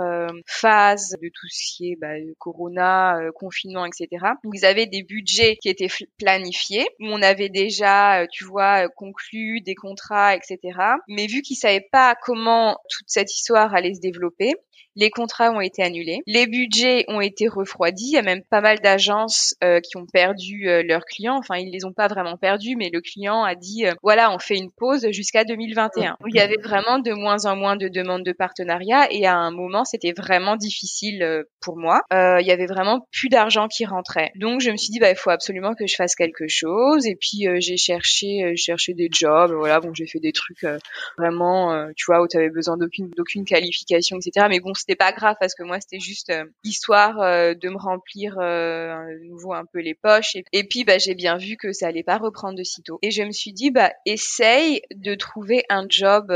phase 0.47 1.17
de 1.23 1.29
tout 1.29 1.47
ce 1.49 1.76
qui 1.76 1.93
est 1.93 1.97
bah, 1.97 2.14
Corona, 2.38 3.19
confinement, 3.35 3.87
etc. 3.87 4.09
Donc 4.43 4.53
ils 4.55 4.64
avaient 4.64 4.87
des 4.87 5.03
budgets 5.03 5.57
qui 5.57 5.69
étaient 5.69 5.88
planifié, 6.19 6.87
où 7.00 7.07
on 7.07 7.23
avait 7.23 7.49
déjà, 7.49 8.23
euh, 8.23 8.26
tu 8.31 8.45
vois, 8.45 8.85
euh, 8.85 8.88
conclu 8.97 9.61
des 9.61 9.75
contrats, 9.75 10.35
etc. 10.35 10.59
Mais 11.09 11.26
vu 11.26 11.43
qu'ils 11.43 11.57
savaient 11.57 11.87
pas 11.93 12.14
comment 12.21 12.76
toute 12.91 13.09
cette 13.09 13.33
histoire 13.33 13.75
allait 13.75 13.95
se 13.95 14.00
développer, 14.00 14.55
les 14.97 15.11
contrats 15.11 15.50
ont 15.50 15.61
été 15.61 15.83
annulés, 15.83 16.21
les 16.26 16.47
budgets 16.47 17.04
ont 17.09 17.21
été 17.21 17.49
refroidis. 17.49 18.11
Il 18.11 18.14
y 18.14 18.19
a 18.19 18.23
même 18.23 18.43
pas 18.43 18.61
mal 18.61 18.81
d'agences 18.81 19.54
euh, 19.62 19.81
qui 19.81 19.97
ont 19.97 20.07
perdu 20.07 20.69
euh, 20.69 20.83
leurs 20.83 21.04
clients. 21.04 21.37
Enfin, 21.37 21.57
ils 21.57 21.71
les 21.71 21.85
ont 21.85 21.93
pas 21.93 22.09
vraiment 22.09 22.37
perdus, 22.37 22.76
mais 22.76 22.90
le 22.93 23.00
client 23.00 23.43
a 23.43 23.54
dit 23.54 23.87
euh, 23.87 23.93
voilà, 24.02 24.33
on 24.33 24.38
fait 24.38 24.57
une 24.57 24.71
pause 24.71 25.07
jusqu'à 25.11 25.45
2021. 25.45 26.16
Il 26.26 26.37
y 26.37 26.40
avait 26.40 26.61
vraiment 26.62 26.99
de 26.99 27.12
moins 27.12 27.45
en 27.47 27.57
moins 27.57 27.76
de 27.76 27.88
demandes 27.88 28.25
de 28.25 28.33
partenariat 28.33 29.09
et 29.11 29.26
à 29.26 29.37
un 29.37 29.50
moment, 29.50 29.85
c'était 29.85 30.12
vraiment 30.12 30.57
difficile 30.57 31.45
pour 31.61 31.76
moi. 31.76 32.02
il 32.12 32.47
y 32.47 32.52
avait 32.52 32.66
vraiment 32.66 33.07
plus 33.12 33.28
d'argent 33.28 33.69
qui 33.69 33.85
rentrait. 33.85 34.31
Donc, 34.37 34.61
je 34.61 34.71
me 34.71 34.76
suis 34.76 34.90
dit 34.90 34.99
bah 34.99 35.11
il 35.11 35.16
faut 35.16 35.31
absolument 35.31 35.75
que 35.75 35.87
je 35.87 35.97
fasse 35.97 36.14
quelque 36.14 36.47
chose. 36.49 37.07
Et 37.07 37.16
puis 37.16 37.47
j'ai 37.59 37.76
cherché, 37.76 38.54
cherché 38.57 38.95
des 38.95 39.09
jobs. 39.11 39.52
Voilà, 39.52 39.81
bon, 39.81 39.93
j'ai 39.95 40.07
fait 40.07 40.21
des 40.21 40.33
trucs 40.33 40.64
vraiment, 41.19 41.88
tu 41.97 42.04
vois, 42.07 42.23
où 42.23 42.28
tu 42.28 42.37
avais 42.37 42.50
besoin 42.50 42.76
d'aucune 42.76 43.11
d'aucune 43.16 43.45
qualification, 43.45 44.19
etc. 44.19 44.47
Mais 44.49 44.61
bon, 44.64 44.75
c'était 44.75 44.97
pas 44.97 45.12
grave 45.12 45.37
parce 45.38 45.54
que 45.54 45.62
moi, 45.62 45.80
c'était 45.80 46.00
juste 46.00 46.33
histoire 46.64 47.16
de 47.18 47.68
me 47.68 47.76
remplir 47.76 48.38
à 48.38 49.04
nouveau 49.23 49.52
un 49.52 49.64
peu 49.64 49.80
les 49.80 49.94
poches. 49.94 50.37
Et, 50.52 50.64
puis, 50.64 50.85
bah, 50.85 50.99
j'ai 50.99 51.14
bien 51.14 51.37
vu 51.37 51.56
que 51.56 51.73
ça 51.73 51.87
allait 51.87 52.02
pas 52.02 52.18
reprendre 52.18 52.59
de 52.59 52.64
sitôt. 52.64 52.99
Et 53.02 53.11
je 53.11 53.23
me 53.23 53.33
suis 53.33 53.52
dit, 53.52 53.71
bah, 53.71 53.92
essaye 54.06 54.83
de 54.94 55.14
trouver 55.14 55.64
un 55.68 55.87
job 55.88 56.33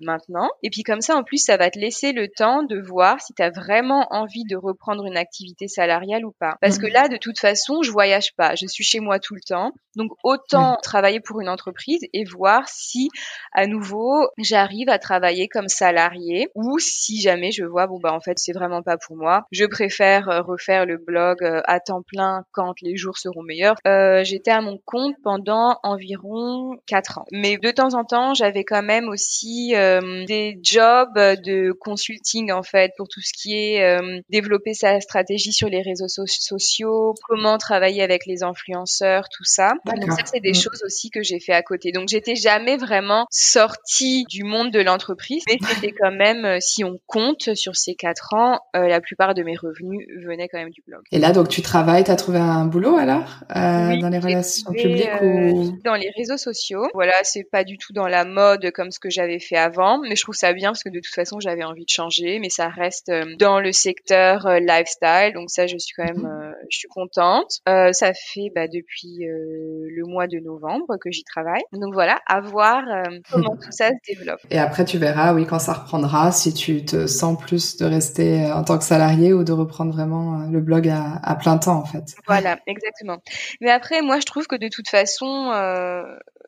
maintenant. 0.00 0.50
Et 0.62 0.70
puis 0.70 0.82
comme 0.82 1.00
ça, 1.00 1.16
en 1.16 1.22
plus, 1.22 1.38
ça 1.38 1.56
va 1.56 1.70
te 1.70 1.78
laisser 1.78 2.12
le 2.12 2.28
temps 2.28 2.62
de 2.62 2.80
voir 2.80 3.20
si 3.20 3.34
tu 3.34 3.42
as 3.42 3.50
vraiment 3.50 4.06
envie 4.10 4.44
de 4.44 4.56
reprendre 4.56 5.04
une 5.06 5.16
activité 5.16 5.68
salariale 5.68 6.24
ou 6.24 6.32
pas. 6.38 6.56
Parce 6.60 6.78
que 6.78 6.86
mmh. 6.86 6.92
là, 6.92 7.08
de 7.08 7.16
toute 7.16 7.38
façon, 7.38 7.82
je 7.82 7.90
voyage 7.90 8.34
pas. 8.36 8.54
Je 8.54 8.66
suis 8.66 8.84
chez 8.84 9.00
moi 9.00 9.18
tout 9.18 9.34
le 9.34 9.40
temps. 9.40 9.72
Donc 9.96 10.12
autant 10.22 10.78
travailler 10.82 11.20
pour 11.20 11.40
une 11.40 11.48
entreprise 11.48 12.00
et 12.12 12.24
voir 12.24 12.68
si 12.68 13.08
à 13.52 13.66
nouveau 13.66 14.28
j'arrive 14.38 14.88
à 14.88 14.98
travailler 14.98 15.48
comme 15.48 15.68
salarié 15.68 16.48
ou 16.54 16.78
si 16.78 17.20
jamais 17.20 17.50
je 17.50 17.64
vois 17.68 17.86
bon 17.86 17.98
bah 18.00 18.12
en 18.12 18.20
fait 18.20 18.38
c'est 18.38 18.52
vraiment 18.52 18.82
pas 18.82 18.96
pour 18.96 19.16
moi. 19.16 19.44
Je 19.52 19.64
préfère 19.64 20.28
euh, 20.28 20.40
refaire 20.42 20.86
le 20.86 20.96
blog 20.98 21.42
euh, 21.42 21.60
à 21.66 21.80
temps 21.80 22.02
plein 22.02 22.44
quand 22.52 22.74
les 22.82 22.96
jours 22.96 23.18
seront 23.18 23.42
meilleurs. 23.42 23.76
Euh, 23.86 24.24
J'étais 24.24 24.50
à 24.50 24.60
mon 24.60 24.78
compte 24.84 25.14
pendant 25.22 25.78
environ 25.82 26.76
quatre 26.86 27.18
ans. 27.18 27.24
Mais 27.32 27.56
de 27.56 27.70
temps 27.70 27.94
en 27.94 28.04
temps, 28.04 28.34
j'avais 28.34 28.64
quand 28.64 28.82
même 28.82 29.08
aussi 29.08 29.74
euh, 29.74 30.24
des 30.26 30.58
jobs 30.62 31.14
de 31.16 31.72
consulting 31.72 32.52
en 32.52 32.62
fait 32.62 32.92
pour 32.96 33.08
tout 33.08 33.20
ce 33.20 33.32
qui 33.32 33.54
est 33.54 33.82
euh, 33.82 34.20
développer 34.28 34.74
sa 34.74 35.00
stratégie 35.00 35.52
sur 35.52 35.68
les 35.68 35.82
réseaux 35.82 36.08
sociaux, 36.08 37.14
comment 37.22 37.58
travailler 37.58 38.02
avec 38.02 38.26
les 38.26 38.42
influenceurs, 38.42 39.28
tout 39.30 39.44
ça. 39.44 39.72
Donc 39.84 40.12
ça 40.12 40.22
c'est 40.24 40.40
des 40.40 40.50
mm. 40.50 40.54
choses 40.54 40.82
aussi 40.84 41.10
que 41.10 41.22
j'ai 41.22 41.40
fait 41.40 41.52
à 41.52 41.62
côté. 41.62 41.92
Donc 41.92 42.08
j'étais 42.08 42.34
jamais 42.34 42.76
vraiment 42.76 43.26
sortie 43.30 44.24
du 44.28 44.44
monde 44.44 44.70
de 44.70 44.80
l'entreprise, 44.80 45.42
mais 45.48 45.58
c'était 45.62 45.92
quand 45.92 46.12
même 46.12 46.44
euh, 46.44 46.58
si 46.60 46.84
on 46.84 46.98
compte 47.06 47.54
sur 47.58 47.76
ces 47.76 47.94
quatre 47.94 48.34
ans, 48.34 48.60
euh, 48.76 48.88
la 48.88 49.00
plupart 49.00 49.34
de 49.34 49.42
mes 49.42 49.56
revenus 49.56 50.06
venaient 50.24 50.48
quand 50.48 50.58
même 50.58 50.70
du 50.70 50.82
blog. 50.86 51.02
Et 51.12 51.18
là 51.18 51.32
donc 51.32 51.48
tu 51.48 51.62
travailles, 51.62 52.04
tu 52.04 52.10
as 52.10 52.16
trouvé 52.16 52.38
un 52.38 52.64
boulot 52.64 52.96
alors 52.96 53.44
dans 53.54 54.08
les 54.10 54.18
relations 54.18 54.72
publiques 54.72 55.08
ou 55.22 55.78
dans 55.84 55.94
les 55.94 56.10
réseaux 56.16 56.36
sociaux. 56.36 56.88
Voilà, 56.94 57.14
c'est 57.22 57.44
pas 57.44 57.64
du 57.64 57.78
tout 57.78 57.92
dans 57.92 58.06
la 58.06 58.24
mode 58.24 58.70
comme 58.72 58.90
ce 58.90 59.00
que 59.00 59.10
j'avais 59.10 59.38
fait 59.38 59.56
avant, 59.56 60.00
mais 60.00 60.16
je 60.16 60.22
trouve 60.22 60.34
ça 60.34 60.52
bien 60.52 60.70
parce 60.70 60.82
que 60.82 60.90
de 60.90 61.00
toute 61.00 61.14
façon 61.14 61.40
j'avais 61.40 61.64
envie 61.64 61.84
de 61.84 61.90
changer, 61.90 62.38
mais 62.38 62.50
ça 62.50 62.68
reste 62.68 63.10
dans 63.38 63.60
le 63.60 63.72
secteur 63.72 64.48
lifestyle, 64.60 65.32
donc 65.34 65.50
ça 65.50 65.66
je 65.66 65.76
suis 65.78 65.94
quand 65.94 66.04
même, 66.04 66.22
mhm. 66.22 66.54
je 66.70 66.78
suis 66.78 66.88
contente. 66.88 67.60
ça 67.66 68.12
fait 68.14 68.50
bah, 68.54 68.68
depuis 68.68 69.18
le 69.20 70.06
mois 70.06 70.26
de 70.26 70.38
novembre 70.38 70.96
que 71.00 71.10
j'y 71.10 71.24
travaille. 71.24 71.62
Donc 71.72 71.92
voilà, 71.92 72.20
à 72.26 72.40
voir 72.40 72.82
euh, 72.88 73.18
comment 73.30 73.56
tout 73.56 73.70
ça 73.70 73.88
se 73.88 74.14
développe. 74.14 74.40
Et 74.50 74.58
après, 74.58 74.84
tu 74.84 74.98
verras, 74.98 75.34
oui, 75.34 75.46
quand 75.46 75.58
ça 75.58 75.74
reprendra, 75.74 76.32
si 76.32 76.52
tu 76.52 76.84
te 76.84 77.06
sens 77.06 77.38
plus 77.38 77.47
de 77.56 77.84
rester 77.84 78.44
euh, 78.44 78.54
en 78.54 78.64
tant 78.64 78.78
que 78.78 78.84
salarié 78.84 79.32
ou 79.32 79.44
de 79.44 79.52
reprendre 79.52 79.92
vraiment 79.92 80.40
euh, 80.40 80.46
le 80.50 80.60
blog 80.60 80.88
à, 80.88 81.34
plein 81.36 81.58
temps, 81.58 81.78
en 81.78 81.84
fait. 81.84 82.16
Voilà, 82.26 82.58
exactement. 82.66 83.18
Mais 83.60 83.70
après, 83.70 84.02
moi, 84.02 84.20
je 84.20 84.26
trouve 84.26 84.46
que 84.46 84.56
de 84.56 84.68
toute 84.68 84.88
façon, 84.88 85.50
euh, 85.54 86.02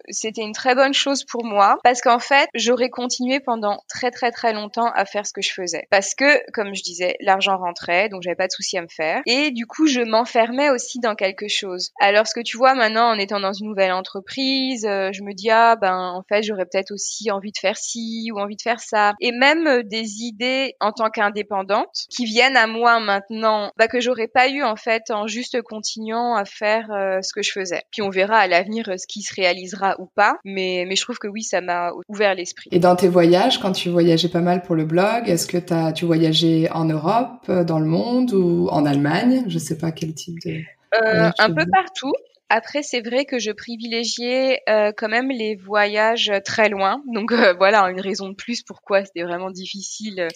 c'était 0.09 0.43
une 0.43 0.53
très 0.53 0.75
bonne 0.75 0.95
chose 0.95 1.25
pour 1.25 1.45
moi 1.45 1.79
parce 1.85 2.01
qu'en 2.01 2.19
fait, 2.19 2.49
j'aurais 2.55 2.91
continué 2.91 3.41
pendant 3.41 3.83
très 3.89 4.11
très 4.11 4.31
très 4.31 4.53
longtemps 4.53 4.91
à 4.95 5.05
faire 5.05 5.27
ce 5.27 5.33
que 5.33 5.43
je 5.43 5.53
faisais. 5.53 5.87
Parce 5.91 6.15
que, 6.15 6.51
comme 6.53 6.75
je 6.75 6.83
disais, 6.83 7.17
l'argent 7.21 7.57
rentrait, 7.59 8.09
donc 8.09 8.23
j'avais 8.23 8.37
pas 8.37 8.47
de 8.47 8.53
souci 8.53 8.79
à 8.79 8.83
me 8.83 8.89
faire. 8.89 9.23
Et 9.27 9.51
du 9.51 9.67
coup, 9.67 9.87
je 9.87 10.01
m'enfermais 10.01 10.71
aussi 10.71 11.01
dans 11.01 11.15
quelque 11.15 11.49
chose. 11.49 11.91
Alors, 12.01 12.27
ce 12.27 12.35
que 12.35 12.41
tu 12.41 12.57
vois 12.57 12.75
maintenant, 12.75 13.11
en 13.11 13.19
étant 13.19 13.41
dans 13.41 13.53
une 13.53 13.69
nouvelle 13.69 13.93
entreprise, 13.93 14.87
euh, 14.87 15.11
je 15.13 15.23
me 15.23 15.33
dis, 15.33 15.51
ah 15.51 15.77
ben, 15.77 16.13
en 16.15 16.23
fait, 16.23 16.43
j'aurais 16.43 16.67
peut-être 16.67 16.93
aussi 16.93 17.31
envie 17.31 17.53
de 17.53 17.59
faire 17.59 17.77
ci 17.77 18.31
ou 18.33 18.39
envie 18.39 18.57
de 18.57 18.63
faire 18.63 18.81
ça. 18.81 19.15
Et 19.21 19.33
même 19.33 19.67
euh, 19.67 19.83
des 19.83 20.23
idées 20.23 20.75
en 20.81 20.93
tant 20.93 21.11
qu'indépendante 21.11 22.07
qui 22.11 22.25
viennent 22.25 22.57
à 22.57 22.67
moi 22.67 23.01
maintenant, 23.01 23.71
bah, 23.77 23.89
que 23.89 24.01
j'aurais 24.01 24.29
pas 24.29 24.49
eu 24.49 24.63
en 24.63 24.77
fait 24.77 25.11
en 25.11 25.27
juste 25.27 25.61
continuant 25.63 26.35
à 26.35 26.45
faire 26.45 26.91
euh, 26.91 27.23
ce 27.23 27.33
que 27.33 27.43
je 27.43 27.53
faisais. 27.53 27.83
Puis 27.91 28.03
on 28.03 28.11
verra 28.11 28.39
à 28.39 28.47
l'avenir 28.47 28.87
ce 28.99 29.07
qui 29.07 29.23
se 29.23 29.35
réalisera 29.35 29.90
ou 29.99 30.07
pas. 30.15 30.37
Mais, 30.45 30.85
mais 30.87 30.97
je 30.97 31.03
trouve 31.03 31.19
que 31.19 31.29
oui, 31.29 31.43
ça 31.43 31.61
m'a 31.61 31.91
ouvert 32.09 32.35
l'esprit. 32.35 32.71
Et 32.73 32.79
dans 32.79 32.97
tes 32.97 33.09
voyages, 33.09 33.59
quand 33.59 33.73
tu 33.73 33.89
voyageais 33.89 34.29
pas 34.29 34.41
mal 34.41 34.63
pour 34.63 34.77
le 34.77 34.85
blog, 34.85 35.29
est-ce 35.29 35.47
que 35.47 35.59
as, 35.73 35.93
tu 35.93 36.05
voyageais 36.05 36.71
en 36.71 36.85
Europe, 36.85 37.45
euh, 37.49 37.65
dans 37.65 37.79
le 37.79 37.87
monde 37.87 38.33
ou 38.33 38.69
en 38.69 38.87
Allemagne? 38.87 39.45
Je 39.49 39.59
sais 39.59 39.79
pas 39.79 39.93
quel 39.93 40.15
type 40.15 40.39
de... 40.45 40.61
Euh, 40.95 41.31
un 41.39 41.55
peu 41.55 41.65
partout. 41.71 42.13
Après, 42.53 42.83
c'est 42.83 43.01
vrai 43.01 43.27
que 43.27 43.39
je 43.39 43.53
privilégiais 43.53 44.59
euh, 44.69 44.91
quand 44.97 45.09
même 45.09 45.31
les 45.31 45.55
voyages 45.55 46.33
très 46.45 46.69
loin. 46.69 47.01
Donc 47.07 47.31
euh, 47.31 47.55
voilà, 47.57 47.83
une 47.91 48.01
raison 48.01 48.29
de 48.29 48.35
plus 48.35 48.65
pourquoi 48.65 49.05
c'était 49.05 49.23
vraiment 49.23 49.53
difficile 49.53 50.27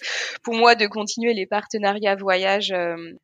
pour 0.41 0.53
moi 0.53 0.75
de 0.75 0.87
continuer 0.87 1.33
les 1.33 1.45
partenariats 1.45 2.15
voyage 2.15 2.73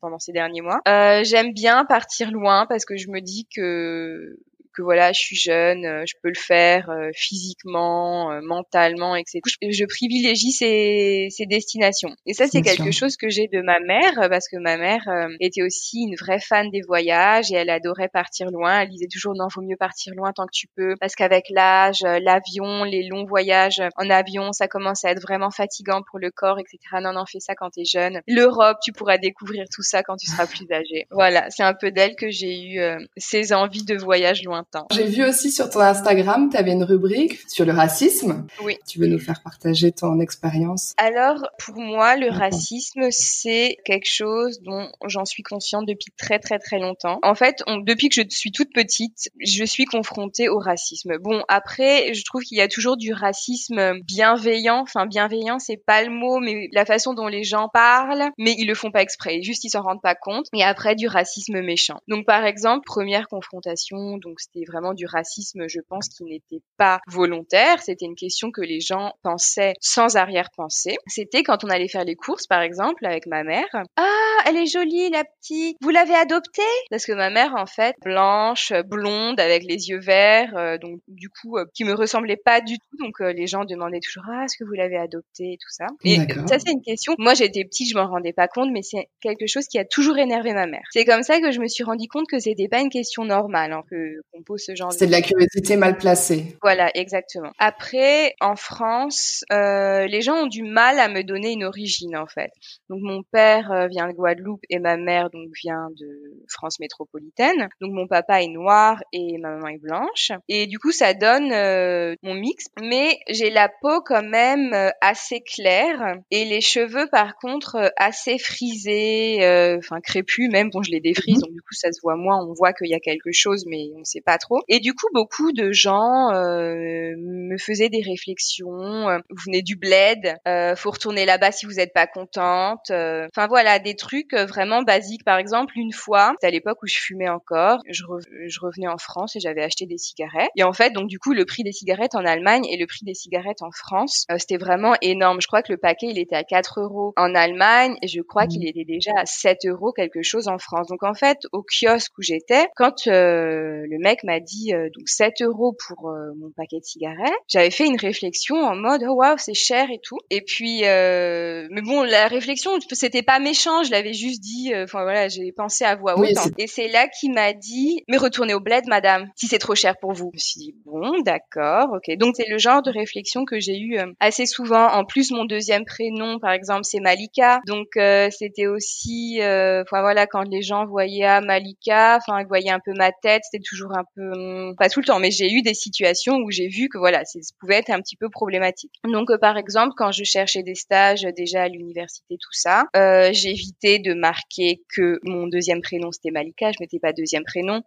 pendant 0.01 0.19
ces 0.19 0.33
derniers 0.33 0.59
mois. 0.59 0.81
J'aime 1.23 1.53
bien 1.53 1.85
partir 1.85 2.31
loin 2.31 2.65
parce 2.67 2.83
que 2.83 2.97
je 2.97 3.07
me 3.07 3.21
dis 3.21 3.47
que 3.55 4.37
que 4.71 4.81
voilà, 4.81 5.11
je 5.11 5.19
suis 5.19 5.35
jeune, 5.35 5.85
euh, 5.85 6.03
je 6.05 6.13
peux 6.21 6.29
le 6.29 6.39
faire 6.39 6.89
euh, 6.89 7.09
physiquement, 7.13 8.31
euh, 8.31 8.39
mentalement, 8.41 9.15
etc. 9.15 9.39
Je 9.61 9.85
privilégie 9.85 10.51
ces, 10.51 11.27
ces 11.29 11.45
destinations. 11.45 12.15
Et 12.25 12.33
ça, 12.33 12.47
c'est 12.47 12.61
quelque 12.61 12.91
chose 12.91 13.17
que 13.17 13.29
j'ai 13.29 13.47
de 13.47 13.61
ma 13.61 13.79
mère, 13.79 14.29
parce 14.29 14.47
que 14.47 14.57
ma 14.57 14.77
mère 14.77 15.01
était 15.39 15.63
aussi 15.63 16.01
une 16.01 16.15
vraie 16.15 16.39
fan 16.39 16.69
des 16.69 16.81
voyages 16.81 17.51
et 17.51 17.55
elle 17.55 17.69
adorait 17.69 18.09
partir 18.09 18.49
loin. 18.51 18.81
Elle 18.81 18.89
disait 18.89 19.07
toujours 19.11 19.33
non, 19.35 19.49
faut 19.49 19.61
mieux 19.61 19.77
partir 19.77 20.13
loin 20.15 20.31
tant 20.33 20.45
que 20.45 20.53
tu 20.53 20.67
peux, 20.75 20.95
parce 20.99 21.15
qu'avec 21.15 21.45
l'âge, 21.49 22.01
l'avion, 22.01 22.83
les 22.83 23.07
longs 23.07 23.25
voyages 23.25 23.81
en 23.97 24.09
avion, 24.09 24.51
ça 24.51 24.67
commence 24.67 25.05
à 25.05 25.11
être 25.11 25.21
vraiment 25.21 25.51
fatigant 25.51 26.01
pour 26.09 26.19
le 26.19 26.31
corps, 26.31 26.59
etc. 26.59 26.77
Non, 27.01 27.13
non, 27.13 27.25
fais 27.25 27.39
ça 27.39 27.55
quand 27.55 27.69
t'es 27.71 27.85
jeune. 27.85 28.21
L'Europe, 28.27 28.77
tu 28.83 28.91
pourras 28.91 29.17
découvrir 29.17 29.65
tout 29.73 29.83
ça 29.83 30.03
quand 30.03 30.17
tu 30.17 30.27
seras 30.27 30.47
plus 30.47 30.71
âgé. 30.71 31.07
Voilà, 31.11 31.49
c'est 31.49 31.63
un 31.63 31.73
peu 31.73 31.91
d'elle 31.91 32.15
que 32.15 32.29
j'ai 32.29 32.61
eu 32.61 32.81
ces 33.17 33.53
envies 33.53 33.85
de 33.85 33.95
voyage 33.95 34.43
loin. 34.43 34.60
J'ai 34.91 35.05
vu 35.05 35.23
aussi 35.23 35.51
sur 35.51 35.69
ton 35.69 35.79
Instagram, 35.79 36.49
tu 36.49 36.57
avais 36.57 36.71
une 36.71 36.83
rubrique 36.83 37.39
sur 37.47 37.65
le 37.65 37.71
racisme. 37.71 38.45
Oui. 38.63 38.77
Tu 38.87 38.99
veux 38.99 39.07
nous 39.07 39.19
faire 39.19 39.41
partager 39.43 39.91
ton 39.91 40.19
expérience? 40.19 40.93
Alors, 40.97 41.47
pour 41.63 41.75
moi, 41.75 42.15
le 42.15 42.29
racisme, 42.29 43.07
c'est 43.09 43.77
quelque 43.85 44.09
chose 44.09 44.61
dont 44.61 44.87
j'en 45.05 45.25
suis 45.25 45.43
consciente 45.43 45.87
depuis 45.87 46.11
très 46.17 46.39
très 46.39 46.59
très 46.59 46.79
longtemps. 46.79 47.19
En 47.23 47.35
fait, 47.35 47.63
depuis 47.85 48.09
que 48.09 48.15
je 48.15 48.23
suis 48.29 48.51
toute 48.51 48.73
petite, 48.73 49.29
je 49.39 49.63
suis 49.63 49.85
confrontée 49.85 50.49
au 50.49 50.59
racisme. 50.59 51.17
Bon, 51.19 51.43
après, 51.47 52.13
je 52.13 52.23
trouve 52.23 52.43
qu'il 52.43 52.57
y 52.57 52.61
a 52.61 52.67
toujours 52.67 52.97
du 52.97 53.13
racisme 53.13 53.99
bienveillant. 54.01 54.81
Enfin, 54.81 55.05
bienveillant, 55.05 55.59
c'est 55.59 55.81
pas 55.85 56.03
le 56.03 56.11
mot, 56.11 56.39
mais 56.39 56.67
la 56.73 56.85
façon 56.85 57.13
dont 57.13 57.27
les 57.27 57.43
gens 57.43 57.69
parlent, 57.73 58.29
mais 58.37 58.55
ils 58.57 58.67
le 58.67 58.75
font 58.75 58.91
pas 58.91 59.01
exprès. 59.01 59.41
Juste, 59.41 59.63
ils 59.63 59.69
s'en 59.69 59.81
rendent 59.81 60.01
pas 60.01 60.15
compte. 60.15 60.47
Et 60.53 60.63
après, 60.63 60.95
du 60.95 61.07
racisme 61.07 61.61
méchant. 61.61 61.99
Donc, 62.07 62.25
par 62.25 62.45
exemple, 62.45 62.83
première 62.85 63.27
confrontation, 63.27 64.17
donc 64.17 64.39
c'était 64.53 64.65
vraiment 64.69 64.93
du 64.93 65.05
racisme, 65.05 65.67
je 65.67 65.79
pense, 65.87 66.09
qui 66.09 66.23
n'était 66.23 66.61
pas 66.77 66.99
volontaire. 67.07 67.81
C'était 67.81 68.05
une 68.05 68.15
question 68.15 68.51
que 68.51 68.61
les 68.61 68.79
gens 68.79 69.13
pensaient 69.23 69.73
sans 69.79 70.15
arrière-pensée. 70.15 70.97
C'était 71.07 71.43
quand 71.43 71.63
on 71.63 71.69
allait 71.69 71.87
faire 71.87 72.03
les 72.03 72.15
courses, 72.15 72.47
par 72.47 72.61
exemple, 72.61 73.05
avec 73.05 73.27
ma 73.27 73.43
mère. 73.43 73.67
Ah, 73.97 74.37
elle 74.45 74.57
est 74.57 74.65
jolie, 74.65 75.09
la 75.09 75.23
petite. 75.23 75.77
Vous 75.81 75.89
l'avez 75.89 76.15
adoptée? 76.15 76.61
Parce 76.89 77.05
que 77.05 77.13
ma 77.13 77.29
mère, 77.29 77.53
en 77.55 77.65
fait, 77.65 77.95
blanche, 78.03 78.73
blonde, 78.85 79.39
avec 79.39 79.63
les 79.63 79.89
yeux 79.89 79.99
verts, 79.99 80.55
euh, 80.57 80.77
donc 80.77 80.99
du 81.07 81.29
coup, 81.29 81.57
euh, 81.57 81.65
qui 81.73 81.83
me 81.83 81.93
ressemblait 81.93 82.37
pas 82.37 82.61
du 82.61 82.77
tout. 82.77 82.97
Donc 82.97 83.21
euh, 83.21 83.31
les 83.33 83.47
gens 83.47 83.65
demandaient 83.65 83.99
toujours 83.99 84.23
ah, 84.29 84.45
est-ce 84.45 84.57
que 84.57 84.63
vous 84.63 84.73
l'avez 84.73 84.97
adoptée? 84.97 85.53
et 85.53 85.57
tout 85.57 85.69
ça. 85.69 85.87
Et 86.03 86.17
ça, 86.47 86.59
c'est 86.59 86.71
une 86.71 86.81
question. 86.81 87.15
Moi, 87.17 87.33
j'étais 87.33 87.63
petite, 87.63 87.89
je 87.89 87.95
m'en 87.95 88.07
rendais 88.07 88.33
pas 88.33 88.47
compte, 88.47 88.69
mais 88.71 88.81
c'est 88.81 89.07
quelque 89.21 89.47
chose 89.47 89.67
qui 89.67 89.79
a 89.79 89.85
toujours 89.85 90.17
énervé 90.17 90.53
ma 90.53 90.67
mère. 90.67 90.83
C'est 90.91 91.05
comme 91.05 91.23
ça 91.23 91.39
que 91.39 91.51
je 91.51 91.59
me 91.59 91.67
suis 91.67 91.83
rendu 91.83 92.07
compte 92.07 92.27
que 92.27 92.39
c'était 92.39 92.67
pas 92.67 92.79
une 92.79 92.89
question 92.89 93.23
normale, 93.23 93.73
hein, 93.73 93.83
que 93.89 94.21
ce 94.57 94.75
genre. 94.75 94.91
C'est 94.91 95.07
de 95.07 95.11
la 95.11 95.21
curiosité 95.21 95.77
mal 95.77 95.97
placée. 95.97 96.57
Voilà, 96.61 96.89
exactement. 96.95 97.51
Après, 97.57 98.35
en 98.41 98.55
France, 98.55 99.43
euh, 99.51 100.07
les 100.07 100.21
gens 100.21 100.43
ont 100.43 100.47
du 100.47 100.63
mal 100.63 100.99
à 100.99 101.07
me 101.07 101.23
donner 101.23 101.51
une 101.51 101.63
origine 101.63 102.15
en 102.15 102.27
fait. 102.27 102.51
Donc 102.89 102.99
mon 103.01 103.23
père 103.23 103.71
euh, 103.71 103.87
vient 103.87 104.07
de 104.07 104.13
Guadeloupe 104.13 104.61
et 104.69 104.79
ma 104.79 104.97
mère 104.97 105.29
donc 105.29 105.49
vient 105.63 105.89
de 105.99 106.43
France 106.49 106.79
métropolitaine. 106.79 107.69
Donc 107.79 107.91
mon 107.93 108.07
papa 108.07 108.41
est 108.41 108.47
noir 108.47 109.01
et 109.13 109.37
ma 109.37 109.51
maman 109.51 109.67
est 109.69 109.81
blanche. 109.81 110.31
Et 110.47 110.67
du 110.67 110.79
coup, 110.79 110.91
ça 110.91 111.13
donne 111.13 111.51
euh, 111.51 112.15
mon 112.23 112.33
mix. 112.33 112.65
Mais 112.81 113.19
j'ai 113.29 113.49
la 113.49 113.69
peau 113.69 114.01
quand 114.01 114.23
même 114.23 114.73
euh, 114.73 114.89
assez 115.01 115.41
claire 115.41 116.15
et 116.29 116.45
les 116.45 116.61
cheveux 116.61 117.07
par 117.11 117.35
contre 117.35 117.75
euh, 117.75 117.89
assez 117.97 118.37
frisés, 118.37 119.37
enfin 119.77 119.99
crépus 120.01 120.49
même. 120.51 120.69
Bon, 120.69 120.83
je 120.83 120.91
les 120.91 120.99
défrise, 120.99 121.37
mhm. 121.37 121.41
donc 121.41 121.51
du 121.51 121.61
coup 121.61 121.73
ça 121.73 121.91
se 121.91 121.99
voit 122.01 122.15
moins. 122.15 122.43
On 122.45 122.53
voit 122.53 122.73
qu'il 122.73 122.89
y 122.89 122.93
a 122.93 122.99
quelque 122.99 123.31
chose, 123.31 123.65
mais 123.67 123.89
on 123.97 124.03
sait 124.03 124.21
pas 124.21 124.30
pas 124.31 124.37
trop. 124.37 124.61
Et 124.69 124.79
du 124.79 124.93
coup, 124.93 125.07
beaucoup 125.13 125.51
de 125.51 125.73
gens 125.73 126.31
euh, 126.33 127.13
me 127.17 127.57
faisaient 127.57 127.89
des 127.89 128.01
réflexions. 128.01 129.09
Euh, 129.09 129.17
vous 129.29 129.43
venez 129.45 129.61
du 129.61 129.75
bled, 129.75 130.37
euh, 130.47 130.73
faut 130.77 130.91
retourner 130.91 131.25
là-bas 131.25 131.51
si 131.51 131.65
vous 131.65 131.73
n'êtes 131.73 131.91
pas 131.91 132.07
contente. 132.07 132.91
Euh, 132.91 133.27
enfin 133.35 133.47
voilà, 133.47 133.79
des 133.79 133.95
trucs 133.95 134.33
vraiment 134.33 134.83
basiques. 134.83 135.25
Par 135.25 135.37
exemple, 135.37 135.73
une 135.75 135.91
fois, 135.91 136.31
c'était 136.35 136.47
à 136.47 136.51
l'époque 136.51 136.77
où 136.81 136.87
je 136.87 136.97
fumais 136.97 137.27
encore, 137.27 137.79
je, 137.89 138.03
je 138.47 138.59
revenais 138.61 138.87
en 138.87 138.97
France 138.97 139.35
et 139.35 139.41
j'avais 139.41 139.63
acheté 139.63 139.85
des 139.85 139.97
cigarettes. 139.97 140.49
Et 140.55 140.63
en 140.63 140.71
fait, 140.71 140.91
donc 140.91 141.09
du 141.09 141.19
coup, 141.19 141.33
le 141.33 141.43
prix 141.43 141.63
des 141.63 141.73
cigarettes 141.73 142.15
en 142.15 142.23
Allemagne 142.23 142.65
et 142.69 142.77
le 142.77 142.87
prix 142.87 143.03
des 143.03 143.13
cigarettes 143.13 143.61
en 143.61 143.71
France, 143.71 144.25
c'était 144.37 144.57
vraiment 144.57 144.93
énorme. 145.01 145.41
Je 145.41 145.47
crois 145.47 145.61
que 145.61 145.73
le 145.73 145.77
paquet, 145.77 146.07
il 146.07 146.19
était 146.19 146.37
à 146.37 146.45
4 146.45 146.79
euros 146.79 147.13
en 147.17 147.35
Allemagne 147.35 147.95
et 148.01 148.07
je 148.07 148.21
crois 148.21 148.47
qu'il 148.47 148.61
mmh. 148.61 148.67
était 148.67 148.85
déjà 148.85 149.11
à 149.17 149.25
7 149.25 149.65
euros 149.65 149.91
quelque 149.91 150.21
chose 150.21 150.47
en 150.47 150.57
France. 150.57 150.87
Donc 150.87 151.03
en 151.03 151.13
fait, 151.13 151.39
au 151.51 151.63
kiosque 151.63 152.17
où 152.17 152.21
j'étais, 152.21 152.67
quand 152.77 153.05
le 153.05 153.97
mec 153.99 154.20
m'a 154.25 154.39
dit 154.39 154.71
donc 154.71 155.07
7 155.07 155.41
euros 155.41 155.75
pour 155.87 156.11
mon 156.37 156.51
paquet 156.55 156.79
de 156.79 156.85
cigarettes, 156.85 157.33
j'avais 157.47 157.71
fait 157.71 157.85
une 157.85 157.97
réflexion 157.97 158.55
en 158.55 158.75
mode 158.75 159.03
oh 159.07 159.13
waouh 159.13 159.37
c'est 159.37 159.53
cher 159.53 159.89
et 159.91 159.99
tout. 160.01 160.17
Et 160.29 160.41
puis 160.41 160.81
euh, 160.85 161.67
mais 161.71 161.81
bon 161.81 162.03
la 162.03 162.27
réflexion 162.27 162.71
c'était 162.91 163.23
pas 163.23 163.39
méchant, 163.39 163.83
je 163.83 163.91
l'avais 163.91 164.13
juste 164.13 164.41
dit. 164.41 164.73
Euh, 164.73 164.83
enfin 164.83 165.03
voilà 165.03 165.27
j'ai 165.27 165.51
pensé 165.51 165.83
à 165.83 165.95
voix 165.95 166.17
haute. 166.17 166.37
et 166.57 166.67
c'est 166.67 166.87
là 166.87 167.07
qu'il 167.07 167.33
m'a 167.33 167.53
dit 167.53 168.03
mais 168.07 168.17
retournez 168.17 168.53
au 168.53 168.59
bled 168.59 168.85
madame 168.87 169.27
si 169.35 169.47
c'est 169.47 169.59
trop 169.59 169.75
cher 169.75 169.95
pour 169.99 170.13
vous. 170.13 170.31
Je 170.33 170.37
me 170.37 170.39
suis 170.39 170.59
dit 170.59 170.75
bon 170.85 171.21
d'accord 171.23 171.89
ok 171.93 172.15
donc 172.17 172.35
c'est 172.35 172.49
le 172.49 172.57
genre 172.57 172.81
de 172.81 172.91
réflexion 172.91 173.45
que 173.45 173.59
j'ai 173.59 173.77
eu 173.77 173.97
euh, 173.97 174.05
assez 174.19 174.45
souvent. 174.45 174.87
En 174.87 175.05
plus 175.05 175.31
mon 175.31 175.45
deuxième 175.45 175.85
prénom 175.85 176.39
par 176.39 176.51
exemple 176.51 176.83
c'est 176.83 176.99
Malika 176.99 177.59
donc 177.67 177.87
c'était 178.31 178.67
aussi 178.67 179.39
enfin 179.41 180.01
voilà 180.01 180.27
quand 180.27 180.43
les 180.43 180.61
gens 180.61 180.85
voyaient 180.85 181.25
à 181.25 181.37
ah, 181.37 181.41
Malika 181.41 182.17
enfin 182.17 182.41
ils 182.41 182.47
voyaient 182.47 182.71
un 182.71 182.79
peu 182.83 182.91
ma 182.93 183.11
tête 183.11 183.43
c'était 183.49 183.63
toujours 183.63 183.91
un 183.97 184.03
peu 184.15 184.31
hum, 184.31 184.75
pas 184.77 184.89
tout 184.89 184.99
le 184.99 185.05
temps 185.05 185.19
mais 185.19 185.31
j'ai 185.31 185.51
eu 185.51 185.61
des 185.61 185.73
situations 185.73 186.35
où 186.37 186.51
j'ai 186.51 186.67
vu 186.67 186.89
que 186.89 186.97
voilà 186.97 187.23
ça 187.25 187.39
pouvait 187.59 187.75
être 187.75 187.89
un 187.89 188.01
petit 188.01 188.15
peu 188.15 188.29
problématique. 188.29 188.93
Donc 189.03 189.29
euh, 189.31 189.37
par 189.37 189.57
exemple 189.57 189.93
quand 189.97 190.11
je 190.11 190.23
cherchais 190.23 190.63
des 190.63 190.75
stages 190.75 191.23
déjà 191.35 191.63
à 191.63 191.67
l'université 191.67 192.37
tout 192.39 192.53
ça, 192.53 192.85
euh, 192.95 193.29
j'évitais 193.33 193.99
de 193.99 194.13
marquer 194.13 194.81
que 194.95 195.19
mon 195.23 195.47
deuxième 195.47 195.81
prénom 195.81 196.11
c'était 196.11 196.31
Malika, 196.31 196.71
je 196.71 196.77
mettais 196.79 196.99
pas 196.99 197.13
deuxième 197.13 197.43
prénom. 197.43 197.81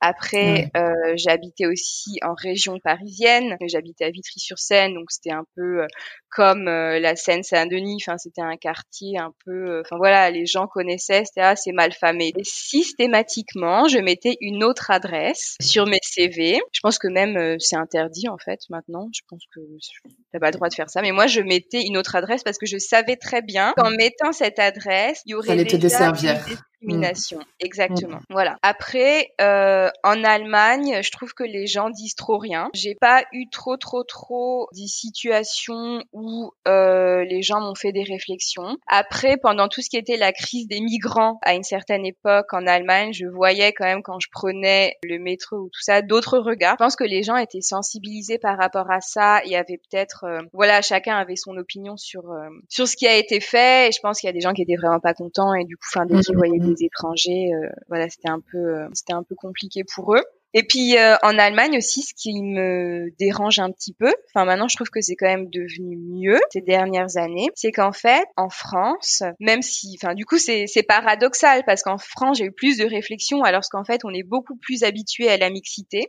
Après 0.00 0.70
euh, 0.76 1.14
j'habitais 1.16 1.66
aussi 1.66 2.18
en 2.22 2.34
région 2.34 2.78
parisienne, 2.82 3.56
j'habitais 3.66 4.04
à 4.04 4.10
Vitry-sur-Seine 4.10 4.94
donc 4.94 5.10
c'était 5.10 5.32
un 5.32 5.44
peu 5.56 5.82
euh, 5.82 5.86
comme 6.30 6.68
euh, 6.68 7.00
la 7.00 7.16
Seine-Saint-Denis, 7.16 7.98
enfin 8.04 8.16
c'était 8.18 8.42
un 8.42 8.56
quartier 8.56 9.18
un 9.18 9.32
peu 9.44 9.80
enfin 9.80 9.96
voilà, 9.96 10.30
les 10.30 10.46
gens 10.46 10.66
connaissaient, 10.66 11.24
c'était 11.24 11.40
ah, 11.40 11.56
c'est 11.56 11.72
mal 11.72 11.92
famé. 11.92 12.32
Et 12.36 12.44
systématiquement, 12.44 13.88
je 13.88 13.98
mettais 13.98 14.36
une 14.40 14.62
autre 14.64 14.90
adresse 14.90 15.56
sur 15.60 15.86
mes 15.86 15.98
CV. 16.02 16.60
Je 16.72 16.80
pense 16.80 16.98
que 16.98 17.08
même 17.08 17.58
c'est 17.58 17.76
interdit 17.76 18.28
en 18.28 18.38
fait 18.38 18.60
maintenant. 18.70 19.08
Je 19.14 19.20
pense 19.28 19.42
que 19.54 19.60
t'as 20.32 20.38
pas 20.38 20.50
le 20.50 20.56
droit 20.56 20.68
de 20.68 20.74
faire 20.74 20.90
ça. 20.90 21.02
Mais 21.02 21.12
moi, 21.12 21.26
je 21.26 21.40
mettais 21.40 21.82
une 21.82 21.96
autre 21.96 22.16
adresse 22.16 22.42
parce 22.42 22.58
que 22.58 22.66
je 22.66 22.78
savais 22.78 23.16
très 23.16 23.42
bien 23.42 23.72
qu'en 23.76 23.90
mettant 23.90 24.32
cette 24.32 24.58
adresse, 24.58 25.22
il 25.26 25.32
y 25.32 25.34
aurait 25.34 25.56
déjà 25.56 25.76
te 25.76 25.80
desservir. 25.80 26.44
Discrimination. 26.80 27.38
Mm. 27.38 27.44
Exactement. 27.60 28.16
Mm. 28.16 28.24
Voilà. 28.30 28.58
Après, 28.62 29.32
euh, 29.40 29.88
en 30.02 30.24
Allemagne, 30.24 31.00
je 31.02 31.10
trouve 31.10 31.32
que 31.34 31.44
les 31.44 31.66
gens 31.66 31.90
disent 31.90 32.14
trop 32.14 32.38
rien. 32.38 32.70
J'ai 32.74 32.94
pas 32.94 33.22
eu 33.32 33.48
trop, 33.50 33.76
trop, 33.76 34.04
trop 34.04 34.68
des 34.74 34.86
situations 34.86 36.02
où 36.12 36.52
euh, 36.68 37.24
les 37.24 37.42
gens 37.42 37.60
m'ont 37.60 37.74
fait 37.74 37.92
des 37.92 38.04
réflexions. 38.04 38.76
Après, 38.86 39.36
pendant 39.36 39.68
tout 39.68 39.82
ce 39.82 39.90
qui 39.90 39.96
était 39.96 40.16
la 40.16 40.32
crise 40.32 40.66
des 40.68 40.80
migrants 40.80 41.38
à 41.42 41.54
une 41.54 41.62
certaine 41.62 42.06
époque 42.06 42.52
en 42.52 42.66
Allemagne, 42.66 43.12
je 43.12 43.26
voyais 43.26 43.72
quand 43.72 43.84
même 43.84 44.02
quand 44.02 44.20
je 44.20 44.28
prenais 44.30 44.96
le 45.02 45.18
métro 45.18 45.56
ou 45.56 45.68
tout 45.68 45.82
ça 45.82 46.02
d'autres 46.02 46.38
regards. 46.38 46.76
Je 46.78 46.84
pense 46.84 46.96
que 46.96 47.04
les 47.04 47.22
gens 47.22 47.36
étaient 47.36 47.60
sensibilisés 47.60 48.38
par 48.38 48.56
rapport 48.58 48.90
à 48.90 49.00
ça. 49.00 49.40
Il 49.44 49.50
y 49.50 49.56
avait 49.56 49.78
peut-être, 49.78 50.24
euh, 50.24 50.40
voilà, 50.52 50.82
chacun 50.82 51.16
avait 51.16 51.36
son 51.36 51.56
opinion 51.56 51.96
sur 51.96 52.30
euh, 52.30 52.48
sur 52.68 52.88
ce 52.88 52.96
qui 52.96 53.06
a 53.06 53.16
été 53.16 53.40
fait. 53.40 53.88
Et 53.88 53.92
je 53.92 54.00
pense 54.00 54.20
qu'il 54.20 54.28
y 54.28 54.30
a 54.30 54.32
des 54.32 54.40
gens 54.40 54.52
qui 54.52 54.62
étaient 54.62 54.76
vraiment 54.76 55.00
pas 55.00 55.14
contents 55.14 55.54
et 55.54 55.64
du 55.64 55.76
coup, 55.76 55.86
enfin, 55.92 56.06
dès 56.06 56.20
qu'ils 56.20 56.36
voyaient 56.36 56.58
mm, 56.58 56.64
mm, 56.64 56.69
mm. 56.69 56.69
Étrangers, 56.78 57.50
euh, 57.52 57.68
voilà, 57.88 58.08
c'était 58.08 58.28
un 58.28 58.40
peu, 58.40 58.86
c'était 58.92 59.12
un 59.12 59.22
peu 59.22 59.34
compliqué 59.34 59.82
pour 59.84 60.14
eux. 60.14 60.24
Et 60.52 60.64
puis 60.64 60.96
en 61.22 61.38
Allemagne 61.38 61.76
aussi, 61.76 62.02
ce 62.02 62.12
qui 62.12 62.42
me 62.42 63.08
dérange 63.20 63.60
un 63.60 63.70
petit 63.70 63.92
peu, 63.92 64.12
enfin 64.34 64.44
maintenant 64.44 64.66
je 64.66 64.74
trouve 64.74 64.90
que 64.90 65.00
c'est 65.00 65.14
quand 65.14 65.28
même 65.28 65.48
devenu 65.48 65.96
mieux 65.96 66.40
ces 66.52 66.60
dernières 66.60 67.16
années, 67.16 67.46
c'est 67.54 67.70
qu'en 67.70 67.92
fait 67.92 68.24
en 68.36 68.48
France, 68.48 69.22
même 69.38 69.62
si, 69.62 69.96
enfin 70.02 70.14
du 70.14 70.24
coup 70.24 70.38
c'est 70.38 70.66
c'est 70.66 70.82
paradoxal 70.82 71.62
parce 71.66 71.84
qu'en 71.84 71.98
France 71.98 72.38
j'ai 72.38 72.46
eu 72.46 72.52
plus 72.52 72.78
de 72.78 72.84
réflexions 72.84 73.44
alors 73.44 73.62
qu'en 73.70 73.84
fait 73.84 74.04
on 74.04 74.10
est 74.12 74.24
beaucoup 74.24 74.56
plus 74.56 74.82
habitué 74.82 75.28
à 75.28 75.36
la 75.36 75.50
mixité 75.50 76.08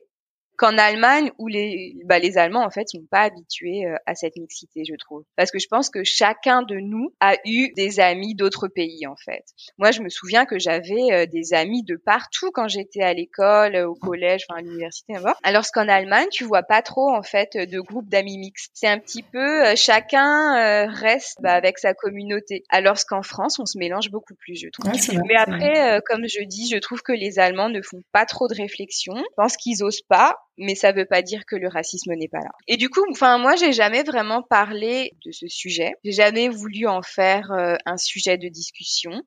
qu'en 0.61 0.77
Allemagne 0.77 1.31
où 1.39 1.47
les 1.47 1.95
bah, 2.05 2.19
les 2.19 2.37
Allemands 2.37 2.63
en 2.63 2.69
fait 2.69 2.87
sont 2.87 3.03
pas 3.09 3.21
habitués 3.21 3.87
euh, 3.87 3.95
à 4.05 4.13
cette 4.13 4.35
mixité, 4.35 4.83
je 4.87 4.93
trouve. 4.95 5.23
Parce 5.35 5.49
que 5.49 5.57
je 5.57 5.67
pense 5.67 5.89
que 5.89 6.03
chacun 6.03 6.61
de 6.61 6.75
nous 6.75 7.11
a 7.19 7.33
eu 7.45 7.73
des 7.73 7.99
amis 7.99 8.35
d'autres 8.35 8.67
pays 8.67 9.07
en 9.07 9.15
fait. 9.15 9.43
Moi, 9.79 9.89
je 9.89 10.01
me 10.01 10.09
souviens 10.09 10.45
que 10.45 10.59
j'avais 10.59 11.11
euh, 11.11 11.25
des 11.25 11.55
amis 11.55 11.83
de 11.83 11.95
partout 11.95 12.51
quand 12.53 12.67
j'étais 12.67 13.01
à 13.01 13.11
l'école, 13.11 13.75
au 13.77 13.95
collège, 13.95 14.45
enfin 14.47 14.59
à 14.59 14.61
l'université, 14.61 15.15
Alors 15.41 15.65
qu'en 15.73 15.87
Allemagne, 15.87 16.27
tu 16.31 16.43
vois 16.43 16.61
pas 16.61 16.83
trop 16.83 17.09
en 17.09 17.23
fait 17.23 17.57
de 17.57 17.79
groupes 17.79 18.09
d'amis 18.09 18.37
mixtes. 18.37 18.69
C'est 18.75 18.87
un 18.87 18.99
petit 18.99 19.23
peu 19.23 19.65
euh, 19.65 19.73
chacun 19.75 20.85
reste 20.91 21.39
bah, 21.41 21.53
avec 21.53 21.79
sa 21.79 21.95
communauté. 21.95 22.65
Alors 22.69 22.97
qu'en 23.07 23.23
France, 23.23 23.57
on 23.57 23.65
se 23.65 23.79
mélange 23.79 24.11
beaucoup 24.11 24.35
plus, 24.35 24.55
je 24.57 24.67
trouve. 24.69 24.91
Mais 25.27 25.35
après, 25.35 25.99
comme 26.05 26.27
je 26.27 26.43
dis, 26.43 26.69
je 26.71 26.77
trouve 26.77 27.01
que 27.01 27.13
les 27.13 27.39
Allemands 27.39 27.69
ne 27.69 27.81
font 27.81 28.03
pas 28.11 28.27
trop 28.27 28.47
de 28.47 28.53
réflexion. 28.53 29.15
Je 29.15 29.35
pense 29.35 29.57
qu'ils 29.57 29.83
osent 29.83 30.03
pas 30.07 30.37
mais 30.57 30.75
ça 30.75 30.91
veut 30.91 31.05
pas 31.05 31.21
dire 31.21 31.45
que 31.45 31.55
le 31.55 31.67
racisme 31.67 32.13
n'est 32.13 32.27
pas 32.27 32.39
là. 32.39 32.51
Et 32.67 32.77
du 32.77 32.89
coup, 32.89 33.03
enfin 33.11 33.37
moi 33.37 33.55
j'ai 33.55 33.73
jamais 33.73 34.03
vraiment 34.03 34.41
parlé 34.41 35.13
de 35.25 35.31
ce 35.31 35.47
sujet. 35.47 35.93
J'ai 36.03 36.11
jamais 36.11 36.49
voulu 36.49 36.87
en 36.87 37.01
faire 37.01 37.51
euh, 37.51 37.75
un 37.85 37.97
sujet 37.97 38.37
de 38.37 38.47
discussion 38.47 39.23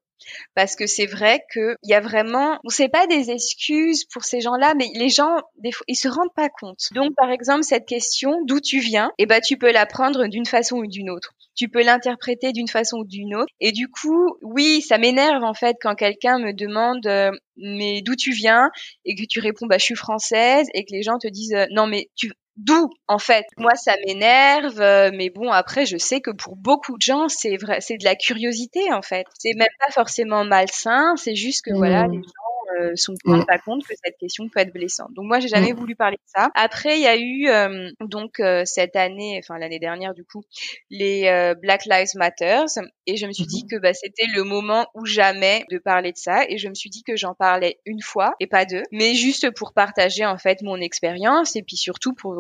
parce 0.55 0.75
que 0.77 0.87
c'est 0.87 1.07
vrai 1.07 1.45
que 1.53 1.77
il 1.83 1.91
y 1.91 1.95
a 1.95 2.01
vraiment 2.01 2.59
sait 2.69 2.89
pas 2.89 3.07
des 3.07 3.31
excuses 3.31 4.05
pour 4.07 4.25
ces 4.25 4.41
gens-là 4.41 4.75
mais 4.75 4.89
les 4.95 5.09
gens 5.09 5.37
des 5.59 5.73
fois, 5.73 5.85
ils 5.89 5.97
se 5.97 6.09
rendent 6.09 6.35
pas 6.35 6.49
compte. 6.49 6.89
Donc 6.93 7.15
par 7.15 7.31
exemple 7.31 7.63
cette 7.63 7.87
question 7.87 8.43
d'où 8.45 8.61
tu 8.61 8.79
viens, 8.81 9.13
eh 9.19 9.27
ben 9.27 9.41
tu 9.41 9.57
peux 9.59 9.73
la 9.73 9.87
prendre 9.87 10.27
d'une 10.27 10.47
façon 10.47 10.77
ou 10.77 10.87
d'une 10.87 11.11
autre. 11.11 11.35
Tu 11.55 11.69
peux 11.69 11.83
l'interpréter 11.83 12.53
d'une 12.53 12.69
façon 12.69 12.99
ou 12.99 13.05
d'une 13.05 13.35
autre. 13.37 13.53
Et 13.61 13.73
du 13.73 13.89
coup, 13.89 14.37
oui, 14.43 14.83
ça 14.83 14.99
m'énerve 14.99 15.43
en 15.45 15.55
fait 15.55 15.77
quand 15.81 15.95
quelqu'un 15.95 16.39
me 16.39 16.53
demande 16.53 17.07
euh, 17.07 17.31
mais 17.57 18.03
d'où 18.03 18.17
tu 18.17 18.33
viens 18.33 18.71
et 19.05 19.15
que 19.15 19.23
tu 19.29 19.41
réponds 19.41 19.67
bah 19.67 19.79
je 19.79 19.85
suis 19.85 19.95
française 19.95 20.67
et 20.75 20.85
que 20.85 20.93
les 20.93 21.03
gens 21.03 21.19
te 21.19 21.29
disent 21.29 21.55
euh, 21.55 21.67
non 21.71 21.87
mais 21.87 22.09
tu 22.17 22.33
d'où 22.57 22.89
en 23.09 23.19
fait? 23.19 23.45
Moi 23.57 23.75
ça 23.75 23.95
m'énerve 24.07 24.81
euh, 24.81 25.11
mais 25.13 25.31
bon 25.31 25.51
après 25.51 25.87
je 25.87 25.97
sais 25.97 26.21
que 26.21 26.31
pour 26.31 26.57
beaucoup 26.57 26.97
de 26.97 27.03
gens 27.03 27.29
c'est 27.29 27.57
vrai 27.57 27.81
c'est 27.81 27.97
de 27.99 28.05
la 28.05 28.17
curiosité 28.17 28.93
en 28.93 29.03
fait. 29.03 29.27
C'est 29.39 29.55
même 29.55 29.69
pas 29.81 29.93
forcément 29.93 30.45
malsain 30.45 31.15
c'est 31.17 31.35
juste 31.37 31.65
que 31.65 31.75
voilà 31.75 32.07
mmh. 32.09 32.13
les 32.13 32.19
gens 32.19 32.54
euh, 32.81 32.93
sont 32.97 33.15
mmh. 33.25 33.45
pas 33.47 33.59
compte 33.59 33.85
que 33.85 33.95
cette 34.03 34.17
question 34.19 34.49
peut 34.49 34.61
être 34.61 34.73
blessante. 34.73 35.13
Donc 35.15 35.27
moi 35.27 35.41
j'ai 35.41 35.49
jamais 35.49 35.73
mmh. 35.73 35.77
voulu 35.77 35.97
parler 35.97 36.17
de 36.17 36.31
ça. 36.41 36.51
Après 36.55 36.97
il 36.97 37.03
y 37.03 37.07
a 37.07 37.17
eu 37.17 37.49
euh, 37.49 37.91
donc 38.01 38.41
euh, 38.41 38.63
cette 38.65 38.97
année, 38.97 39.41
enfin 39.43 39.59
l'année 39.59 39.79
dernière 39.79 40.15
du 40.15 40.25
coup, 40.25 40.43
les 40.91 41.27
euh, 41.27 41.55
Black 41.55 41.87
Lives 41.87 42.17
Matters 42.17 42.79
et 43.07 43.17
je 43.17 43.27
me 43.27 43.33
suis 43.33 43.47
dit 43.47 43.65
mmh. 43.65 43.69
que 43.71 43.81
bah, 43.81 43.95
c'était 43.95 44.27
le 44.35 44.45
moment 44.45 44.87
ou 44.95 45.07
jamais 45.07 45.65
de 45.71 45.79
parler 45.79 46.13
de 46.13 46.17
ça 46.17 46.45
et 46.49 46.59
je 46.59 46.69
me 46.69 46.75
suis 46.75 46.91
dit 46.91 47.03
que 47.03 47.17
j'en 47.17 47.35
parlais 47.35 47.79
une 47.87 48.01
fois 48.01 48.35
et 48.41 48.47
pas 48.47 48.65
deux, 48.65 48.83
mais 48.93 49.15
juste 49.15 49.51
pour 49.51 49.73
partager 49.73 50.25
en 50.25 50.39
fait 50.39 50.63
mon 50.63 50.77
expérience 50.77 51.57
et 51.57 51.63
puis 51.63 51.77
surtout 51.77 52.15
pour 52.15 52.35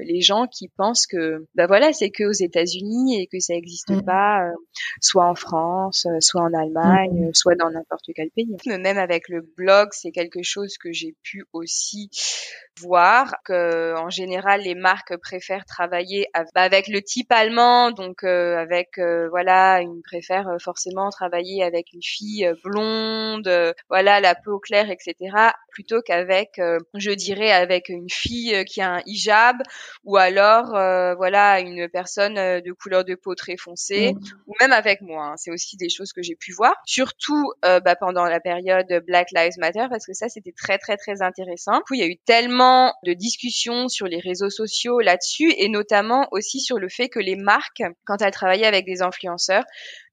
les 0.00 0.20
gens 0.20 0.46
qui 0.46 0.68
pensent 0.68 1.06
que 1.06 1.46
bah 1.54 1.66
voilà 1.66 1.92
c'est 1.92 2.10
que 2.10 2.24
aux 2.24 2.32
États-Unis 2.32 3.20
et 3.20 3.26
que 3.26 3.38
ça 3.40 3.54
n'existe 3.54 4.04
pas 4.04 4.50
soit 5.00 5.26
en 5.26 5.34
France, 5.34 6.06
soit 6.20 6.42
en 6.42 6.52
Allemagne, 6.52 7.30
soit 7.32 7.54
dans 7.54 7.70
n'importe 7.70 8.06
quel 8.14 8.30
pays. 8.30 8.56
Même 8.66 8.98
avec 8.98 9.28
le 9.28 9.42
blog 9.56 9.75
c'est 9.92 10.10
quelque 10.10 10.42
chose 10.42 10.76
que 10.78 10.92
j'ai 10.92 11.14
pu 11.22 11.44
aussi 11.52 12.10
voir 12.80 13.34
que 13.44 13.94
en 13.96 14.10
général 14.10 14.62
les 14.62 14.74
marques 14.74 15.16
préfèrent 15.16 15.64
travailler 15.64 16.28
bah, 16.34 16.62
avec 16.62 16.88
le 16.88 17.00
type 17.00 17.32
allemand 17.32 17.90
donc 17.90 18.22
euh, 18.22 18.56
avec 18.58 18.98
euh, 18.98 19.28
voilà 19.30 19.80
une 19.80 20.02
préfère 20.02 20.48
euh, 20.48 20.58
forcément 20.58 21.10
travailler 21.10 21.62
avec 21.62 21.92
une 21.92 22.02
fille 22.02 22.50
blonde 22.64 23.50
voilà 23.88 24.20
la 24.20 24.34
peau 24.34 24.58
claire 24.58 24.90
etc 24.90 25.14
plutôt 25.70 26.02
qu'avec 26.02 26.60
je 26.94 27.10
dirais 27.10 27.50
avec 27.50 27.88
une 27.88 28.10
fille 28.10 28.64
qui 28.64 28.80
a 28.80 28.94
un 28.94 29.02
hijab 29.06 29.56
ou 30.04 30.16
alors 30.16 30.70
voilà 31.16 31.60
une 31.60 31.88
personne 31.88 32.34
de 32.34 32.72
couleur 32.72 33.04
de 33.04 33.14
peau 33.14 33.34
très 33.34 33.56
foncée 33.56 34.12
mmh. 34.12 34.18
ou 34.46 34.54
même 34.60 34.72
avec 34.72 35.00
moi 35.00 35.26
hein. 35.26 35.34
c'est 35.36 35.50
aussi 35.50 35.76
des 35.76 35.88
choses 35.88 36.12
que 36.12 36.22
j'ai 36.22 36.36
pu 36.36 36.52
voir 36.52 36.74
surtout 36.84 37.52
bah, 37.62 37.96
pendant 37.96 38.24
la 38.24 38.40
période 38.40 38.86
Black 39.06 39.28
Lives 39.32 39.55
Matter 39.58 39.86
parce 39.90 40.06
que 40.06 40.12
ça 40.12 40.28
c'était 40.28 40.52
très 40.52 40.78
très 40.78 40.96
très 40.96 41.22
intéressant 41.22 41.76
du 41.78 41.82
coup 41.82 41.94
il 41.94 42.00
y 42.00 42.04
a 42.04 42.06
eu 42.06 42.18
tellement 42.18 42.92
de 43.04 43.12
discussions 43.12 43.88
sur 43.88 44.06
les 44.06 44.20
réseaux 44.20 44.50
sociaux 44.50 45.00
là-dessus 45.00 45.52
et 45.56 45.68
notamment 45.68 46.26
aussi 46.30 46.60
sur 46.60 46.78
le 46.78 46.88
fait 46.88 47.08
que 47.08 47.18
les 47.18 47.36
marques, 47.36 47.82
quand 48.04 48.20
elles 48.22 48.32
travaillaient 48.32 48.66
avec 48.66 48.84
des 48.84 49.02
influenceurs, 49.02 49.64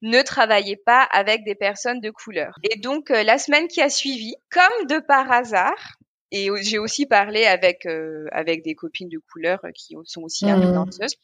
ne 0.02 0.22
travaillaient 0.22 0.80
pas 0.84 1.02
avec 1.02 1.44
des 1.44 1.54
personnes 1.54 2.00
de 2.00 2.10
couleur. 2.10 2.58
Et 2.62 2.78
donc 2.78 3.10
euh, 3.10 3.22
la 3.22 3.38
semaine 3.38 3.68
qui 3.68 3.80
a 3.80 3.88
suivi, 3.88 4.34
comme 4.50 4.86
de 4.88 4.98
par 4.98 5.30
hasard, 5.30 5.98
Et 6.30 6.48
j'ai 6.62 6.78
aussi 6.78 7.06
parlé 7.06 7.44
avec 7.44 7.86
avec 8.32 8.64
des 8.64 8.74
copines 8.74 9.08
de 9.08 9.20
couleur 9.32 9.60
qui 9.74 9.94
sont 10.04 10.22
aussi 10.22 10.46
mmh. 10.46 10.48
influenceuses. 10.48 11.16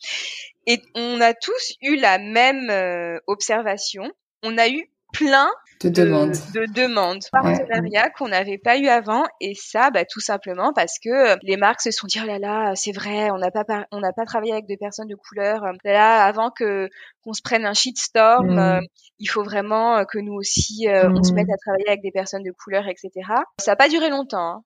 Et 0.66 0.80
on 0.94 1.20
a 1.20 1.34
tous 1.34 1.74
eu 1.82 1.96
la 1.96 2.18
même 2.18 2.70
observation. 3.26 4.04
On 4.42 4.56
a 4.56 4.68
eu 4.68 4.88
plein 5.12 5.48
de 5.82 5.88
demandes, 5.88 6.34
de, 6.54 6.72
demandes, 6.74 7.24
partenariats 7.32 8.10
qu'on 8.10 8.28
n'avait 8.28 8.58
pas 8.58 8.76
eu 8.76 8.88
avant. 8.88 9.24
Et 9.40 9.54
ça, 9.54 9.90
bah, 9.90 10.04
tout 10.04 10.20
simplement 10.20 10.72
parce 10.74 10.98
que 10.98 11.36
les 11.42 11.56
marques 11.56 11.80
se 11.80 11.90
sont 11.90 12.06
dit 12.06 12.18
oh 12.22 12.26
là 12.26 12.38
là, 12.38 12.74
c'est 12.74 12.92
vrai, 12.92 13.30
on 13.30 13.38
n'a 13.38 13.50
pas 13.50 13.64
on 13.90 14.00
n'a 14.00 14.12
pas 14.12 14.26
travaillé 14.26 14.52
avec 14.52 14.66
des 14.66 14.76
personnes 14.76 15.08
de 15.08 15.16
couleur. 15.16 15.62
Là, 15.84 16.24
avant 16.24 16.50
que 16.50 16.88
qu'on 17.22 17.32
se 17.32 17.40
prenne 17.42 17.64
un 17.64 17.74
shitstorm, 17.74 18.54
mm. 18.54 18.58
euh, 18.58 18.80
il 19.18 19.26
faut 19.26 19.42
vraiment 19.42 20.04
que 20.04 20.18
nous 20.18 20.34
aussi 20.34 20.86
euh, 20.88 21.08
on 21.10 21.22
se 21.22 21.32
mette 21.32 21.48
mm. 21.48 21.52
à 21.52 21.56
travailler 21.56 21.88
avec 21.88 22.02
des 22.02 22.12
personnes 22.12 22.42
de 22.42 22.52
couleur, 22.52 22.86
etc. 22.86 23.10
Ça 23.58 23.72
n'a 23.72 23.76
pas 23.76 23.88
duré 23.88 24.10
longtemps. 24.10 24.56
Hein. 24.56 24.62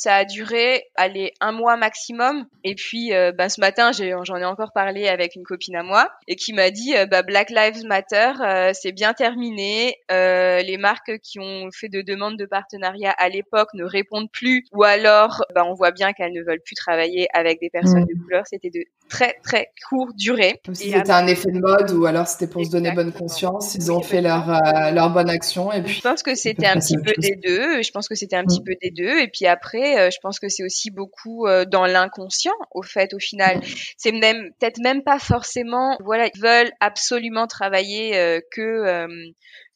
Ça 0.00 0.14
a 0.14 0.24
duré, 0.24 0.84
allez, 0.94 1.32
un 1.40 1.50
mois 1.50 1.76
maximum. 1.76 2.46
Et 2.62 2.76
puis, 2.76 3.12
euh, 3.12 3.32
bah, 3.32 3.48
ce 3.48 3.60
matin, 3.60 3.90
j'en 3.90 4.36
ai, 4.36 4.44
encore 4.44 4.70
parlé 4.72 5.08
avec 5.08 5.34
une 5.34 5.42
copine 5.42 5.74
à 5.74 5.82
moi 5.82 6.08
et 6.28 6.36
qui 6.36 6.52
m'a 6.52 6.70
dit, 6.70 6.96
euh, 6.96 7.06
bah, 7.06 7.24
Black 7.24 7.50
Lives 7.50 7.84
Matter, 7.84 8.30
euh, 8.40 8.70
c'est 8.74 8.92
bien 8.92 9.12
terminé. 9.12 9.96
les 10.08 10.76
marques 10.78 11.18
qui 11.18 11.40
ont 11.40 11.68
fait 11.72 11.88
de 11.88 12.00
demandes 12.00 12.36
de 12.36 12.46
partenariat 12.46 13.10
à 13.10 13.28
l'époque 13.28 13.70
ne 13.74 13.82
répondent 13.82 14.30
plus, 14.30 14.66
ou 14.70 14.84
alors, 14.84 15.42
bah, 15.52 15.64
on 15.66 15.74
voit 15.74 15.90
bien 15.90 16.12
qu'elles 16.12 16.32
ne 16.32 16.44
veulent 16.44 16.62
plus 16.64 16.76
travailler 16.76 17.26
avec 17.34 17.58
des 17.58 17.68
personnes 17.68 18.04
de 18.04 18.14
mmh. 18.14 18.22
couleur. 18.22 18.46
C'était 18.46 18.70
de 18.70 18.84
très 19.08 19.34
très 19.42 19.70
courte 19.88 20.16
durée. 20.16 20.60
Comme 20.64 20.74
si 20.74 20.90
c'était 20.90 21.10
un 21.10 21.26
effet 21.26 21.50
de 21.52 21.60
mode 21.60 21.90
ou 21.92 22.06
alors 22.06 22.26
c'était 22.26 22.46
pour 22.46 22.64
se 22.64 22.70
donner 22.70 22.92
bonne 22.92 23.12
conscience. 23.12 23.74
Ils 23.74 23.90
ont 23.90 24.02
fait 24.02 24.20
leur 24.20 24.60
leur 24.92 25.10
bonne 25.10 25.30
action 25.30 25.72
et 25.72 25.82
puis. 25.82 25.94
Je 25.94 26.00
pense 26.00 26.22
que 26.22 26.34
c'était 26.34 26.66
un 26.66 26.76
petit 26.76 26.96
peu 26.96 27.12
des 27.18 27.36
deux. 27.36 27.82
Je 27.82 27.90
pense 27.90 28.08
que 28.08 28.14
c'était 28.14 28.36
un 28.36 28.44
petit 28.44 28.60
mmh. 28.60 28.64
peu 28.64 28.74
des 28.80 28.90
deux. 28.90 29.20
Et 29.20 29.28
puis 29.28 29.46
après 29.46 29.88
euh, 29.96 30.10
je 30.10 30.18
pense 30.20 30.38
que 30.38 30.48
c'est 30.48 30.64
aussi 30.64 30.90
beaucoup 30.90 31.46
euh, 31.46 31.64
dans 31.64 31.86
l'inconscient, 31.86 32.54
au 32.72 32.82
fait, 32.82 33.14
au 33.14 33.18
final. 33.18 33.60
C'est 33.96 34.12
même 34.12 34.50
peut-être 34.58 34.78
même 34.82 35.02
pas 35.02 35.18
forcément, 35.18 35.96
voilà, 36.04 36.28
ils 36.34 36.40
veulent 36.40 36.72
absolument 36.80 37.46
travailler 37.46 38.16
euh, 38.16 38.40
que 38.50 39.06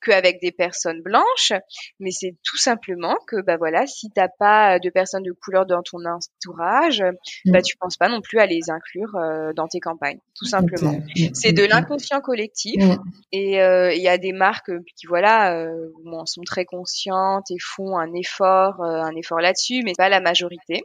qu'avec 0.02 0.40
des 0.40 0.52
personnes 0.52 1.02
blanches, 1.02 1.52
mais 2.00 2.10
c'est 2.10 2.34
tout 2.42 2.56
simplement 2.56 3.16
que 3.26 3.40
bah 3.40 3.56
voilà, 3.56 3.86
si 3.86 4.10
t'as 4.10 4.28
pas 4.28 4.78
de 4.78 4.90
personnes 4.90 5.22
de 5.22 5.32
couleur 5.32 5.66
dans 5.66 5.82
ton 5.82 5.98
entourage, 6.04 7.02
bah 7.46 7.60
mm. 7.60 7.62
tu 7.62 7.76
penses 7.76 7.96
pas 7.96 8.08
non 8.08 8.20
plus 8.20 8.38
à 8.38 8.46
les 8.46 8.70
inclure 8.70 9.16
dans 9.54 9.68
tes 9.68 9.80
campagnes, 9.80 10.18
tout 10.34 10.46
simplement. 10.46 10.98
C'est 11.34 11.52
de 11.52 11.64
l'inconscient 11.64 12.20
collectif 12.20 12.82
mm. 12.82 12.96
et 13.32 13.56
il 13.56 14.02
y 14.02 14.08
a 14.08 14.18
des 14.18 14.32
marques 14.32 14.70
qui 14.96 15.06
voilà 15.06 15.54
euh, 15.54 15.88
sont 16.26 16.42
très 16.42 16.64
conscientes 16.64 17.50
et 17.50 17.58
font 17.58 17.96
un 17.96 18.12
effort, 18.14 18.82
un 18.82 19.14
effort 19.16 19.40
là-dessus, 19.40 19.82
mais 19.84 19.92
pas 19.96 20.08
la 20.08 20.20
majorité. 20.20 20.82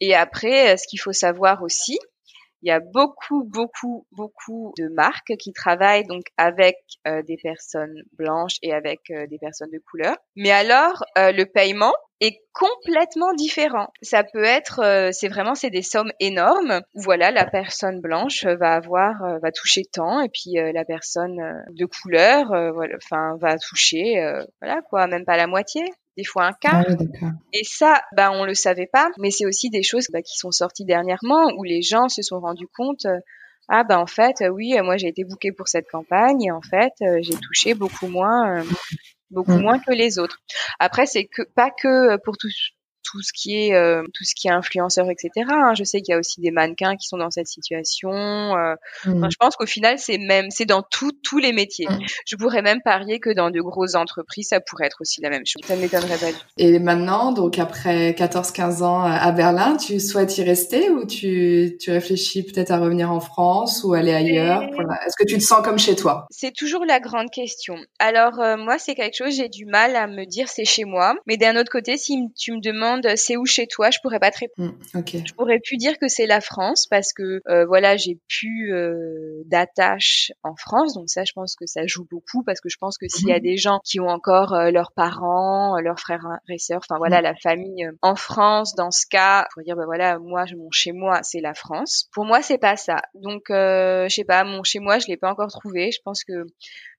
Et 0.00 0.14
après, 0.14 0.76
ce 0.76 0.86
qu'il 0.88 1.00
faut 1.00 1.12
savoir 1.12 1.62
aussi, 1.62 1.98
il 2.62 2.68
y 2.68 2.72
a 2.72 2.80
beaucoup, 2.80 3.44
beaucoup, 3.44 4.06
beaucoup 4.12 4.72
de 4.78 4.88
marques 4.88 5.36
qui 5.38 5.52
travaillent 5.52 6.06
donc 6.06 6.24
avec 6.36 6.76
euh, 7.06 7.22
des 7.22 7.36
personnes 7.36 8.02
blanches 8.14 8.56
et 8.62 8.72
avec 8.72 9.00
euh, 9.10 9.26
des 9.26 9.38
personnes 9.38 9.70
de 9.70 9.78
couleur. 9.78 10.16
Mais 10.36 10.50
alors, 10.50 11.04
euh, 11.16 11.32
le 11.32 11.46
paiement 11.46 11.92
est 12.20 12.40
complètement 12.52 13.32
différent. 13.34 13.88
Ça 14.02 14.24
peut 14.24 14.42
être, 14.42 15.10
c'est 15.12 15.28
vraiment, 15.28 15.54
c'est 15.54 15.70
des 15.70 15.82
sommes 15.82 16.10
énormes. 16.18 16.80
Voilà, 16.94 17.30
la 17.30 17.44
personne 17.44 18.00
blanche 18.00 18.44
va 18.44 18.74
avoir, 18.74 19.38
va 19.40 19.52
toucher 19.52 19.82
tant, 19.84 20.20
et 20.20 20.28
puis 20.28 20.54
la 20.54 20.84
personne 20.84 21.36
de 21.70 21.86
couleur, 21.86 22.48
voilà, 22.74 22.96
enfin, 22.96 23.36
va 23.40 23.56
toucher, 23.58 24.16
voilà 24.60 24.82
quoi, 24.82 25.06
même 25.06 25.24
pas 25.24 25.36
la 25.36 25.46
moitié 25.46 25.84
des 26.18 26.24
fois 26.24 26.46
un 26.46 26.52
quart. 26.52 26.84
Ah 27.22 27.30
et 27.52 27.64
ça, 27.64 28.02
bah, 28.14 28.32
on 28.32 28.44
le 28.44 28.54
savait 28.54 28.88
pas, 28.92 29.08
mais 29.18 29.30
c'est 29.30 29.46
aussi 29.46 29.70
des 29.70 29.84
choses 29.84 30.08
bah, 30.12 30.20
qui 30.20 30.36
sont 30.36 30.50
sorties 30.50 30.84
dernièrement 30.84 31.52
où 31.56 31.62
les 31.62 31.80
gens 31.80 32.08
se 32.08 32.22
sont 32.22 32.40
rendus 32.40 32.68
compte. 32.76 33.06
Euh, 33.06 33.18
ah 33.70 33.84
bah 33.84 34.00
en 34.00 34.06
fait 34.06 34.42
oui 34.50 34.74
moi 34.82 34.96
j'ai 34.96 35.08
été 35.08 35.24
bookée 35.24 35.52
pour 35.52 35.68
cette 35.68 35.90
campagne 35.90 36.42
et 36.42 36.50
en 36.50 36.62
fait 36.62 36.94
euh, 37.02 37.18
j'ai 37.20 37.34
touché 37.34 37.74
beaucoup 37.74 38.06
moins 38.06 38.60
euh, 38.60 38.64
beaucoup 39.30 39.52
mm. 39.52 39.60
moins 39.60 39.78
que 39.78 39.92
les 39.92 40.18
autres. 40.18 40.38
Après 40.78 41.04
c'est 41.04 41.26
que 41.26 41.42
pas 41.54 41.70
que 41.70 42.16
pour 42.24 42.38
tous 42.38 42.70
tout 43.02 43.22
ce 43.22 43.32
qui 43.32 43.56
est 43.56 43.74
euh, 43.74 44.02
tout 44.14 44.24
ce 44.24 44.34
qui 44.34 44.48
est 44.48 44.50
influenceur 44.50 45.06
etc 45.10 45.46
hein. 45.50 45.74
je 45.74 45.84
sais 45.84 46.00
qu'il 46.00 46.12
y 46.12 46.14
a 46.14 46.18
aussi 46.18 46.40
des 46.40 46.50
mannequins 46.50 46.96
qui 46.96 47.06
sont 47.06 47.16
dans 47.16 47.30
cette 47.30 47.46
situation 47.46 48.10
euh, 48.10 48.74
mm. 49.06 49.28
je 49.30 49.36
pense 49.38 49.56
qu'au 49.56 49.66
final 49.66 49.98
c'est 49.98 50.18
même 50.18 50.46
c'est 50.50 50.66
dans 50.66 50.82
tous 50.82 51.12
tous 51.22 51.38
les 51.38 51.52
métiers. 51.52 51.88
Mm. 51.88 51.98
je 52.26 52.36
pourrais 52.36 52.62
même 52.62 52.80
parier 52.82 53.20
que 53.20 53.30
dans 53.30 53.50
de 53.50 53.60
grosses 53.60 53.94
entreprises 53.94 54.48
ça 54.48 54.60
pourrait 54.60 54.86
être 54.86 55.00
aussi 55.00 55.20
la 55.20 55.30
même 55.30 55.46
chose. 55.46 55.62
Ça 55.66 55.76
ne 55.76 55.80
m'étonnerait 55.80 56.18
pas 56.18 56.26
et 56.58 56.78
maintenant 56.78 57.32
donc 57.32 57.58
après 57.58 58.14
14 58.14 58.50
15 58.52 58.82
ans 58.82 59.02
à 59.02 59.30
Berlin 59.32 59.76
tu 59.76 60.00
souhaites 60.00 60.36
y 60.38 60.42
rester 60.42 60.90
ou 60.90 61.06
tu 61.06 61.76
tu 61.80 61.90
réfléchis 61.90 62.42
peut-être 62.42 62.70
à 62.70 62.78
revenir 62.78 63.10
en 63.10 63.20
France 63.20 63.82
ou 63.84 63.94
aller 63.94 64.12
ailleurs 64.12 64.62
est-ce 65.06 65.16
que 65.16 65.24
tu 65.24 65.38
te 65.38 65.42
sens 65.42 65.62
comme 65.64 65.78
chez 65.78 65.96
toi? 65.96 66.26
C'est 66.30 66.52
toujours 66.52 66.84
la 66.84 67.00
grande 67.00 67.30
question. 67.30 67.76
Alors 67.98 68.40
euh, 68.40 68.56
moi 68.56 68.78
c'est 68.78 68.94
quelque 68.94 69.16
chose 69.16 69.34
j'ai 69.34 69.48
du 69.48 69.64
mal 69.64 69.96
à 69.96 70.06
me 70.06 70.24
dire 70.24 70.48
c'est 70.48 70.64
chez 70.64 70.84
moi. 70.84 71.14
Mais 71.26 71.36
d'un 71.36 71.56
autre 71.56 71.70
côté 71.70 71.96
si 71.96 72.16
tu 72.36 72.52
me 72.52 72.60
demandes 72.60 72.87
c'est 73.16 73.36
où 73.36 73.46
chez 73.46 73.66
toi, 73.66 73.90
je 73.90 73.98
pourrais 74.02 74.18
pas 74.18 74.30
te 74.30 74.38
répondre. 74.38 74.74
Hmm, 74.94 75.02
je 75.04 75.32
pourrais 75.34 75.58
plus 75.58 75.76
dire 75.76 75.98
que 75.98 76.08
c'est 76.08 76.26
la 76.26 76.40
France 76.40 76.86
parce 76.88 77.12
que 77.12 77.40
euh, 77.48 77.66
voilà, 77.66 77.96
j'ai 77.96 78.18
plus 78.28 78.74
euh, 78.74 79.42
d'attache 79.46 80.32
en 80.42 80.54
France, 80.56 80.94
donc 80.94 81.08
ça, 81.08 81.24
je 81.24 81.32
pense 81.32 81.56
que 81.56 81.66
ça 81.66 81.86
joue 81.86 82.06
beaucoup 82.10 82.42
parce 82.44 82.60
que 82.60 82.68
je 82.68 82.76
pense 82.78 82.98
que 82.98 83.06
s'il 83.08 83.28
y 83.28 83.32
a 83.32 83.36
mhm. 83.36 83.42
des 83.42 83.56
gens 83.56 83.80
qui 83.84 84.00
ont 84.00 84.08
encore 84.08 84.54
euh, 84.54 84.70
leurs 84.70 84.92
parents, 84.92 85.78
leurs 85.80 86.00
frères 86.00 86.26
et 86.48 86.58
sœurs, 86.58 86.80
enfin 86.88 86.98
voilà, 86.98 87.20
hmm. 87.20 87.24
la 87.24 87.34
famille 87.34 87.88
en 88.02 88.16
France, 88.16 88.74
dans 88.74 88.90
ce 88.90 89.06
cas, 89.08 89.46
pour 89.52 89.62
dire 89.62 89.76
bah 89.76 89.86
voilà, 89.86 90.18
moi, 90.18 90.44
mon 90.56 90.70
chez 90.70 90.92
moi, 90.92 91.20
c'est 91.22 91.40
la 91.40 91.54
France. 91.54 92.08
Pour 92.12 92.24
moi, 92.24 92.42
c'est 92.42 92.58
pas 92.58 92.76
ça. 92.76 92.96
Donc, 93.14 93.44
je 93.48 94.06
sais 94.08 94.24
pas, 94.24 94.44
mon 94.44 94.62
chez 94.62 94.80
moi, 94.80 94.98
je 94.98 95.06
l'ai 95.08 95.16
pas 95.16 95.30
encore 95.30 95.50
trouvé. 95.50 95.90
Je 95.92 96.00
pense 96.04 96.24
que 96.24 96.44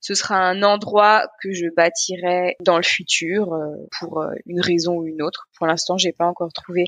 ce 0.02 0.14
sera 0.14 0.38
un 0.38 0.64
endroit 0.64 1.28
que 1.42 1.52
je 1.52 1.66
bâtirai 1.76 2.56
dans 2.62 2.78
le 2.78 2.84
futur 2.84 3.54
euh, 3.54 3.76
pour 4.00 4.22
euh, 4.22 4.32
une 4.46 4.62
raison 4.62 4.96
ou 4.96 5.06
une 5.06 5.22
autre. 5.22 5.48
Pour 5.58 5.68
l'instant, 5.68 5.98
j'ai 5.98 6.14
pas 6.14 6.26
encore 6.26 6.52
trouvé 6.54 6.86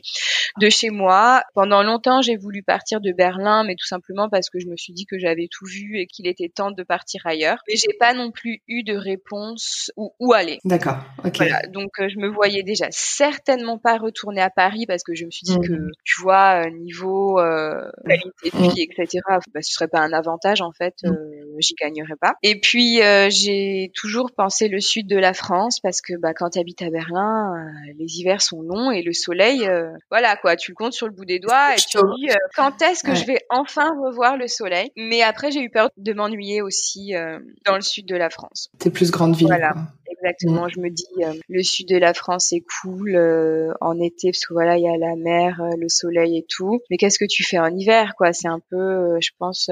de 0.60 0.70
chez 0.70 0.90
moi. 0.90 1.44
Pendant 1.54 1.84
longtemps, 1.84 2.22
j'ai 2.22 2.38
voulu 2.38 2.64
partir 2.64 3.02
de 3.02 3.12
Berlin, 3.12 3.64
mais 3.66 3.76
tout 3.76 3.86
simplement 3.86 4.30
parce 4.30 4.50
que 4.50 4.60
je 4.60 4.68
me 4.68 4.78
suis 4.78 4.94
dit 4.94 5.06
que 5.06 5.20
j'avais 5.20 5.48
tout 5.52 5.66
vu 5.66 5.98
et 5.98 6.08
qu'il 6.08 6.28
était 6.28 6.50
temps 6.50 6.72
de 6.72 6.84
partir 6.84 7.22
ailleurs. 7.26 7.58
Mais 7.68 7.76
j'ai 7.76 7.96
pas 8.00 8.14
non 8.14 8.32
plus 8.32 8.62
eu 8.68 8.84
de 8.84 8.96
réponse 8.96 9.92
où, 9.98 10.14
où 10.20 10.34
aller. 10.34 10.60
D'accord. 10.64 11.00
Ok. 11.26 11.38
Voilà. 11.38 11.62
Donc 11.68 12.00
euh, 12.00 12.08
je 12.08 12.18
me 12.18 12.30
voyais 12.30 12.64
déjà 12.64 12.88
certainement 12.92 13.78
pas 13.78 13.98
retourner 13.98 14.42
à 14.42 14.50
Paris 14.50 14.86
parce 14.88 15.04
que 15.04 15.16
je 15.16 15.26
me 15.26 15.32
suis 15.32 15.46
dit 15.46 15.60
que 15.60 15.74
mmh. 15.74 15.92
tu 16.06 16.22
vois 16.22 16.70
niveau 16.70 17.40
qualité 18.06 18.50
de 18.54 18.74
vie, 18.74 18.84
etc. 18.84 19.22
Bah, 19.54 19.62
ce 19.62 19.74
serait 19.74 19.88
pas 19.90 20.00
un 20.00 20.14
avantage 20.14 20.62
en 20.62 20.72
fait. 20.72 20.96
Mmh. 21.04 21.16
J'y 21.60 21.76
gagnerais 21.76 22.16
pas. 22.20 22.34
Et 22.44 22.60
puis 22.60 23.02
euh, 23.02 23.30
j'ai 23.30 23.92
toujours 23.96 24.32
pensé 24.36 24.68
le 24.68 24.80
sud 24.80 25.08
de 25.08 25.18
la 25.18 25.34
France 25.34 25.80
parce 25.80 26.02
que 26.02 26.14
bah, 26.18 26.34
quand 26.34 26.52
tu 26.52 26.60
habites 26.60 26.82
à 26.82 26.90
Berlin, 26.90 27.54
euh, 27.56 27.94
les 27.98 28.20
hivers 28.20 28.42
sont 28.42 28.62
longs 28.62 28.92
et 28.92 29.02
le 29.02 29.14
soleil, 29.14 29.68
euh, 29.68 29.92
voilà 30.10 30.36
quoi, 30.36 30.56
tu 30.56 30.72
le 30.72 30.76
comptes 30.76 30.94
sur 30.94 31.08
le 31.08 31.14
bout 31.14 31.26
des 31.26 31.40
doigts 31.40 31.74
et 31.74 31.78
tu 31.78 31.98
te 31.98 32.16
dis 32.16 32.30
quand 32.56 32.82
est-ce 32.82 33.04
que 33.04 33.16
je 33.16 33.26
vais 33.26 33.40
enfin 33.50 33.90
revoir 34.04 34.38
le 34.38 34.48
soleil? 34.48 34.92
Mais 34.96 35.22
après, 35.22 35.52
j'ai 35.52 35.62
eu 35.62 35.70
peur 35.70 35.90
de 35.98 36.14
m'ennuyer 36.14 36.62
aussi 36.62 37.14
dans 37.66 37.76
le 37.76 37.82
sud 37.82 38.06
de 38.08 38.16
la 38.16 38.30
France. 38.30 38.70
T'es 38.80 38.90
plus 38.90 39.12
grande 39.12 39.36
ville. 39.36 39.48
Voilà. 39.48 39.74
Exactement, 40.22 40.66
mm. 40.66 40.70
je 40.70 40.80
me 40.80 40.90
dis 40.90 41.06
le 41.50 41.64
sud 41.64 41.88
de 41.88 41.98
la 41.98 42.14
France 42.14 42.52
est 42.54 42.64
cool 42.82 43.18
en 43.82 44.00
été 44.00 44.32
parce 44.32 44.46
que 44.46 44.54
voilà 44.54 44.78
il 44.78 44.84
y 44.84 44.88
a 44.88 44.98
la 44.98 45.16
mer, 45.16 45.62
le 45.78 45.90
soleil 45.90 46.38
et 46.38 46.46
tout. 46.48 46.80
Mais 46.90 46.98
qu'est-ce 46.98 47.20
que 47.20 47.26
tu 47.26 47.44
fais 47.44 47.60
en 47.60 47.76
hiver 47.76 48.14
quoi? 48.18 48.34
C'est 48.34 48.48
un 48.48 48.62
peu, 48.70 49.18
je 49.20 49.32
pense, 49.38 49.70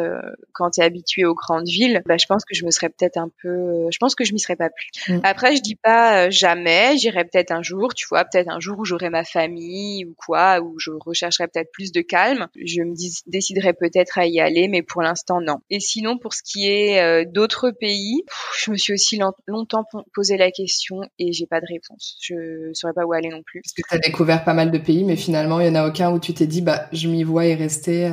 quand 0.53 0.71
tu 0.71 0.81
es 0.81 0.83
habitué 0.83 1.25
aux 1.25 1.35
grandes 1.35 1.67
villes, 1.67 2.01
bah, 2.05 2.17
je 2.17 2.25
pense 2.25 2.45
que 2.45 2.55
je 2.55 2.65
me 2.65 2.71
serais 2.71 2.89
peut-être 2.89 3.17
un 3.17 3.29
peu, 3.41 3.49
euh, 3.49 3.87
je 3.91 3.97
pense 3.99 4.15
que 4.15 4.23
je 4.23 4.33
m'y 4.33 4.39
serais 4.39 4.55
pas 4.55 4.69
plus. 4.69 4.89
Mm. 5.07 5.19
Après, 5.23 5.55
je 5.55 5.61
dis 5.61 5.75
pas 5.75 6.25
euh, 6.25 6.31
jamais, 6.31 6.97
j'irai 6.97 7.23
peut-être 7.25 7.51
un 7.51 7.61
jour, 7.61 7.93
tu 7.93 8.07
vois, 8.07 8.25
peut-être 8.25 8.49
un 8.49 8.59
jour 8.59 8.79
où 8.79 8.85
j'aurai 8.85 9.09
ma 9.09 9.23
famille 9.23 10.05
ou 10.05 10.15
quoi, 10.17 10.59
où 10.61 10.77
je 10.79 10.91
rechercherai 10.91 11.47
peut-être 11.47 11.71
plus 11.71 11.91
de 11.91 12.01
calme. 12.01 12.47
Je 12.55 12.81
me 12.81 12.95
déciderai 13.27 13.73
peut-être 13.73 14.17
à 14.17 14.25
y 14.25 14.39
aller, 14.39 14.67
mais 14.67 14.81
pour 14.81 15.01
l'instant 15.01 15.41
non. 15.41 15.59
Et 15.69 15.79
sinon, 15.79 16.17
pour 16.17 16.33
ce 16.33 16.41
qui 16.43 16.67
est 16.67 17.01
euh, 17.01 17.25
d'autres 17.25 17.71
pays, 17.71 18.23
je 18.59 18.71
me 18.71 18.77
suis 18.77 18.93
aussi 18.93 19.19
longtemps 19.47 19.85
posé 20.13 20.37
la 20.39 20.51
question 20.51 21.01
et 21.19 21.31
j'ai 21.31 21.45
pas 21.45 21.61
de 21.61 21.65
réponse. 21.67 22.17
Je 22.21 22.71
saurais 22.73 22.93
pas 22.93 23.05
où 23.05 23.13
aller 23.13 23.29
non 23.29 23.43
plus. 23.43 23.61
Parce 23.61 23.73
que 23.73 23.81
tu 23.87 23.95
as 23.95 23.99
découvert 23.99 24.43
pas 24.43 24.53
mal 24.53 24.71
de 24.71 24.77
pays, 24.77 25.03
mais 25.03 25.15
finalement, 25.15 25.59
il 25.59 25.67
y 25.67 25.69
en 25.69 25.75
a 25.75 25.87
aucun 25.87 26.11
où 26.11 26.19
tu 26.19 26.33
t'es 26.33 26.47
dit, 26.47 26.61
bah, 26.61 26.87
je 26.91 27.07
m'y 27.07 27.23
vois 27.23 27.45
y 27.45 27.53
rester 27.53 28.09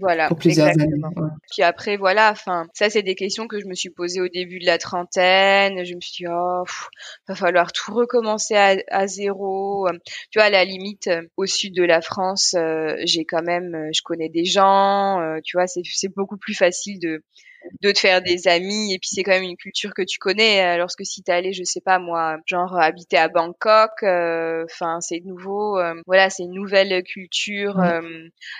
voilà, 0.00 0.28
pour 0.28 0.38
plusieurs 0.38 0.68
années. 0.68 1.00
Puis 1.52 1.62
après, 1.62 1.96
voilà, 1.96 2.30
enfin, 2.30 2.66
ça 2.74 2.90
c'est 2.90 3.02
des 3.02 3.14
questions 3.14 3.46
que 3.46 3.60
je 3.60 3.66
me 3.66 3.74
suis 3.74 3.90
posées 3.90 4.20
au 4.20 4.28
début 4.28 4.58
de 4.58 4.66
la 4.66 4.78
trentaine. 4.78 5.84
Je 5.84 5.94
me 5.94 6.00
suis 6.00 6.24
dit, 6.24 6.30
oh, 6.30 6.64
va 7.28 7.34
falloir 7.34 7.72
tout 7.72 7.94
recommencer 7.94 8.54
à, 8.54 9.06
zéro. 9.06 9.88
Tu 10.30 10.38
vois, 10.38 10.44
à 10.44 10.50
la 10.50 10.64
limite, 10.64 11.10
au 11.36 11.46
sud 11.46 11.74
de 11.74 11.84
la 11.84 12.00
France, 12.00 12.54
euh, 12.56 12.96
j'ai 13.04 13.24
quand 13.24 13.42
même, 13.42 13.90
je 13.94 14.02
connais 14.02 14.28
des 14.28 14.44
gens. 14.44 15.20
Euh, 15.20 15.38
tu 15.44 15.56
vois, 15.56 15.66
c'est 15.66 16.14
beaucoup 16.14 16.36
plus 16.36 16.54
facile 16.54 16.98
de 16.98 17.22
de 17.82 17.92
te 17.92 17.98
faire 17.98 18.22
des 18.22 18.48
amis 18.48 18.92
et 18.94 18.98
puis 18.98 19.10
c'est 19.12 19.22
quand 19.22 19.32
même 19.32 19.42
une 19.42 19.56
culture 19.56 19.94
que 19.94 20.02
tu 20.02 20.18
connais 20.18 20.60
alors 20.60 20.88
que 20.96 21.04
si 21.04 21.22
t'es 21.22 21.32
allé 21.32 21.52
je 21.52 21.64
sais 21.64 21.80
pas 21.80 21.98
moi 21.98 22.36
genre 22.46 22.76
habiter 22.76 23.16
à 23.16 23.28
Bangkok 23.28 23.90
euh, 24.02 24.64
enfin 24.64 25.00
c'est 25.00 25.20
nouveau 25.24 25.78
euh, 25.78 25.94
voilà 26.06 26.30
c'est 26.30 26.44
une 26.44 26.54
nouvelle 26.54 27.02
culture 27.04 27.78
euh, 27.80 28.00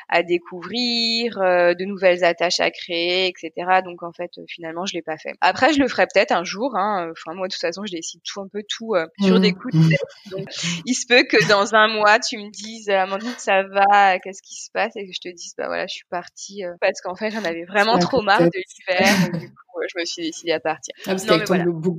à 0.09 0.23
découvrir 0.23 1.39
de 1.39 1.85
nouvelles 1.85 2.25
attaches 2.25 2.61
à 2.61 2.71
créer 2.71 3.27
etc 3.27 3.51
donc 3.85 4.03
en 4.03 4.13
fait 4.13 4.31
finalement 4.49 4.87
je 4.87 4.95
l'ai 4.95 5.03
pas 5.03 5.17
fait. 5.17 5.33
Après 5.41 5.73
je 5.73 5.81
le 5.81 5.89
ferai 5.89 6.07
peut-être 6.07 6.33
un 6.33 6.45
jour 6.45 6.77
hein. 6.77 7.11
enfin 7.11 7.35
moi 7.35 7.49
de 7.49 7.53
toute 7.53 7.61
façon 7.61 7.85
je 7.87 7.93
décide 7.93 8.21
tout 8.23 8.41
un 8.41 8.49
peu 8.49 8.63
tout 8.69 8.95
sur 9.21 9.41
des 9.41 9.53
coups 9.53 9.75
de 9.75 9.89
tête. 9.89 10.01
Donc 10.31 10.49
il 10.87 10.95
se 10.95 11.07
peut 11.07 11.25
que 11.25 11.49
dans 11.49 11.75
un 11.75 11.89
mois 11.89 12.19
tu 12.19 12.39
me 12.39 12.51
dises 12.51 12.89
Amandine 12.89 13.35
ça 13.39 13.63
va 13.63 14.19
qu'est-ce 14.19 14.43
qui 14.43 14.55
se 14.55 14.71
passe? 14.71 14.97
Et 14.97 15.07
que 15.07 15.13
je 15.13 15.21
te 15.21 15.29
dise 15.35 15.55
bah 15.57 15.67
voilà 15.67 15.87
je 15.87 15.95
suis 15.95 16.07
partie 16.11 16.63
parce 16.81 17.01
qu'en 17.01 17.15
fait 17.15 17.31
j'en 17.31 17.45
avais 17.45 17.65
vraiment 17.65 17.99
trop 17.99 18.23
marre 18.23 18.43
de 18.43 18.63
l'hiver 18.89 19.31
du 19.39 19.49
coup 19.51 19.68
je 19.93 20.01
me 20.01 20.05
suis 20.05 20.23
décidée 20.23 20.53
à 20.53 20.61
partir. 20.61 20.95
Ah, 21.07 21.11
parce 21.11 21.25
qu'avec 21.25 21.47
ton 21.47 21.57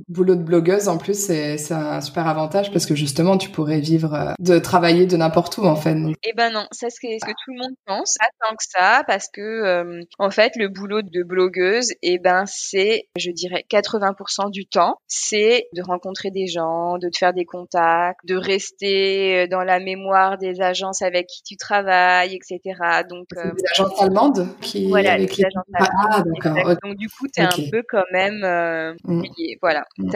boulot 0.08 0.34
de 0.34 0.42
blogueuse, 0.42 0.88
en 0.88 0.98
plus, 0.98 1.18
c'est 1.18 1.72
un 1.72 2.00
super 2.00 2.26
avantage 2.26 2.70
parce 2.72 2.86
que 2.86 2.94
justement, 2.94 3.38
tu 3.38 3.50
pourrais 3.50 3.80
vivre, 3.80 4.14
euh, 4.14 4.32
de 4.38 4.58
travailler 4.58 5.06
de 5.06 5.16
n'importe 5.16 5.58
où, 5.58 5.64
en 5.64 5.76
fait. 5.76 5.96
Eh 6.22 6.32
ben 6.36 6.52
non, 6.52 6.66
c'est 6.72 6.90
ce 6.90 7.00
que, 7.00 7.08
tout 7.16 7.52
le 7.52 7.58
monde 7.58 7.76
pense. 7.86 8.16
Pas 8.18 8.46
tant 8.46 8.54
que 8.56 8.64
ça, 8.66 9.02
parce 9.06 9.28
que, 9.32 9.40
euh, 9.40 10.02
en 10.18 10.30
fait, 10.30 10.52
le 10.56 10.68
boulot 10.68 11.02
de 11.02 11.22
blogueuse, 11.22 11.92
eh 12.02 12.18
ben, 12.18 12.44
c'est, 12.46 13.08
je 13.16 13.30
dirais, 13.30 13.64
80% 13.70 14.50
du 14.50 14.66
temps, 14.66 14.96
c'est 15.06 15.68
de 15.74 15.82
rencontrer 15.82 16.30
des 16.30 16.46
gens, 16.46 16.98
de 16.98 17.08
te 17.08 17.18
faire 17.18 17.32
des 17.32 17.44
contacts, 17.44 18.20
de 18.24 18.36
rester 18.36 19.44
euh, 19.44 19.46
dans 19.46 19.62
la 19.62 19.80
mémoire 19.80 20.38
des 20.38 20.60
agences 20.60 21.02
avec 21.02 21.26
qui 21.26 21.42
tu 21.42 21.56
travailles, 21.56 22.34
etc. 22.34 22.60
Donc, 23.08 23.26
des 23.34 23.64
agences 23.72 24.00
allemandes 24.00 24.48
qui, 24.60 24.88
voilà, 24.88 25.16
les 25.16 25.24
agences 25.24 25.64
allemandes. 25.74 26.08
Ah, 26.10 26.22
d'accord. 26.24 26.76
Donc, 26.82 26.96
du 26.96 27.08
coup, 27.08 27.26
t'es 27.32 27.42
un 27.42 27.69
peu 27.70 27.82
quand 27.88 28.04
même 28.12 28.42
euh, 28.44 28.94
mm. 29.04 29.22
Voilà, 29.60 29.84
mm. 29.98 30.10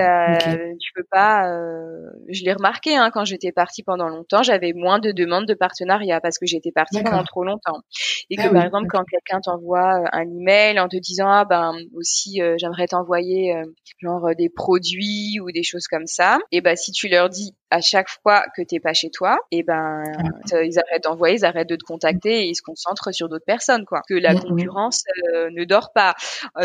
tu 0.80 0.92
peux 0.94 1.04
pas. 1.10 1.48
Euh, 1.50 2.10
je 2.28 2.44
l'ai 2.44 2.52
remarqué 2.52 2.96
hein, 2.96 3.10
quand 3.12 3.24
j'étais 3.24 3.52
partie 3.52 3.82
pendant 3.82 4.08
longtemps, 4.08 4.42
j'avais 4.42 4.72
moins 4.72 4.98
de 4.98 5.12
demandes 5.12 5.46
de 5.46 5.54
partenariat 5.54 6.20
parce 6.20 6.38
que 6.38 6.46
j'étais 6.46 6.72
partie 6.72 7.02
pendant 7.02 7.24
trop 7.24 7.44
longtemps. 7.44 7.80
Et 8.30 8.36
que 8.36 8.42
ah 8.42 8.52
par 8.52 8.64
exemple, 8.64 8.86
quand 8.88 9.04
quelqu'un 9.04 9.40
t'envoie 9.40 10.00
euh, 10.00 10.08
un 10.12 10.22
email 10.22 10.78
en 10.80 10.88
te 10.88 10.96
disant 10.96 11.28
ah 11.28 11.44
ben 11.44 11.74
aussi 11.94 12.40
euh, 12.40 12.54
j'aimerais 12.58 12.86
t'envoyer 12.86 13.54
genre 14.00 14.30
des 14.36 14.48
produits 14.48 15.38
ou 15.40 15.50
des 15.50 15.62
choses 15.62 15.86
comme 15.86 16.06
ça, 16.06 16.38
et 16.52 16.60
ben 16.60 16.76
si 16.76 16.92
tu 16.92 17.08
leur 17.08 17.28
dis 17.28 17.54
à 17.70 17.80
chaque 17.80 18.08
fois 18.08 18.44
que 18.56 18.62
t'es 18.62 18.80
pas 18.80 18.92
chez 18.92 19.10
toi, 19.10 19.38
et 19.50 19.62
ben 19.62 20.02
ils 20.52 20.78
arrêtent 20.78 21.04
d'envoyer, 21.04 21.36
ils 21.36 21.44
arrêtent 21.44 21.68
de 21.68 21.76
te 21.76 21.84
contacter 21.84 22.44
et 22.44 22.48
ils 22.48 22.54
se 22.54 22.62
concentrent 22.62 23.12
sur 23.12 23.28
d'autres 23.28 23.44
personnes 23.44 23.84
quoi. 23.84 24.02
Que 24.08 24.14
la 24.14 24.34
concurrence 24.34 25.04
ne 25.50 25.64
dort 25.64 25.92
pas 25.92 26.14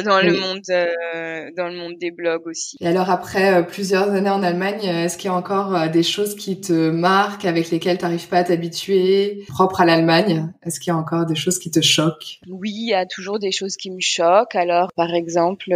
dans 0.03 0.21
le 0.21 0.33
monde 0.33 0.61
euh, 0.69 1.49
dans 1.55 1.67
le 1.67 1.75
monde 1.75 1.97
des 1.99 2.11
blogs 2.11 2.47
aussi. 2.47 2.77
Et 2.79 2.87
alors 2.87 3.09
après 3.09 3.53
euh, 3.53 3.63
plusieurs 3.63 4.09
années 4.09 4.29
en 4.29 4.43
Allemagne, 4.43 4.81
euh, 4.83 5.05
est-ce 5.05 5.17
qu'il 5.17 5.29
y 5.29 5.33
a 5.33 5.35
encore 5.35 5.89
des 5.89 6.03
choses 6.03 6.35
qui 6.35 6.59
te 6.59 6.89
marquent, 6.89 7.45
avec 7.45 7.69
lesquelles 7.69 7.97
tu 7.97 8.03
n'arrives 8.03 8.27
pas 8.27 8.39
à 8.39 8.43
t'habituer, 8.43 9.43
propres 9.47 9.81
à 9.81 9.85
l'Allemagne? 9.85 10.51
Est-ce 10.63 10.79
qu'il 10.79 10.91
y 10.91 10.95
a 10.95 10.97
encore 10.97 11.25
des 11.25 11.35
choses 11.35 11.59
qui 11.59 11.71
te 11.71 11.81
choquent? 11.81 12.39
Oui, 12.49 12.71
il 12.73 12.89
y 12.89 12.93
a 12.93 13.05
toujours 13.05 13.39
des 13.39 13.51
choses 13.51 13.75
qui 13.75 13.91
me 13.91 13.99
choquent. 13.99 14.55
Alors 14.55 14.91
par 14.95 15.13
exemple, 15.13 15.73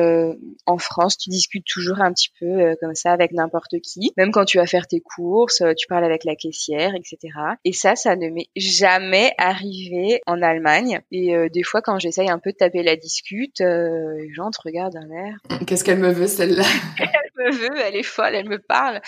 en 0.65 0.77
France, 0.77 1.17
tu 1.17 1.29
discutes 1.29 1.65
toujours 1.65 1.99
un 2.01 2.11
petit 2.13 2.31
peu 2.39 2.75
comme 2.81 2.95
ça 2.95 3.11
avec 3.11 3.31
n'importe 3.31 3.79
qui. 3.83 4.11
Même 4.17 4.31
quand 4.31 4.45
tu 4.45 4.57
vas 4.57 4.67
faire 4.67 4.87
tes 4.87 4.99
courses, 5.15 5.63
tu 5.77 5.87
parles 5.87 6.03
avec 6.03 6.23
la 6.23 6.35
caissière, 6.35 6.93
etc. 6.95 7.33
Et 7.65 7.73
ça, 7.73 7.95
ça 7.95 8.15
ne 8.15 8.29
m'est 8.29 8.49
jamais 8.55 9.31
arrivé 9.37 10.21
en 10.25 10.41
Allemagne. 10.41 11.01
Et 11.11 11.35
des 11.49 11.63
fois, 11.63 11.81
quand 11.81 11.99
j'essaye 11.99 12.29
un 12.29 12.39
peu 12.39 12.51
de 12.51 12.57
taper 12.57 12.83
la 12.83 12.95
discute, 12.95 13.59
les 13.59 14.33
gens 14.33 14.51
te 14.51 14.61
regardent 14.63 14.93
d'un 14.93 15.09
air. 15.11 15.37
Qu'est-ce 15.65 15.83
qu'elle 15.83 15.99
me 15.99 16.11
veut 16.11 16.27
celle-là? 16.27 16.65
Elle 16.99 17.09
me 17.43 17.51
veut, 17.51 17.77
elle 17.79 17.95
est 17.95 18.03
folle, 18.03 18.35
elle 18.35 18.49
me 18.49 18.59
parle. 18.59 19.01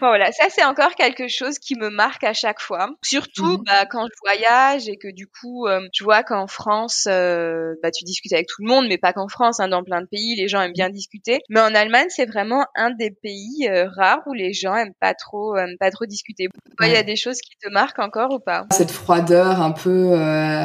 voilà, 0.00 0.32
ça 0.32 0.44
c'est 0.50 0.64
encore 0.64 0.94
quelque 0.94 1.28
chose 1.28 1.58
qui 1.58 1.76
me 1.76 1.90
marque 1.90 2.24
à 2.24 2.32
chaque 2.32 2.60
fois. 2.60 2.90
Surtout 3.02 3.58
mhm. 3.58 3.62
bah, 3.66 3.86
quand 3.86 4.06
je 4.06 4.16
voyage 4.24 4.88
et 4.88 4.96
que 4.96 5.08
du 5.08 5.26
coup, 5.26 5.66
euh, 5.66 5.80
tu 5.92 6.04
vois 6.04 6.22
qu'en 6.22 6.46
France, 6.46 7.06
euh, 7.08 7.74
bah, 7.82 7.90
tu 7.90 8.04
discutes 8.04 8.32
avec 8.32 8.46
tout 8.46 8.62
le 8.62 8.68
monde, 8.68 8.86
mais 8.88 8.98
pas 8.98 9.12
qu'en 9.12 9.28
France, 9.28 9.60
hein, 9.60 9.68
dans 9.68 9.82
plein 9.82 10.00
de 10.00 10.06
pays, 10.06 10.36
les 10.36 10.48
gens 10.48 10.60
aiment 10.60 10.72
bien 10.72 10.90
discuter. 10.90 11.40
Mais 11.48 11.60
en 11.60 11.74
Allemagne, 11.74 12.06
c'est 12.08 12.26
vraiment 12.26 12.64
un 12.74 12.90
des 12.90 13.10
pays 13.10 13.68
euh, 13.68 13.88
rares 13.88 14.22
où 14.26 14.32
les 14.32 14.52
gens 14.52 14.74
aiment 14.76 14.94
pas 15.00 15.14
trop, 15.14 15.56
pas 15.80 15.90
trop 15.90 16.06
discuter. 16.06 16.48
Il 16.82 16.88
y 16.88 16.96
a 16.96 17.02
des 17.02 17.16
choses 17.16 17.40
qui 17.40 17.56
te 17.62 17.70
marquent 17.70 17.98
encore 17.98 18.32
ou 18.32 18.38
pas? 18.38 18.66
Cette 18.72 18.90
froideur 18.90 19.60
un 19.60 19.72
peu, 19.72 20.12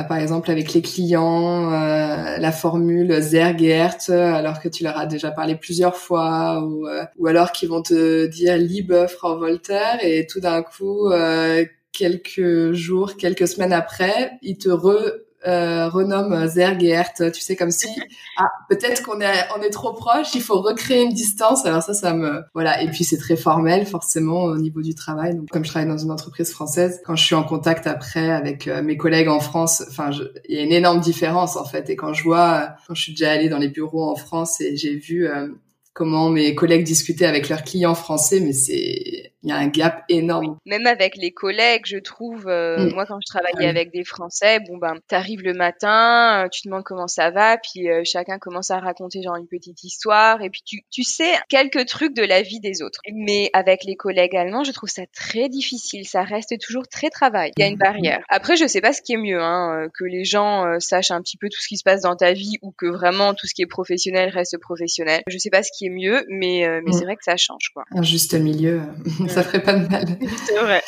par 0.08 0.18
exemple 0.18 0.52
avec 0.52 0.74
les 0.74 0.82
clients, 0.82 1.70
la 1.72 2.52
formule 2.52 3.22
Zergert, 3.22 3.98
alors 4.10 4.60
que 4.60 4.70
tu 4.70 4.84
leur 4.84 4.98
as 4.98 5.06
déjà 5.06 5.32
parlé 5.32 5.56
plusieurs 5.56 5.96
fois, 5.96 6.62
ou, 6.64 6.88
euh, 6.88 7.06
ou 7.18 7.28
alors 7.28 7.52
qu'ils 7.52 7.70
vont 7.70 7.82
te 7.82 8.26
dire 8.28 8.58
Liebe 8.58 9.08
Frau 9.08 9.38
Voltaire, 9.38 10.00
et 10.02 10.28
tout 10.28 10.40
d'un 10.40 10.64
coup, 10.64 11.10
euh, 11.10 11.66
quelques 11.92 12.74
jours, 12.74 13.18
quelques 13.18 13.48
semaines 13.48 13.74
après, 13.74 14.32
ils 14.42 14.58
te 14.58 14.70
re 14.70 15.12
euh, 15.48 15.90
renomme 15.90 16.48
Zergert, 16.48 17.14
tu 17.34 17.42
sais 17.42 17.56
comme 17.56 17.72
si 17.72 17.88
ah 18.38 18.46
peut-être 18.70 19.02
qu'on 19.02 19.20
est 19.22 19.44
on 19.58 19.62
est 19.62 19.72
trop 19.72 19.94
proche, 19.94 20.36
il 20.36 20.42
faut 20.42 20.62
recréer 20.62 21.02
une 21.02 21.14
distance. 21.14 21.66
Alors 21.66 21.82
ça 21.82 21.96
ça 21.96 22.14
me 22.14 22.44
voilà 22.54 22.84
et 22.84 22.90
puis 22.92 23.04
c'est 23.04 23.18
très 23.18 23.36
formel 23.36 23.88
forcément 23.88 24.44
au 24.44 24.58
niveau 24.58 24.82
du 24.82 24.94
travail. 24.94 25.36
Donc 25.36 25.50
comme 25.50 25.66
je 25.66 25.70
travaille 25.70 25.90
dans 25.90 25.98
une 25.98 26.12
entreprise 26.12 26.52
française, 26.52 27.02
quand 27.06 27.16
je 27.16 27.26
suis 27.26 27.36
en 27.36 27.44
contact 27.44 27.88
après 27.88 28.30
avec 28.30 28.68
euh, 28.68 28.84
mes 28.84 28.98
collègues 28.98 29.30
en 29.30 29.40
France, 29.40 29.84
enfin 29.90 30.12
il 30.48 30.56
y 30.56 30.60
a 30.60 30.64
une 30.64 30.74
énorme 30.74 31.00
différence 31.00 31.58
en 31.58 31.66
fait 31.66 31.90
et 31.90 31.96
quand 31.96 32.14
je 32.14 32.24
vois 32.24 32.76
quand 32.88 32.94
je 32.94 33.02
suis 33.02 33.14
déjà 33.14 33.32
allée 33.32 33.50
dans 33.50 33.58
les 33.58 33.70
bureaux 33.70 34.12
en 34.12 34.16
France 34.16 34.62
et 34.62 34.78
j'ai 34.78 34.96
vu 34.96 35.28
euh, 35.28 35.48
comment 35.94 36.30
mes 36.30 36.56
collègues 36.56 36.84
discutaient 36.84 37.26
avec 37.26 37.50
leurs 37.50 37.64
clients 37.64 37.96
français, 37.96 38.40
mais 38.40 38.54
c'est 38.54 39.34
il 39.44 39.50
y 39.50 39.54
a 39.54 39.58
un 39.58 39.68
gap 39.68 40.04
énorme. 40.10 40.58
Même 40.66 40.86
avec 40.86 41.16
les 41.16 41.32
collègues, 41.32 41.84
je 41.86 41.98
trouve, 41.98 42.48
euh, 42.48 42.78
mm. 42.78 42.94
moi 42.94 43.06
quand 43.06 43.20
je 43.22 43.26
travaillais 43.26 43.68
ah 43.68 43.70
avec 43.70 43.92
des 43.92 44.04
Français, 44.04 44.60
bon 44.60 44.78
ben, 44.78 44.96
t'arrives 45.08 45.42
le 45.42 45.54
matin, 45.54 46.46
euh, 46.46 46.50
tu 46.50 46.68
demandes 46.68 46.84
comment 46.84 47.08
ça 47.08 47.32
va, 47.32 47.58
puis 47.58 47.90
euh, 47.90 48.02
chacun 48.06 48.38
commence 48.38 48.70
à 48.70 48.80
raconter 48.80 49.22
genre 49.24 49.36
une 49.36 49.48
petite 49.48 49.84
histoire, 49.84 50.42
et 50.42 50.50
puis 50.50 50.62
tu, 50.64 50.82
tu 50.92 51.04
sais 51.04 51.32
quelques 51.50 51.88
trucs 51.88 52.16
de 52.16 52.24
la 52.24 52.42
vie 52.42 52.60
des 52.60 52.84
autres. 52.84 53.00
Mais 53.14 53.50
avec 53.54 53.84
les 53.84 53.96
collègues 53.96 54.36
allemands, 54.36 54.64
je 54.64 54.72
trouve 54.72 54.90
ça 54.90 55.04
très 55.14 55.50
difficile, 55.50 56.08
ça 56.08 56.24
reste 56.24 56.60
toujours 56.60 56.88
très 56.88 57.10
travail. 57.10 57.52
Il 57.58 57.62
y 57.62 57.66
a 57.66 57.68
une 57.68 57.76
mm. 57.76 57.80
barrière. 57.80 58.24
Après, 58.30 58.58
je 58.58 58.68
sais 58.68 58.82
pas 58.82 58.94
ce 58.94 59.02
qui 59.02 59.14
est 59.14 59.18
mieux, 59.18 59.42
hein, 59.42 59.88
que 59.98 60.04
les 60.04 60.24
gens 60.24 60.80
sachent 60.80 61.12
un 61.12 61.22
petit 61.22 61.38
peu 61.38 61.50
tout 61.50 61.62
ce 61.62 61.68
qui 61.68 61.78
se 61.78 61.84
passe 61.84 62.02
dans 62.02 62.16
ta 62.16 62.34
vie 62.34 62.58
ou 62.62 62.72
que 62.72 62.86
vraiment 62.86 63.34
tout 63.34 63.48
ce 63.48 63.56
qui 63.56 63.64
est 63.64 63.68
professionnel 63.68 64.30
reste 64.30 64.58
professionnel. 64.60 65.24
Je 65.28 65.38
sais 65.38 65.50
pas 65.50 65.64
ce 65.64 65.72
qui 65.76 65.88
est 65.88 65.90
mieux, 65.90 66.26
mais 66.30 66.82
mais 66.84 66.92
mm. 66.92 66.94
c'est 66.94 67.06
vrai 67.06 67.16
que 67.16 67.24
ça 67.24 67.38
change 67.38 67.70
quoi. 67.74 67.84
Un 67.92 68.04
juste 68.04 68.36
milieu 68.36 68.82
ça 69.32 69.44
ferait 69.44 69.64
pas 69.64 69.74
de 69.74 69.88
mal. 69.88 70.06
C'est 70.46 70.58
vrai. 70.58 70.84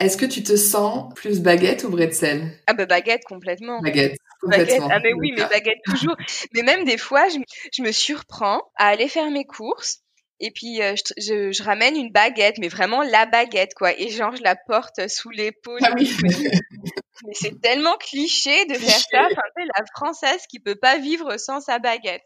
Est-ce 0.00 0.16
que 0.16 0.26
tu 0.26 0.42
te 0.42 0.56
sens 0.56 1.12
plus 1.14 1.40
baguette 1.40 1.84
ou 1.84 1.90
bretzel? 1.90 2.50
Ah 2.66 2.74
bah 2.74 2.86
baguette 2.86 3.24
complètement. 3.24 3.80
Baguette. 3.80 4.16
Complètement. 4.40 4.88
Ah 4.90 4.98
mais 5.02 5.12
oui, 5.12 5.32
mais 5.36 5.44
baguette 5.46 5.78
toujours. 5.84 6.16
mais 6.54 6.62
même 6.62 6.84
des 6.84 6.98
fois, 6.98 7.28
je, 7.28 7.38
je, 7.72 7.82
me 7.82 7.92
surprends 7.92 8.62
à 8.76 8.88
aller 8.88 9.08
faire 9.08 9.30
mes 9.30 9.44
courses 9.44 10.02
et 10.42 10.50
puis 10.50 10.82
euh, 10.82 10.94
je, 11.16 11.52
je, 11.52 11.62
ramène 11.62 11.96
une 11.96 12.10
baguette, 12.10 12.58
mais 12.58 12.68
vraiment 12.68 13.02
la 13.02 13.26
baguette 13.26 13.74
quoi. 13.74 13.98
Et 13.98 14.08
genre 14.08 14.34
je 14.34 14.42
la 14.42 14.56
porte 14.56 15.08
sous 15.08 15.30
l'épaule. 15.30 15.78
Ah 15.84 15.92
oui. 15.96 16.10
mais 17.24 17.34
c'est 17.34 17.60
tellement 17.60 17.96
cliché 17.96 18.66
de 18.66 18.74
faire 18.74 18.98
ça. 18.98 19.28
Enfin, 19.30 19.42
la 19.56 19.84
française 19.94 20.40
qui 20.50 20.58
peut 20.58 20.74
pas 20.74 20.98
vivre 20.98 21.36
sans 21.38 21.60
sa 21.60 21.78
baguette. 21.78 22.22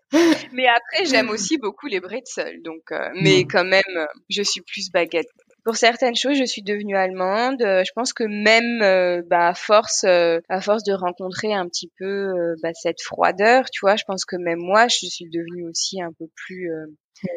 Mais 0.52 0.66
après 0.66 1.04
j'aime 1.04 1.28
aussi 1.28 1.58
beaucoup 1.58 1.86
les 1.86 2.00
bretzels, 2.00 2.62
donc. 2.62 2.90
Euh, 2.90 3.10
mais 3.20 3.44
quand 3.44 3.64
même, 3.64 3.82
euh, 3.96 4.06
je 4.30 4.42
suis 4.42 4.62
plus 4.62 4.90
baguette 4.90 5.28
pour 5.66 5.74
certaines 5.74 6.14
choses, 6.14 6.38
je 6.38 6.44
suis 6.44 6.62
devenue 6.62 6.96
allemande. 6.96 7.60
Euh, 7.60 7.82
je 7.84 7.90
pense 7.92 8.12
que 8.12 8.22
même 8.22 8.82
euh, 8.82 9.20
bah, 9.28 9.48
à 9.48 9.54
force, 9.54 10.04
euh, 10.04 10.38
à 10.48 10.60
force 10.60 10.84
de 10.84 10.92
rencontrer 10.92 11.52
un 11.52 11.66
petit 11.66 11.90
peu 11.98 12.32
bah, 12.62 12.70
cette 12.72 13.02
froideur, 13.02 13.64
tu 13.72 13.80
vois, 13.80 13.96
je 13.96 14.04
pense 14.06 14.24
que 14.24 14.36
même 14.36 14.60
moi, 14.60 14.86
je 14.86 15.06
suis 15.06 15.28
devenue 15.28 15.68
aussi 15.68 16.00
un 16.00 16.12
peu 16.16 16.26
plus 16.36 16.70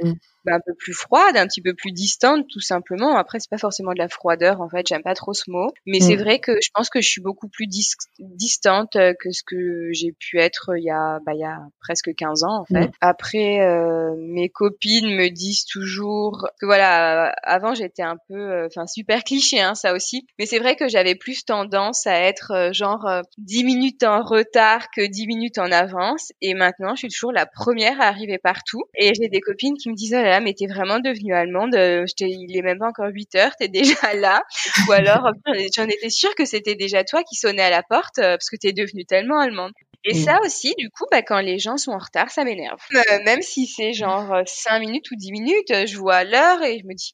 mmh. 0.04 0.13
Un 0.52 0.60
peu 0.60 0.74
plus 0.74 0.94
froide, 0.94 1.38
un 1.38 1.46
petit 1.46 1.62
peu 1.62 1.76
plus 1.76 1.92
distante, 1.92 2.48
tout 2.52 2.60
simplement. 2.60 3.16
Après, 3.18 3.40
c'est 3.40 3.50
pas 3.50 3.60
forcément 3.60 3.94
de 3.94 4.00
la 4.00 4.10
froideur, 4.10 4.62
en 4.62 4.70
fait. 4.70 4.88
J'aime 4.88 5.04
pas 5.04 5.14
trop 5.14 5.34
ce 5.34 5.50
mot, 5.52 5.72
mais 5.86 6.00
c'est 6.00 6.16
mm. 6.16 6.22
vrai 6.22 6.40
que 6.40 6.54
je 6.62 6.70
pense 6.74 6.90
que 6.90 7.02
je 7.02 7.08
suis 7.08 7.22
beaucoup 7.22 7.48
plus 7.48 7.68
distante 7.68 8.96
euh, 8.96 9.14
que 9.20 9.32
ce 9.32 9.44
que 9.46 9.90
j'ai 9.92 10.12
pu 10.12 10.40
être 10.40 10.72
il 10.76 10.84
y 10.84 10.90
a, 10.90 11.20
bah, 11.26 11.34
il 11.36 11.40
y 11.40 11.46
a 11.46 11.60
presque 11.80 12.16
15 12.16 12.44
ans, 12.44 12.62
en 12.62 12.66
fait. 12.66 12.88
Mm. 12.88 12.92
Après, 13.02 13.62
euh, 13.62 14.16
mes 14.18 14.50
copines 14.50 15.16
me 15.16 15.30
disent 15.30 15.66
toujours 15.66 16.48
que 16.60 16.66
voilà, 16.66 17.32
avant 17.44 17.76
j'étais 17.76 18.02
un 18.02 18.18
peu, 18.28 18.40
euh, 18.40 18.68
enfin 18.68 18.88
super 18.88 19.24
cliché, 19.24 19.62
hein, 19.62 19.76
ça 19.76 19.94
aussi. 19.94 20.26
Mais 20.40 20.48
c'est 20.48 20.60
vrai 20.60 20.76
que 20.76 20.88
j'avais 20.88 21.16
plus 21.16 21.46
tendance 21.46 22.08
à 22.08 22.20
être 22.20 22.72
genre 22.74 23.08
10 23.38 23.64
minutes 23.66 24.04
en 24.04 24.24
retard 24.24 24.90
que 24.90 25.06
10 25.06 25.28
minutes 25.28 25.58
en 25.60 25.72
avance. 25.72 26.32
Et 26.42 26.56
maintenant, 26.56 26.96
je 26.96 27.00
suis 27.00 27.10
toujours 27.10 27.32
la 27.32 27.46
première 27.46 28.02
à 28.02 28.06
arriver 28.06 28.40
partout. 28.40 28.84
Et 28.96 29.14
j'ai 29.14 29.30
des 29.30 29.42
copines 29.42 29.78
qui 29.78 29.90
me 29.90 29.96
disent 29.96 30.16
oh 30.16 30.38
mais 30.41 30.54
t'es 30.54 30.67
vraiment 30.67 30.99
devenue 30.99 31.34
allemande, 31.34 31.75
euh, 31.75 32.06
il 32.19 32.56
est 32.56 32.62
même 32.62 32.80
pas 32.80 32.88
encore 32.88 33.10
8 33.12 33.36
heures, 33.36 33.52
t'es 33.58 33.67
déjà 33.67 34.13
là. 34.15 34.43
Ou 34.88 34.91
alors, 34.91 35.32
j'en 35.75 35.86
étais 35.88 36.10
sûre 36.10 36.34
que 36.36 36.45
c'était 36.45 36.75
déjà 36.75 37.04
toi 37.04 37.23
qui 37.23 37.36
sonnais 37.36 37.63
à 37.63 37.69
la 37.69 37.84
porte, 37.84 38.19
euh, 38.19 38.38
parce 38.38 38.49
que 38.49 38.56
t'es 38.56 38.73
devenue 38.73 39.06
tellement 39.06 39.40
allemande. 39.40 39.71
Et 40.06 40.13
Mm. 40.13 40.23
ça 40.23 40.40
aussi, 40.46 40.73
du 40.77 40.90
coup, 40.90 41.06
bah, 41.12 41.21
quand 41.21 41.40
les 41.42 41.60
gens 41.60 41.77
sont 41.77 41.92
en 41.92 41.98
retard, 41.98 42.29
ça 42.31 42.44
m'énerve. 42.46 42.79
Euh, 42.96 43.23
même 43.25 43.42
si 43.42 43.67
c'est 43.67 43.94
genre 43.94 44.33
euh, 44.33 44.44
5 44.46 44.79
minutes 44.79 45.12
ou 45.12 45.15
10 45.15 45.31
minutes, 45.31 45.73
je 45.87 45.98
vois 45.98 46.23
l'heure 46.23 46.62
et 46.63 46.79
je 46.79 46.85
me 46.85 46.94
dis, 46.94 47.13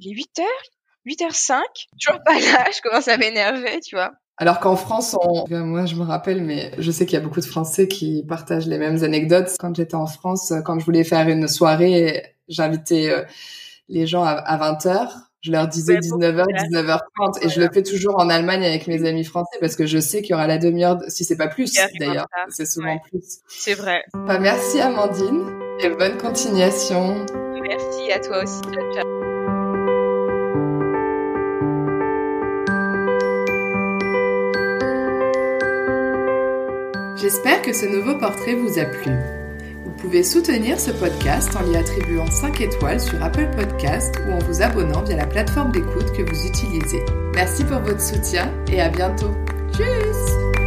il 0.00 0.10
est 0.10 0.14
8 0.14 0.40
heures? 0.40 0.46
8h05 1.06 1.60
Toujours 2.00 2.22
pas 2.24 2.34
là, 2.34 2.64
je 2.74 2.80
commence 2.82 3.08
à 3.08 3.16
m'énerver, 3.16 3.80
tu 3.80 3.94
vois. 3.94 4.12
Alors 4.36 4.58
qu'en 4.58 4.74
France, 4.74 5.16
on... 5.22 5.44
moi 5.48 5.86
je 5.86 5.94
me 5.94 6.02
rappelle, 6.02 6.42
mais 6.42 6.72
je 6.78 6.90
sais 6.90 7.06
qu'il 7.06 7.14
y 7.14 7.22
a 7.22 7.24
beaucoup 7.24 7.40
de 7.40 7.44
Français 7.44 7.86
qui 7.86 8.24
partagent 8.26 8.66
les 8.66 8.78
mêmes 8.78 9.04
anecdotes. 9.04 9.50
Quand 9.60 9.76
j'étais 9.76 9.94
en 9.94 10.06
France, 10.06 10.52
quand 10.64 10.78
je 10.80 10.84
voulais 10.84 11.04
faire 11.04 11.28
une 11.28 11.46
soirée, 11.46 12.33
j'invitais 12.48 13.10
euh, 13.10 13.22
les 13.88 14.06
gens 14.06 14.24
à 14.24 14.56
20h. 14.58 15.08
Je 15.42 15.52
leur 15.52 15.68
disais 15.68 15.94
Ouais, 15.94 16.00
19h, 16.00 16.36
beaucoup, 16.36 16.52
19h30. 16.52 17.44
Et 17.44 17.48
je 17.50 17.60
le 17.60 17.68
fais 17.70 17.82
toujours 17.82 18.18
en 18.18 18.30
Allemagne 18.30 18.64
avec 18.64 18.86
mes 18.86 19.06
amis 19.06 19.24
français 19.24 19.58
parce 19.60 19.76
que 19.76 19.84
je 19.84 19.98
sais 19.98 20.22
qu'il 20.22 20.30
y 20.30 20.34
aura 20.34 20.46
la 20.46 20.56
demi-heure, 20.56 20.96
de- 20.96 21.04
si 21.08 21.24
c'est 21.24 21.36
pas 21.36 21.48
plus 21.48 21.70
d'ailleurs. 22.00 22.26
C'est 22.48 22.64
souvent 22.64 22.94
Ouais. 22.94 23.00
plus. 23.10 23.40
C'est 23.46 23.74
vrai. 23.74 24.04
Bah, 24.14 24.38
merci 24.38 24.80
Amandine 24.80 25.44
et 25.80 25.90
bonne 25.90 26.16
continuation. 26.16 27.26
Merci 27.62 28.10
à 28.12 28.20
toi 28.20 28.42
aussi. 28.42 28.60
Ciao. 28.94 29.04
J'espère 37.16 37.62
que 37.62 37.72
ce 37.72 37.86
nouveau 37.86 38.18
portrait 38.18 38.54
vous 38.54 38.78
a 38.78 38.84
plu. 38.84 39.12
Vous 40.04 40.10
pouvez 40.10 40.22
soutenir 40.22 40.78
ce 40.78 40.90
podcast 40.90 41.56
en 41.56 41.62
l'y 41.62 41.78
attribuant 41.78 42.26
5 42.26 42.60
étoiles 42.60 43.00
sur 43.00 43.22
Apple 43.22 43.48
Podcast 43.56 44.14
ou 44.28 44.32
en 44.32 44.38
vous 44.40 44.60
abonnant 44.60 45.02
via 45.02 45.16
la 45.16 45.24
plateforme 45.24 45.72
d'écoute 45.72 46.12
que 46.12 46.20
vous 46.20 46.46
utilisez. 46.46 47.02
Merci 47.34 47.64
pour 47.64 47.78
votre 47.78 48.02
soutien 48.02 48.52
et 48.70 48.82
à 48.82 48.90
bientôt. 48.90 49.30
Tchuss 49.72 50.63